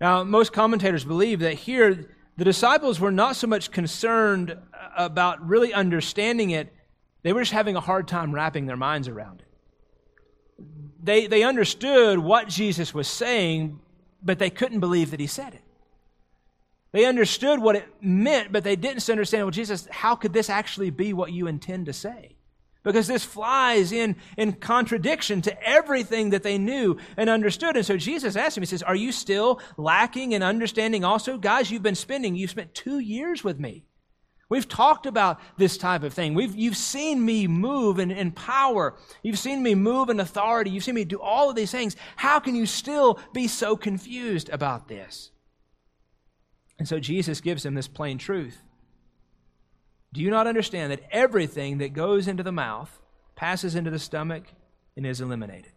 Now, 0.00 0.24
most 0.24 0.52
commentators 0.52 1.04
believe 1.04 1.40
that 1.40 1.54
here 1.54 2.10
the 2.36 2.44
disciples 2.44 2.98
were 2.98 3.12
not 3.12 3.36
so 3.36 3.46
much 3.46 3.70
concerned 3.70 4.56
about 4.96 5.46
really 5.46 5.72
understanding 5.72 6.50
it, 6.50 6.72
they 7.22 7.32
were 7.32 7.42
just 7.42 7.52
having 7.52 7.76
a 7.76 7.80
hard 7.80 8.08
time 8.08 8.34
wrapping 8.34 8.66
their 8.66 8.76
minds 8.76 9.06
around 9.06 9.42
it. 9.42 10.64
They, 11.02 11.26
they 11.26 11.42
understood 11.42 12.18
what 12.18 12.48
Jesus 12.48 12.94
was 12.94 13.08
saying, 13.08 13.80
but 14.22 14.38
they 14.38 14.50
couldn't 14.50 14.80
believe 14.80 15.10
that 15.10 15.20
he 15.20 15.26
said 15.26 15.54
it. 15.54 15.62
They 16.92 17.06
understood 17.06 17.60
what 17.60 17.76
it 17.76 17.88
meant, 18.02 18.52
but 18.52 18.64
they 18.64 18.76
didn't 18.76 19.08
understand, 19.08 19.44
well, 19.44 19.50
Jesus, 19.50 19.88
how 19.90 20.14
could 20.14 20.32
this 20.32 20.50
actually 20.50 20.90
be 20.90 21.12
what 21.14 21.32
you 21.32 21.46
intend 21.46 21.86
to 21.86 21.92
say? 21.92 22.36
Because 22.82 23.06
this 23.06 23.24
flies 23.24 23.92
in, 23.92 24.16
in 24.36 24.54
contradiction 24.54 25.40
to 25.42 25.62
everything 25.66 26.30
that 26.30 26.42
they 26.42 26.58
knew 26.58 26.98
and 27.16 27.30
understood. 27.30 27.76
And 27.76 27.86
so 27.86 27.96
Jesus 27.96 28.36
asked 28.36 28.56
him, 28.56 28.62
He 28.62 28.66
says, 28.66 28.82
Are 28.82 28.96
you 28.96 29.12
still 29.12 29.60
lacking 29.76 30.32
in 30.32 30.42
understanding 30.42 31.04
also? 31.04 31.38
Guys, 31.38 31.70
you've 31.70 31.82
been 31.82 31.94
spending, 31.94 32.34
you've 32.34 32.50
spent 32.50 32.74
two 32.74 32.98
years 32.98 33.44
with 33.44 33.58
me. 33.58 33.84
We've 34.48 34.68
talked 34.68 35.06
about 35.06 35.40
this 35.56 35.78
type 35.78 36.02
of 36.02 36.12
thing. 36.12 36.34
We've, 36.34 36.54
you've 36.54 36.76
seen 36.76 37.24
me 37.24 37.46
move 37.46 37.98
in, 37.98 38.10
in 38.10 38.32
power. 38.32 38.96
You've 39.22 39.38
seen 39.38 39.62
me 39.62 39.74
move 39.74 40.10
in 40.10 40.20
authority. 40.20 40.70
You've 40.70 40.84
seen 40.84 40.96
me 40.96 41.06
do 41.06 41.20
all 41.20 41.48
of 41.48 41.56
these 41.56 41.70
things. 41.70 41.96
How 42.16 42.38
can 42.38 42.54
you 42.54 42.66
still 42.66 43.18
be 43.32 43.48
so 43.48 43.76
confused 43.76 44.50
about 44.50 44.88
this? 44.88 45.30
And 46.82 46.88
so 46.88 46.98
Jesus 46.98 47.40
gives 47.40 47.64
him 47.64 47.74
this 47.74 47.86
plain 47.86 48.18
truth. 48.18 48.60
Do 50.12 50.20
you 50.20 50.30
not 50.30 50.48
understand 50.48 50.90
that 50.90 51.04
everything 51.12 51.78
that 51.78 51.92
goes 51.92 52.26
into 52.26 52.42
the 52.42 52.50
mouth 52.50 52.98
passes 53.36 53.76
into 53.76 53.92
the 53.92 54.00
stomach 54.00 54.46
and 54.96 55.06
is 55.06 55.20
eliminated? 55.20 55.70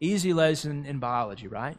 Easy 0.00 0.32
lesson 0.32 0.84
in 0.84 0.98
biology, 0.98 1.46
right? 1.46 1.78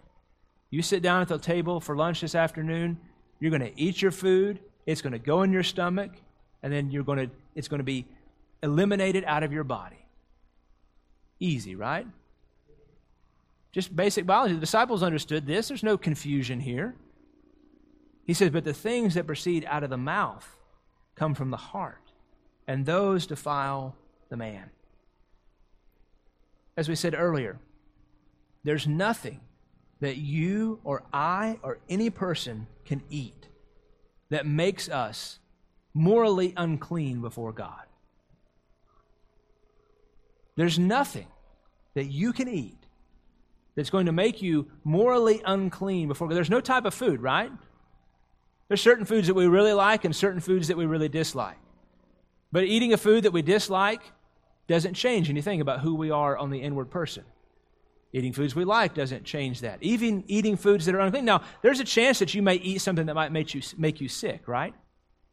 You 0.70 0.82
sit 0.82 1.02
down 1.04 1.22
at 1.22 1.28
the 1.28 1.38
table 1.38 1.82
for 1.82 1.93
lunch 1.93 2.22
this 2.22 2.36
afternoon, 2.36 2.97
you're 3.41 3.52
going 3.52 3.70
to 3.70 3.78
eat 3.78 4.02
your 4.02 4.12
food, 4.12 4.62
it's 4.86 5.02
going 5.02 5.12
to 5.12 5.20
go 5.20 5.41
in 5.41 5.52
your 5.52 5.64
stomach, 5.64 6.12
and 6.64 6.72
then 6.72 6.91
you're 6.91 7.04
going 7.04 7.28
to, 7.28 7.30
it's 7.54 7.68
going 7.68 7.80
to 7.80 7.84
be 7.84 8.06
eliminated 8.64 9.26
out 9.26 9.43
of 9.43 9.52
your 9.52 9.66
body. 9.66 10.06
Easy, 11.41 11.76
right? 11.76 12.08
Just 13.74 13.93
basic 13.93 14.26
biology. 14.26 14.54
The 14.54 14.62
disciples 14.62 15.04
understood 15.04 15.45
this. 15.45 15.68
There's 15.68 15.84
no 15.84 15.97
confusion 15.97 16.62
here. 16.62 16.95
He 18.30 18.36
says, 18.36 18.52
But 18.52 18.64
the 18.64 18.76
things 18.76 19.16
that 19.16 19.26
proceed 19.26 19.66
out 19.68 19.84
of 19.84 19.90
the 19.90 19.98
mouth 19.98 20.56
come 21.16 21.34
from 21.34 21.50
the 21.50 21.58
heart, 21.58 22.12
and 22.68 22.86
those 22.86 23.26
defile 23.26 23.96
the 24.30 24.38
man. 24.38 24.70
As 26.78 26.88
we 26.88 26.94
said 26.94 27.16
earlier, 27.18 27.58
there's 28.64 28.86
nothing 28.86 29.40
that 30.00 30.18
you 30.18 30.80
or 30.84 31.02
I 31.12 31.58
or 31.64 31.80
any 31.90 32.12
person 32.12 32.68
can 32.86 33.02
eat 33.10 33.48
that 34.30 34.46
makes 34.46 34.90
us 34.90 35.40
morally 35.96 36.54
unclean 36.56 37.22
before 37.22 37.52
God. 37.52 37.82
There's 40.56 40.78
nothing 40.78 41.26
that 41.96 42.06
you 42.06 42.32
can 42.32 42.48
eat 42.48 42.86
that's 43.76 43.90
going 43.90 44.06
to 44.06 44.12
make 44.12 44.44
you 44.44 44.68
morally 44.84 45.42
unclean 45.44 46.08
before 46.08 46.28
God. 46.28 46.36
There's 46.36 46.52
no 46.52 46.62
type 46.62 46.86
of 46.86 46.94
food, 46.94 47.24
right? 47.24 47.52
There's 48.70 48.82
certain 48.82 49.05
foods 49.05 49.28
that 49.28 49.34
we 49.34 49.47
really 49.47 49.74
like 49.74 50.05
and 50.05 50.15
certain 50.15 50.39
foods 50.39 50.70
that 50.70 50.78
we 50.78 50.86
really 50.86 51.09
dislike. 51.09 51.57
But 52.51 52.63
eating 52.63 52.93
a 52.93 52.97
food 52.97 53.24
that 53.24 53.34
we 53.34 53.41
dislike 53.41 54.01
doesn't 54.67 54.93
change 54.93 55.30
anything 55.30 55.59
about 55.59 55.82
who 55.82 55.95
we 55.95 56.11
are 56.11 56.38
on 56.38 56.51
the 56.51 56.59
inward 56.59 56.91
person. 56.91 57.26
Eating 58.13 58.32
foods 58.32 58.55
we 58.55 58.65
like 58.65 58.93
doesn't 58.93 59.24
change 59.24 59.61
that. 59.61 59.80
Even 59.82 60.24
eating 60.28 60.55
foods 60.55 60.86
that 60.86 60.95
are 60.95 60.99
unclean. 60.99 61.26
Now, 61.26 61.41
there's 61.61 61.80
a 61.80 61.84
chance 61.84 62.20
that 62.20 62.34
you 62.34 62.41
may 62.41 62.55
eat 62.55 62.82
something 62.82 63.07
that 63.07 63.15
might 63.15 63.32
make 63.32 63.53
you, 63.53 63.61
make 63.78 64.01
you 64.01 64.07
sick, 64.07 64.47
right? 64.47 64.74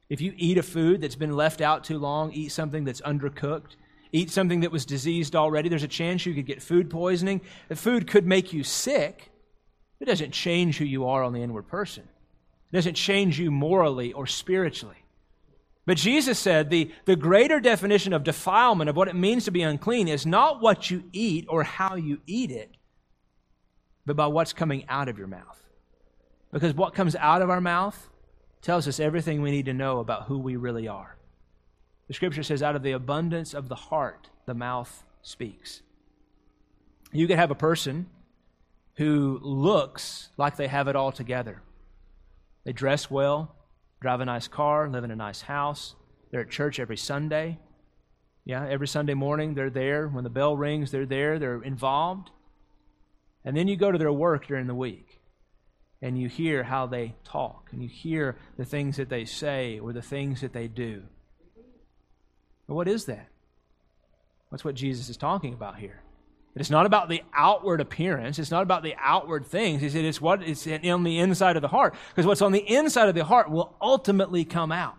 If 0.09 0.21
you 0.21 0.33
eat 0.37 0.57
a 0.57 0.63
food 0.63 1.01
that's 1.01 1.17
been 1.17 1.37
left 1.37 1.61
out 1.61 1.85
too 1.85 1.99
long, 1.99 2.33
eat 2.33 2.53
something 2.53 2.85
that's 2.85 3.01
undercooked, 3.03 3.77
eat 4.13 4.31
something 4.31 4.61
that 4.61 4.73
was 4.73 4.87
diseased 4.87 5.35
already, 5.37 5.69
there's 5.69 5.83
a 5.83 5.89
chance 5.89 6.25
you 6.25 6.35
could 6.35 6.47
get 6.47 6.63
food 6.63 6.89
poisoning. 6.89 7.41
The 7.69 7.77
food 7.77 8.07
could 8.07 8.27
make 8.27 8.53
you 8.53 8.63
sick. 8.63 9.31
It 10.01 10.05
doesn't 10.05 10.33
change 10.33 10.79
who 10.79 10.85
you 10.85 11.07
are 11.07 11.23
on 11.23 11.33
the 11.33 11.43
inward 11.43 11.69
person. 11.69 12.05
It 12.73 12.77
doesn't 12.77 12.95
change 12.95 13.39
you 13.39 13.51
morally 13.51 14.13
or 14.13 14.27
spiritually. 14.27 14.97
But 15.87 15.99
Jesus 15.99 16.39
said 16.39 16.69
the, 16.69 16.91
the 17.05 17.15
greater 17.15 17.61
definition 17.61 18.13
of 18.13 18.25
defilement, 18.25 18.91
of 18.91 18.97
what 18.97 19.09
it 19.09 19.15
means 19.15 19.45
to 19.45 19.53
be 19.53 19.63
unclean, 19.63 20.09
is 20.09 20.27
not 20.27 20.61
what 20.61 20.91
you 20.91 21.05
eat 21.13 21.47
or 21.49 21.63
how 21.63 21.95
you 21.95 22.21
eat 22.27 22.51
it, 22.51 22.77
but 24.05 24.17
by 24.17 24.27
what's 24.27 24.53
coming 24.53 24.85
out 24.89 25.09
of 25.09 25.17
your 25.17 25.29
mouth. 25.29 25.63
Because 26.53 26.75
what 26.75 26.95
comes 26.95 27.15
out 27.15 27.41
of 27.41 27.51
our 27.51 27.61
mouth 27.61 28.09
tells 28.63 28.89
us 28.89 28.99
everything 28.99 29.43
we 29.43 29.53
need 29.53 29.67
to 29.67 29.75
know 29.75 30.01
about 30.01 30.25
who 30.25 30.39
we 30.39 30.57
really 30.57 30.89
are. 30.89 31.17
The 32.09 32.15
scripture 32.15 32.43
says, 32.43 32.63
out 32.63 32.77
of 32.77 32.83
the 32.83 32.93
abundance 32.93 33.55
of 33.55 33.69
the 33.69 33.75
heart, 33.77 34.29
the 34.45 34.55
mouth 34.55 35.05
speaks. 35.23 35.83
You 37.13 37.29
could 37.29 37.39
have 37.39 37.51
a 37.51 37.57
person 37.57 38.07
who 38.97 39.39
looks 39.43 40.31
like 40.37 40.57
they 40.57 40.67
have 40.69 40.89
it 40.89 40.97
all 40.97 41.13
together. 41.13 41.63
They 42.67 42.73
dress 42.73 43.09
well, 43.09 43.55
drive 44.01 44.21
a 44.21 44.25
nice 44.25 44.49
car, 44.49 44.89
live 44.89 45.05
in 45.05 45.13
a 45.13 45.17
nice 45.17 45.43
house. 45.43 45.95
They're 46.31 46.41
at 46.41 46.51
church 46.51 46.81
every 46.81 46.97
Sunday. 46.97 47.61
Yeah, 48.45 48.67
every 48.69 48.89
Sunday 48.89 49.15
morning 49.15 49.55
they're 49.55 49.71
there. 49.71 50.09
When 50.09 50.25
the 50.25 50.31
bell 50.31 50.57
rings, 50.57 50.91
they're 50.91 51.07
there. 51.07 51.39
They're 51.39 51.63
involved. 51.63 52.31
And 53.45 53.57
then 53.57 53.69
you 53.69 53.77
go 53.77 53.93
to 53.93 53.99
their 53.99 54.13
work 54.13 54.49
during 54.49 54.67
the 54.67 54.75
week 54.75 55.21
and 56.03 56.19
you 56.19 56.29
hear 56.29 56.65
how 56.65 56.87
they 56.87 57.15
talk 57.23 57.69
and 57.71 57.81
you 57.81 57.89
hear 57.89 58.37
the 58.57 58.65
things 58.65 58.97
that 58.97 59.11
they 59.11 59.25
say 59.25 59.79
or 59.79 59.93
the 59.93 60.03
things 60.03 60.41
that 60.41 60.53
they 60.53 60.67
do. 60.67 61.05
But 62.67 62.75
what 62.75 62.89
is 62.89 63.05
that? 63.05 63.29
That's 64.51 64.65
what 64.65 64.75
Jesus 64.75 65.09
is 65.09 65.17
talking 65.17 65.55
about 65.55 65.79
here. 65.79 66.03
It's 66.57 66.71
not 66.71 66.87
about 66.87 67.11
the 67.11 67.23
outward 67.35 67.83
appearance. 67.83 68.39
It's 68.39 68.51
not 68.51 68.63
about 68.63 68.83
the 68.83 68.95
outward 68.99 69.45
things. 69.45 69.83
He 69.83 69.91
said 69.91 70.07
it's 70.07 70.23
what 70.23 70.43
is 70.43 70.67
on 70.67 71.05
the 71.05 71.19
inside 71.19 71.57
of 71.57 71.63
the 71.63 71.69
heart. 71.69 71.95
Because 72.09 72.27
what's 72.27 72.41
on 72.41 72.53
the 72.53 72.67
inside 72.67 73.09
of 73.09 73.15
the 73.15 73.25
heart 73.25 73.51
will 73.51 73.77
ultimately 73.81 74.45
come 74.45 74.73
out. 74.73 74.97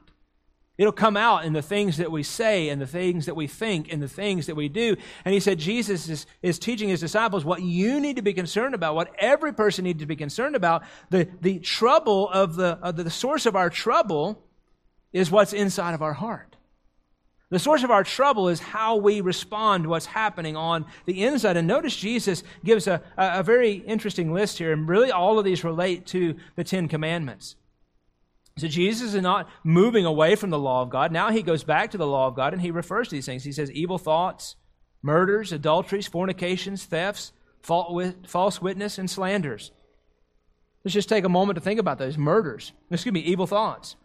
It'll 0.78 0.94
come 0.94 1.18
out 1.18 1.46
in 1.46 1.54
the 1.54 1.64
things 1.64 1.98
that 1.98 2.12
we 2.12 2.22
say 2.22 2.70
and 2.70 2.80
the 2.80 2.86
things 2.86 3.26
that 3.26 3.36
we 3.36 3.48
think 3.48 3.92
and 3.92 4.00
the 4.00 4.08
things 4.08 4.46
that 4.46 4.54
we 4.54 4.70
do. 4.70 4.96
And 5.26 5.34
he 5.34 5.40
said 5.40 5.58
Jesus 5.58 6.08
is, 6.08 6.28
is 6.44 6.60
teaching 6.60 6.90
his 6.90 7.00
disciples 7.00 7.44
what 7.44 7.64
you 7.64 8.00
need 8.00 8.18
to 8.18 8.22
be 8.22 8.34
concerned 8.34 8.76
about, 8.76 8.94
what 8.94 9.12
every 9.18 9.52
person 9.52 9.86
needs 9.86 10.02
to 10.02 10.06
be 10.06 10.16
concerned 10.16 10.56
about. 10.56 10.84
The, 11.10 11.28
the 11.42 11.58
trouble 11.58 12.30
of 12.30 12.56
the, 12.56 12.78
of 12.84 12.96
the 12.96 13.10
source 13.10 13.48
of 13.48 13.56
our 13.56 13.72
trouble 13.72 14.44
is 15.12 15.32
what's 15.32 15.54
inside 15.54 15.96
of 15.96 16.04
our 16.04 16.14
heart. 16.14 16.57
The 17.50 17.60
source 17.60 17.84
of 17.84 17.92
our 17.92 18.04
trouble 18.04 18.50
is 18.50 18.60
how 18.60 18.98
we 18.98 19.22
respond 19.22 19.84
to 19.84 19.90
what's 19.90 20.06
happening 20.06 20.58
on 20.58 20.86
the 21.06 21.24
inside. 21.24 21.56
And 21.56 21.68
notice 21.68 21.96
Jesus 21.96 22.44
gives 22.64 22.88
a, 22.88 23.02
a, 23.18 23.42
very 23.42 23.74
interesting 23.74 24.34
list 24.34 24.58
here, 24.58 24.74
and 24.74 24.88
really 24.88 25.12
all 25.12 25.40
of 25.40 25.46
these 25.46 25.64
relate 25.64 26.06
to 26.08 26.36
the 26.58 26.66
Ten 26.66 26.90
Commandments. 26.90 27.56
So 28.58 28.68
Jesus 28.68 29.14
is 29.14 29.22
not 29.22 29.48
moving 29.64 30.04
away 30.04 30.36
from 30.36 30.50
the 30.50 30.60
law 30.60 30.82
of 30.82 30.90
God. 30.90 31.12
Now 31.12 31.32
he 31.32 31.42
goes 31.42 31.64
back 31.64 31.92
to 31.92 31.98
the 31.98 32.08
law 32.08 32.28
of 32.28 32.36
God 32.36 32.54
and 32.54 32.62
he 32.62 32.72
refers 32.72 33.08
to 33.10 33.16
these 33.16 33.26
things. 33.26 33.44
He 33.44 33.52
says 33.52 33.72
evil 33.72 34.00
thoughts, 34.00 34.56
murders, 35.02 35.54
adulteries, 35.54 36.08
fornications, 36.08 36.84
thefts, 36.84 37.32
false 37.62 38.62
witness, 38.62 38.98
and 38.98 39.10
slanders. 39.10 39.72
Let's 40.84 40.94
just 40.94 41.10
take 41.10 41.24
a 41.24 41.30
moment 41.30 41.56
to 41.58 41.62
think 41.62 41.80
about 41.80 42.00
those 42.00 42.18
murders. 42.18 42.74
Excuse 42.90 43.14
me, 43.14 43.20
evil 43.22 43.46
thoughts. 43.46 43.96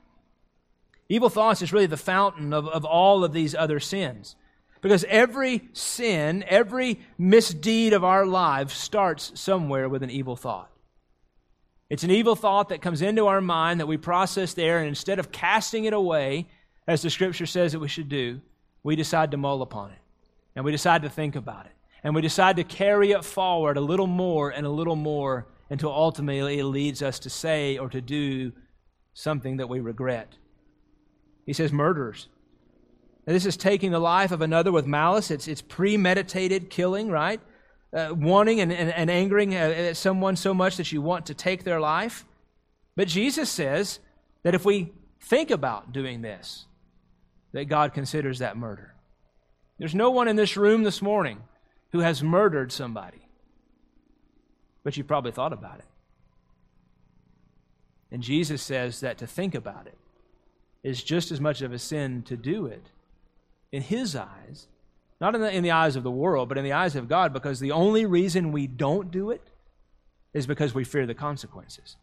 Evil 1.12 1.28
thoughts 1.28 1.60
is 1.60 1.74
really 1.74 1.84
the 1.84 1.98
fountain 1.98 2.54
of, 2.54 2.66
of 2.68 2.86
all 2.86 3.22
of 3.22 3.34
these 3.34 3.54
other 3.54 3.78
sins. 3.78 4.34
Because 4.80 5.04
every 5.10 5.68
sin, 5.74 6.42
every 6.48 7.00
misdeed 7.18 7.92
of 7.92 8.02
our 8.02 8.24
lives 8.24 8.72
starts 8.72 9.30
somewhere 9.38 9.90
with 9.90 10.02
an 10.02 10.08
evil 10.08 10.36
thought. 10.36 10.70
It's 11.90 12.02
an 12.02 12.10
evil 12.10 12.34
thought 12.34 12.70
that 12.70 12.80
comes 12.80 13.02
into 13.02 13.26
our 13.26 13.42
mind 13.42 13.78
that 13.78 13.86
we 13.86 13.98
process 13.98 14.54
there, 14.54 14.78
and 14.78 14.88
instead 14.88 15.18
of 15.18 15.30
casting 15.30 15.84
it 15.84 15.92
away, 15.92 16.48
as 16.88 17.02
the 17.02 17.10
scripture 17.10 17.44
says 17.44 17.72
that 17.72 17.80
we 17.80 17.88
should 17.88 18.08
do, 18.08 18.40
we 18.82 18.96
decide 18.96 19.32
to 19.32 19.36
mull 19.36 19.60
upon 19.60 19.90
it. 19.90 19.98
And 20.56 20.64
we 20.64 20.72
decide 20.72 21.02
to 21.02 21.10
think 21.10 21.36
about 21.36 21.66
it. 21.66 21.72
And 22.02 22.14
we 22.14 22.22
decide 22.22 22.56
to 22.56 22.64
carry 22.64 23.10
it 23.10 23.22
forward 23.22 23.76
a 23.76 23.82
little 23.82 24.06
more 24.06 24.48
and 24.48 24.64
a 24.64 24.70
little 24.70 24.96
more 24.96 25.46
until 25.68 25.92
ultimately 25.92 26.58
it 26.58 26.64
leads 26.64 27.02
us 27.02 27.18
to 27.18 27.28
say 27.28 27.76
or 27.76 27.90
to 27.90 28.00
do 28.00 28.52
something 29.12 29.58
that 29.58 29.68
we 29.68 29.80
regret. 29.80 30.38
He 31.46 31.52
says 31.52 31.72
murderers. 31.72 32.28
Now, 33.26 33.32
this 33.32 33.46
is 33.46 33.56
taking 33.56 33.92
the 33.92 34.00
life 34.00 34.32
of 34.32 34.42
another 34.42 34.72
with 34.72 34.86
malice. 34.86 35.30
It's, 35.30 35.46
it's 35.46 35.62
premeditated 35.62 36.70
killing, 36.70 37.10
right? 37.10 37.40
Uh, 37.92 38.14
wanting 38.16 38.60
and, 38.60 38.72
and, 38.72 38.90
and 38.90 39.10
angering 39.10 39.54
uh, 39.54 39.94
someone 39.94 40.36
so 40.36 40.54
much 40.54 40.76
that 40.76 40.92
you 40.92 41.02
want 41.02 41.26
to 41.26 41.34
take 41.34 41.64
their 41.64 41.80
life. 41.80 42.24
But 42.96 43.08
Jesus 43.08 43.48
says 43.50 44.00
that 44.42 44.54
if 44.54 44.64
we 44.64 44.92
think 45.20 45.50
about 45.50 45.92
doing 45.92 46.22
this, 46.22 46.66
that 47.52 47.66
God 47.66 47.92
considers 47.92 48.38
that 48.40 48.56
murder. 48.56 48.94
There's 49.78 49.94
no 49.94 50.10
one 50.10 50.28
in 50.28 50.36
this 50.36 50.56
room 50.56 50.82
this 50.82 51.02
morning 51.02 51.42
who 51.92 52.00
has 52.00 52.22
murdered 52.22 52.72
somebody, 52.72 53.28
but 54.82 54.96
you 54.96 55.04
probably 55.04 55.32
thought 55.32 55.52
about 55.52 55.78
it. 55.78 55.84
And 58.10 58.22
Jesus 58.22 58.62
says 58.62 59.00
that 59.00 59.18
to 59.18 59.26
think 59.26 59.54
about 59.54 59.86
it 59.86 59.96
is 60.82 61.02
just 61.02 61.30
as 61.30 61.40
much 61.40 61.62
of 61.62 61.72
a 61.72 61.78
sin 61.78 62.22
to 62.24 62.36
do 62.36 62.66
it 62.66 62.90
in 63.70 63.82
His 63.82 64.14
eyes, 64.16 64.68
not 65.20 65.34
in 65.34 65.40
the, 65.40 65.54
in 65.54 65.62
the 65.62 65.70
eyes 65.70 65.96
of 65.96 66.02
the 66.02 66.10
world, 66.10 66.48
but 66.48 66.58
in 66.58 66.64
the 66.64 66.72
eyes 66.72 66.96
of 66.96 67.08
God, 67.08 67.32
because 67.32 67.60
the 67.60 67.72
only 67.72 68.06
reason 68.06 68.52
we 68.52 68.66
don't 68.66 69.10
do 69.10 69.30
it 69.30 69.48
is 70.34 70.46
because 70.46 70.74
we 70.74 70.84
fear 70.84 71.06
the 71.06 71.14
consequences. 71.14 71.96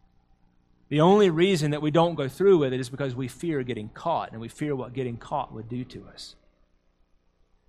The 0.90 1.02
only 1.02 1.30
reason 1.30 1.72
that 1.72 1.82
we 1.82 1.92
don't 1.92 2.16
go 2.16 2.28
through 2.28 2.58
with 2.58 2.74
it 2.74 2.80
is 2.80 2.90
because 2.90 3.16
we 3.16 3.28
fear 3.28 3.62
getting 3.64 3.90
caught, 3.90 4.32
and 4.32 4.42
we 4.42 4.48
fear 4.48 4.76
what 4.76 4.94
getting 4.94 5.18
caught 5.18 5.54
would 5.54 5.70
do 5.70 5.84
to 5.86 6.08
us. 6.14 6.36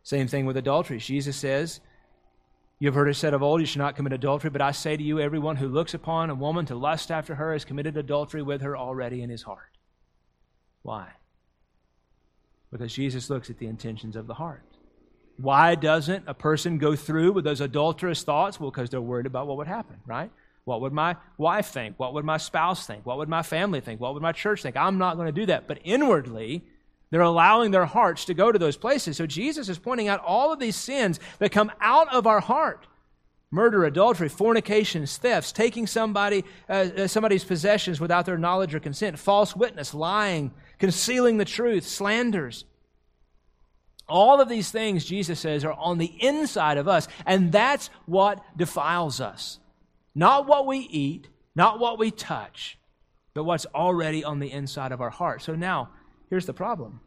Same 0.03 0.27
thing 0.27 0.47
with 0.47 0.57
adultery. 0.57 0.99
Jesus 0.99 1.37
says, 1.37 1.81
You 2.79 2.89
have 2.89 2.95
heard 2.95 3.09
it 3.09 3.15
said 3.15 3.35
of 3.35 3.43
old, 3.43 3.61
You 3.61 3.67
should 3.67 3.79
not 3.79 3.97
commit 3.97 4.15
adultery, 4.15 4.51
but 4.51 4.63
I 4.63 4.71
say 4.71 4.97
to 4.97 5.03
you, 5.03 5.21
everyone 5.21 5.57
who 5.57 5.69
looks 5.69 5.93
upon 5.93 6.31
a 6.31 6.35
woman 6.35 6.65
to 6.67 6.75
lust 6.75 7.11
after 7.11 7.35
her 7.35 7.53
has 7.53 7.67
committed 7.67 7.97
adultery 7.97 8.43
with 8.43 8.63
her 8.63 8.77
already 8.77 9.23
in 9.23 9.29
his 9.29 9.43
heart. 9.43 9.70
Why? 10.83 11.09
Because 12.71 12.95
Jesus 12.95 13.31
looks 13.31 13.51
at 13.51 13.59
the 13.59 13.67
intentions 13.67 14.17
of 14.17 14.27
the 14.27 14.35
heart. 14.35 14.63
Why 15.37 15.75
doesn't 15.75 16.25
a 16.27 16.35
person 16.35 16.79
go 16.79 16.95
through 16.95 17.33
with 17.33 17.45
those 17.45 17.61
adulterous 17.61 18.23
thoughts? 18.23 18.61
Well, 18.61 18.71
because 18.71 18.91
they're 18.91 19.01
worried 19.01 19.27
about 19.27 19.47
what 19.47 19.57
would 19.57 19.67
happen, 19.67 19.97
right? 20.07 20.31
What 20.65 20.83
would 20.83 20.93
my 20.93 21.17
wife 21.39 21.69
think? 21.69 21.99
What 21.99 22.15
would 22.15 22.25
my 22.25 22.37
spouse 22.37 22.87
think? 22.87 23.07
What 23.07 23.19
would 23.19 23.29
my 23.29 23.43
family 23.43 23.81
think? 23.81 24.01
What 24.01 24.15
would 24.15 24.23
my 24.23 24.33
church 24.33 24.63
think? 24.63 24.77
I'm 24.77 24.99
not 24.99 25.17
going 25.17 25.27
to 25.27 25.33
do 25.33 25.47
that. 25.47 25.67
But 25.67 25.79
inwardly, 25.83 26.63
they're 27.11 27.23
allowing 27.23 27.71
their 27.71 27.87
hearts 27.87 28.27
to 28.27 28.35
go 28.35 28.53
to 28.53 28.59
those 28.59 28.77
places. 28.77 29.17
So 29.17 29.27
Jesus 29.27 29.69
is 29.69 29.79
pointing 29.79 30.09
out 30.09 30.23
all 30.25 30.53
of 30.53 30.61
these 30.61 30.77
sins 30.77 31.19
that 31.39 31.51
come 31.51 31.73
out 31.81 32.13
of 32.13 32.27
our 32.27 32.41
heart 32.41 32.87
murder, 33.53 33.85
adultery, 33.85 34.29
fornications, 34.29 35.17
thefts, 35.17 35.51
taking 35.51 35.87
somebody, 35.87 36.45
uh, 36.69 36.73
uh, 36.73 37.09
somebody's 37.09 37.43
possessions 37.43 38.01
without 38.01 38.25
their 38.25 38.39
knowledge 38.39 38.75
or 38.75 38.81
consent, 38.81 39.19
false 39.19 39.57
witness, 39.57 39.93
lying, 39.93 40.53
concealing 40.81 41.37
the 41.37 41.45
truth, 41.45 41.87
slanders. 41.87 42.65
All 44.09 44.41
of 44.41 44.49
these 44.49 44.73
things, 44.73 45.05
Jesus 45.05 45.39
says, 45.39 45.65
are 45.65 45.73
on 45.73 45.99
the 45.99 46.13
inside 46.21 46.79
of 46.79 46.89
us, 46.89 47.07
and 47.25 47.53
that's 47.53 47.91
what 48.07 48.43
defiles 48.57 49.21
us. 49.21 49.61
Not 50.17 50.49
what 50.49 50.67
we 50.67 50.79
eat, 50.79 51.29
not 51.55 51.79
what 51.79 52.01
we 52.01 52.11
touch, 52.11 52.77
but 53.35 53.45
what's 53.45 53.67
already 53.67 54.25
on 54.25 54.41
the 54.41 54.51
inside 54.51 54.91
of 54.91 55.01
our 55.01 55.11
heart. 55.11 55.43
So 55.43 55.55
now, 55.55 55.91
Here's 56.31 56.47
the 56.47 56.55
problem 56.55 57.01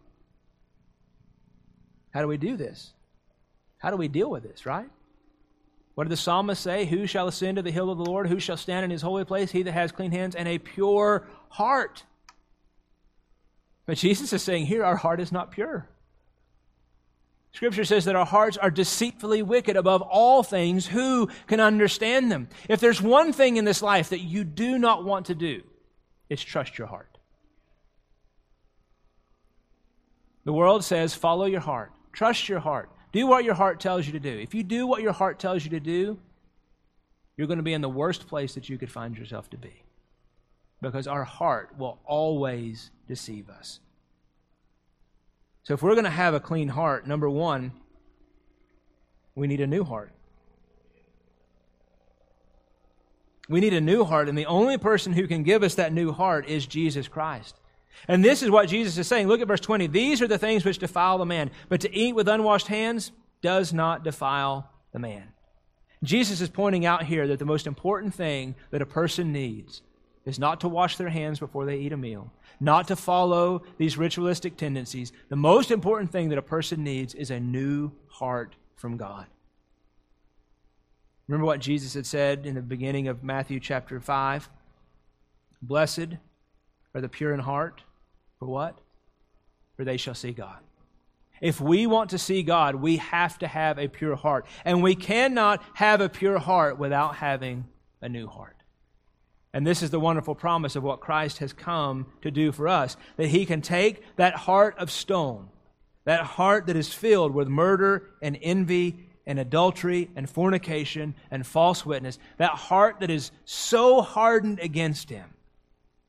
How 2.12 2.22
do 2.22 2.28
we 2.28 2.38
do 2.38 2.56
this? 2.58 2.94
How 3.78 3.90
do 3.90 3.98
we 3.98 4.08
deal 4.08 4.30
with 4.30 4.44
this, 4.44 4.66
right? 4.66 4.90
What 5.96 6.06
did 6.06 6.12
the 6.12 6.18
psalmist 6.18 6.62
say? 6.62 6.86
Who 6.86 7.06
shall 7.06 7.28
ascend 7.28 7.58
to 7.58 7.62
the 7.62 7.72
hill 7.72 7.90
of 7.90 7.98
the 7.98 8.06
Lord? 8.06 8.28
Who 8.28 8.40
shall 8.40 8.58
stand 8.58 8.84
in 8.84 8.92
his 8.92 9.02
holy 9.02 9.26
place? 9.26 9.52
He 9.52 9.64
that 9.64 9.74
has 9.74 9.92
clean 9.92 10.12
hands 10.12 10.36
and 10.36 10.48
a 10.48 10.58
pure 10.58 11.28
heart. 11.50 12.04
But 13.86 13.98
Jesus 13.98 14.32
is 14.34 14.42
saying 14.42 14.68
here, 14.68 14.84
our 14.84 14.96
heart 14.96 15.20
is 15.20 15.32
not 15.32 15.52
pure. 15.52 15.88
Scripture 17.52 17.86
says 17.86 18.06
that 18.06 18.16
our 18.16 18.26
hearts 18.26 18.58
are 18.58 18.72
deceitfully 18.72 19.44
wicked 19.44 19.76
above 19.76 20.02
all 20.02 20.42
things. 20.42 20.88
Who 20.88 21.30
can 21.46 21.60
understand 21.60 22.32
them? 22.32 22.50
If 22.68 22.80
there's 22.80 23.02
one 23.02 23.32
thing 23.32 23.58
in 23.58 23.66
this 23.66 23.84
life 23.84 24.10
that 24.10 24.22
you 24.22 24.44
do 24.44 24.80
not 24.80 25.04
want 25.04 25.28
to 25.28 25.36
do, 25.36 25.62
it's 26.30 26.42
trust 26.42 26.80
your 26.80 26.88
heart. 26.88 27.18
The 30.46 30.54
world 30.54 30.84
says, 30.84 31.14
follow 31.14 31.46
your 31.46 31.62
heart, 31.62 31.92
trust 32.12 32.50
your 32.50 32.60
heart, 32.60 32.90
do 33.12 33.28
what 33.28 33.44
your 33.44 33.54
heart 33.54 33.80
tells 33.80 34.08
you 34.08 34.14
to 34.14 34.20
do. 34.20 34.40
If 34.40 34.56
you 34.56 34.64
do 34.64 34.88
what 34.88 35.04
your 35.04 35.14
heart 35.14 35.40
tells 35.40 35.64
you 35.64 35.70
to 35.72 35.80
do, 35.80 36.18
you're 37.38 37.48
going 37.48 37.58
to 37.58 37.64
be 37.64 37.74
in 37.74 37.82
the 37.82 37.90
worst 37.90 38.28
place 38.28 38.56
that 38.56 38.68
you 38.68 38.78
could 38.78 38.92
find 38.92 39.16
yourself 39.16 39.50
to 39.52 39.58
be. 39.58 39.84
Because 40.82 41.08
our 41.08 41.24
heart 41.24 41.78
will 41.78 42.00
always 42.04 42.90
deceive 43.08 43.50
us. 43.50 43.80
So, 45.64 45.74
if 45.74 45.82
we're 45.82 45.94
going 45.94 46.04
to 46.04 46.10
have 46.10 46.34
a 46.34 46.40
clean 46.40 46.70
heart, 46.70 47.08
number 47.08 47.30
one, 47.30 47.72
we 49.36 49.48
need 49.48 49.62
a 49.62 49.68
new 49.68 49.84
heart. 49.84 50.12
We 53.50 53.60
need 53.60 53.74
a 53.74 53.82
new 53.82 54.04
heart, 54.04 54.30
and 54.30 54.38
the 54.38 54.46
only 54.46 54.78
person 54.78 55.14
who 55.14 55.28
can 55.28 55.44
give 55.44 55.64
us 55.64 55.76
that 55.76 55.94
new 55.94 56.12
heart 56.12 56.48
is 56.48 56.66
Jesus 56.66 57.08
Christ. 57.08 57.56
And 58.08 58.24
this 58.24 58.42
is 58.42 58.50
what 58.50 58.70
Jesus 58.70 58.98
is 58.98 59.08
saying. 59.08 59.28
Look 59.28 59.42
at 59.42 59.48
verse 59.48 59.60
20. 59.60 59.88
These 59.88 60.22
are 60.22 60.28
the 60.28 60.38
things 60.38 60.66
which 60.66 60.80
defile 60.80 61.18
the 61.18 61.26
man, 61.26 61.52
but 61.70 61.82
to 61.82 61.96
eat 61.96 62.14
with 62.14 62.28
unwashed 62.28 62.68
hands 62.68 63.12
does 63.42 63.74
not 63.74 64.04
defile 64.04 64.70
the 64.92 65.00
man. 65.00 65.30
Jesus 66.04 66.42
is 66.42 66.50
pointing 66.50 66.86
out 66.86 67.06
here 67.06 67.28
that 67.28 67.40
the 67.40 67.46
most 67.46 67.68
important 67.68 68.14
thing 68.14 68.56
that 68.72 68.82
a 68.82 68.86
person 68.86 69.32
needs 69.32 69.82
is 70.26 70.40
not 70.40 70.62
to 70.62 70.68
wash 70.68 70.98
their 70.98 71.10
hands 71.10 71.40
before 71.40 71.66
they 71.66 71.78
eat 71.78 71.94
a 71.94 71.98
meal, 71.98 72.32
not 72.64 72.88
to 72.88 72.96
follow 72.96 73.62
these 73.78 73.98
ritualistic 73.98 74.56
tendencies. 74.58 75.12
The 75.30 75.36
most 75.36 75.70
important 75.70 76.12
thing 76.12 76.30
that 76.30 76.38
a 76.38 76.44
person 76.44 76.84
needs 76.84 77.14
is 77.14 77.30
a 77.30 77.40
new 77.40 77.92
heart 78.08 78.56
from 78.76 78.98
God. 78.98 79.26
Remember 81.28 81.46
what 81.46 81.60
Jesus 81.60 81.94
had 81.94 82.06
said 82.06 82.46
in 82.46 82.56
the 82.56 82.62
beginning 82.62 83.08
of 83.08 83.24
Matthew 83.24 83.60
chapter 83.60 84.00
5? 84.00 84.50
Blessed 85.62 86.18
are 86.94 87.02
the 87.02 87.10
pure 87.10 87.34
in 87.34 87.40
heart. 87.40 87.84
For 88.40 88.46
what? 88.46 88.78
For 89.76 89.84
they 89.84 89.98
shall 89.98 90.16
see 90.16 90.32
God. 90.32 90.58
If 91.42 91.60
we 91.60 91.88
want 91.88 92.12
to 92.12 92.18
see 92.18 92.44
God, 92.44 92.76
we 92.76 92.98
have 92.98 93.38
to 93.40 93.48
have 93.48 93.78
a 93.78 93.90
pure 93.90 94.16
heart. 94.16 94.46
And 94.64 94.82
we 94.82 94.96
cannot 94.96 95.62
have 95.74 96.00
a 96.00 96.08
pure 96.08 96.40
heart 96.40 96.78
without 96.78 97.16
having 97.16 97.66
a 98.02 98.08
new 98.08 98.28
heart. 98.28 98.63
And 99.54 99.68
this 99.68 99.84
is 99.84 99.92
the 99.92 100.00
wonderful 100.00 100.34
promise 100.34 100.76
of 100.76 100.84
what 100.84 101.00
Christ 101.00 101.38
has 101.38 101.54
come 101.54 102.08
to 102.24 102.32
do 102.32 102.52
for 102.52 102.68
us 102.68 102.98
that 103.18 103.28
He 103.28 103.46
can 103.46 103.62
take 103.62 104.02
that 104.16 104.36
heart 104.36 104.76
of 104.80 104.90
stone, 104.90 105.50
that 106.06 106.22
heart 106.22 106.66
that 106.68 106.76
is 106.76 106.92
filled 106.92 107.34
with 107.34 107.48
murder 107.48 108.10
and 108.22 108.38
envy 108.42 108.98
and 109.28 109.40
adultery 109.40 110.10
and 110.16 110.30
fornication 110.30 111.14
and 111.30 111.46
false 111.46 111.86
witness, 111.86 112.18
that 112.38 112.52
heart 112.52 113.00
that 113.00 113.12
is 113.12 113.32
so 113.46 114.02
hardened 114.02 114.60
against 114.60 115.10
Him, 115.10 115.30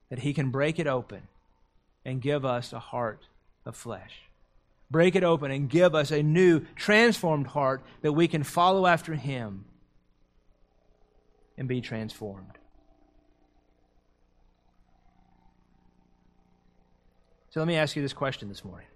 that 0.09 0.21
He 0.21 0.33
can 0.33 0.51
break 0.51 0.79
it 0.79 0.87
open 0.87 1.23
and 2.05 2.23
give 2.23 2.47
us 2.47 2.73
a 2.73 2.79
heart 2.79 3.27
of 3.67 3.77
flesh. 3.77 4.23
Break 4.91 5.17
it 5.17 5.25
open 5.25 5.51
and 5.51 5.69
give 5.69 5.95
us 5.95 6.11
a 6.11 6.23
new, 6.23 6.61
transformed 6.77 7.49
heart 7.49 7.83
that 8.01 8.13
we 8.13 8.27
can 8.27 8.43
follow 8.43 8.87
after 8.87 9.15
Him 9.15 9.67
and 11.59 11.69
be 11.69 11.81
transformed. 11.81 12.59
So 17.55 17.61
let 17.61 17.69
me 17.69 17.77
ask 17.77 17.95
you 17.95 18.03
this 18.03 18.13
question 18.13 18.49
this 18.49 18.65
morning. 18.65 18.89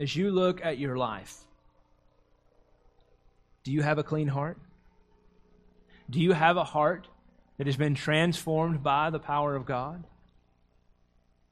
As 0.00 0.16
you 0.16 0.32
look 0.32 0.64
at 0.64 0.78
your 0.78 0.96
life, 0.96 1.44
do 3.62 3.70
you 3.70 3.82
have 3.82 3.98
a 3.98 4.02
clean 4.02 4.26
heart? 4.26 4.58
Do 6.10 6.18
you 6.18 6.32
have 6.32 6.56
a 6.56 6.64
heart 6.64 7.06
that 7.56 7.68
has 7.68 7.76
been 7.76 7.94
transformed 7.94 8.82
by 8.82 9.10
the 9.10 9.20
power 9.20 9.54
of 9.54 9.64
God? 9.64 10.02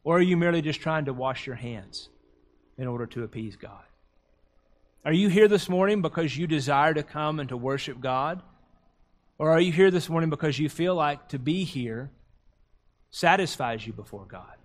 Or 0.03 0.19
are 0.19 0.21
you 0.21 0.37
merely 0.37 0.63
just 0.63 0.81
trying 0.81 1.05
to 1.05 1.13
wash 1.13 1.47
your 1.47 1.55
hands 1.55 2.09
in 2.77 2.89
order 2.89 3.07
to 3.07 3.23
appease 3.23 3.55
God? 3.55 3.85
Are 5.05 5.13
you 5.13 5.29
here 5.29 5.47
this 5.47 5.69
morning 5.69 6.03
because 6.03 6.37
you 6.37 6.49
desire 6.49 6.93
to 6.93 7.05
come 7.05 7.39
and 7.39 7.51
to 7.51 7.57
worship 7.57 8.01
God? 8.01 8.43
Or 9.39 9.53
are 9.53 9.61
you 9.61 9.71
here 9.71 9.93
this 9.93 10.09
morning 10.09 10.29
because 10.29 10.59
you 10.59 10.69
feel 10.69 10.97
like 10.97 11.29
to 11.29 11.39
be 11.39 11.63
here 11.63 12.11
satisfies 13.13 13.87
you 13.87 13.93
before 13.93 14.27
God? 14.27 14.57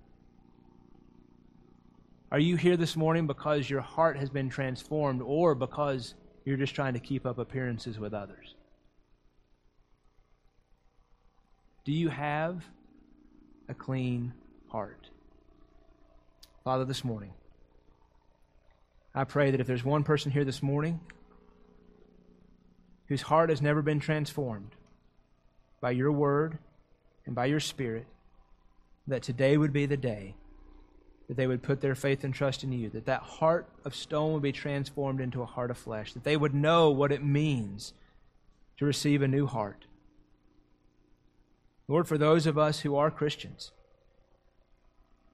Are 2.30 2.40
you 2.40 2.58
here 2.58 2.76
this 2.76 2.98
morning 2.98 3.26
because 3.26 3.70
your 3.70 3.80
heart 3.80 4.18
has 4.18 4.30
been 4.30 4.50
transformed 4.50 5.22
or 5.22 5.56
because 5.56 6.14
you're 6.44 6.58
just 6.58 6.76
trying 6.76 6.94
to 6.94 7.00
keep 7.00 7.26
up 7.26 7.38
appearances 7.38 7.98
with 7.98 8.14
others? 8.14 8.54
Do 11.86 11.94
you 11.94 12.10
have 12.10 12.66
a 13.70 13.74
clean 13.74 14.34
heart? 14.68 15.10
Father, 16.66 16.84
this 16.84 17.06
morning, 17.06 17.32
I 19.16 19.24
pray 19.24 19.52
that 19.52 19.62
if 19.62 19.68
there's 19.68 19.86
one 19.86 20.04
person 20.04 20.30
here 20.30 20.44
this 20.44 20.62
morning 20.62 21.00
whose 23.06 23.22
heart 23.22 23.50
has 23.50 23.62
never 23.62 23.82
been 23.82 24.02
transformed 24.02 24.76
by 25.80 25.92
your 25.92 26.12
word 26.12 26.58
and 27.26 27.34
by 27.34 27.46
your 27.46 27.62
spirit, 27.62 28.06
that 29.08 29.24
today 29.24 29.56
would 29.56 29.72
be 29.72 29.86
the 29.86 29.96
day 29.96 30.36
that 31.28 31.38
they 31.38 31.48
would 31.48 31.62
put 31.62 31.82
their 31.82 31.96
faith 31.96 32.24
and 32.24 32.34
trust 32.34 32.64
in 32.64 32.72
you, 32.72 32.90
that 32.90 33.06
that 33.06 33.22
heart 33.22 33.68
of 33.84 33.94
stone 33.94 34.34
would 34.34 34.44
be 34.44 34.52
transformed 34.52 35.20
into 35.20 35.42
a 35.42 35.46
heart 35.46 35.72
of 35.72 35.78
flesh, 35.78 36.14
that 36.14 36.24
they 36.24 36.38
would 36.38 36.54
know 36.54 36.90
what 36.90 37.12
it 37.12 37.24
means 37.24 37.94
to 38.78 38.86
receive 38.86 39.22
a 39.22 39.28
new 39.28 39.46
heart 39.46 39.88
Lord, 41.88 42.08
for 42.08 42.18
those 42.18 42.46
of 42.46 42.58
us 42.58 42.82
who 42.82 42.96
are 42.96 43.10
Christians, 43.10 43.72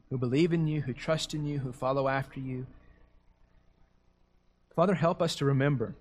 who 0.09 0.17
believe 0.17 0.53
in 0.53 0.67
you, 0.67 0.81
who 0.81 0.93
trust 0.93 1.33
in 1.33 1.45
you, 1.45 1.59
who 1.59 1.71
follow 1.71 2.07
after 2.07 2.39
you, 2.39 2.67
Father, 4.75 4.95
help 4.95 5.21
us 5.21 5.35
to 5.35 5.45
remember 5.45 5.95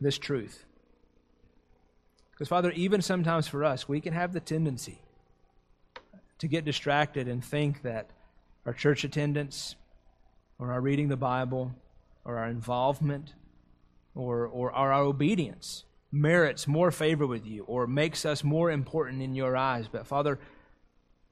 this 0.00 0.18
truth. 0.18 0.64
Because, 2.32 2.48
Father, 2.48 2.72
even 2.72 3.02
sometimes 3.02 3.46
for 3.46 3.64
us, 3.64 3.88
we 3.88 4.00
can 4.00 4.12
have 4.12 4.32
the 4.32 4.40
tendency 4.40 4.98
to 6.38 6.48
get 6.48 6.64
distracted 6.64 7.28
and 7.28 7.44
think 7.44 7.82
that 7.82 8.10
our 8.66 8.72
church 8.72 9.04
attendance 9.04 9.76
or 10.58 10.72
our 10.72 10.80
reading 10.80 11.08
the 11.08 11.16
Bible 11.16 11.72
or 12.24 12.38
our 12.38 12.48
involvement 12.48 13.34
or, 14.14 14.46
or 14.46 14.72
our 14.72 14.92
obedience 14.92 15.84
merits 16.10 16.68
more 16.68 16.90
favor 16.90 17.26
with 17.26 17.46
you 17.46 17.64
or 17.64 17.86
makes 17.86 18.24
us 18.24 18.44
more 18.44 18.70
important 18.70 19.22
in 19.22 19.34
your 19.34 19.56
eyes. 19.56 19.88
But 19.90 20.06
Father, 20.06 20.38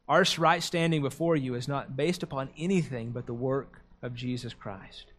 our 0.08 0.24
right 0.38 0.62
standing 0.62 1.02
before 1.02 1.36
you 1.36 1.54
is 1.54 1.68
not 1.68 1.96
based 1.96 2.22
upon 2.22 2.50
anything 2.58 3.10
but 3.10 3.26
the 3.26 3.34
work 3.34 3.82
of 4.02 4.14
Jesus 4.14 4.54
Christ. 4.54 5.12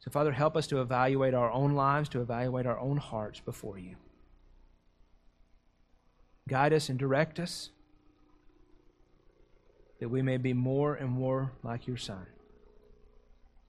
So, 0.00 0.10
Father, 0.10 0.32
help 0.32 0.56
us 0.56 0.66
to 0.66 0.80
evaluate 0.80 1.32
our 1.32 1.50
own 1.52 1.74
lives, 1.74 2.08
to 2.10 2.20
evaluate 2.20 2.66
our 2.66 2.78
own 2.78 2.96
hearts 2.96 3.38
before 3.38 3.78
you. 3.78 3.94
Guide 6.48 6.72
us 6.72 6.88
and 6.88 6.98
direct 6.98 7.38
us. 7.38 7.70
That 10.02 10.08
we 10.08 10.20
may 10.20 10.36
be 10.36 10.52
more 10.52 10.96
and 10.96 11.08
more 11.08 11.52
like 11.62 11.86
your 11.86 11.96
Son. 11.96 12.26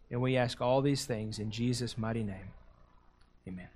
And 0.09 0.19
we 0.19 0.35
ask 0.35 0.59
all 0.61 0.81
these 0.81 1.05
things 1.05 1.37
in 1.37 1.51
Jesus' 1.51 1.95
mighty 1.95 2.23
name. 2.23 2.49
Amen. 3.47 3.67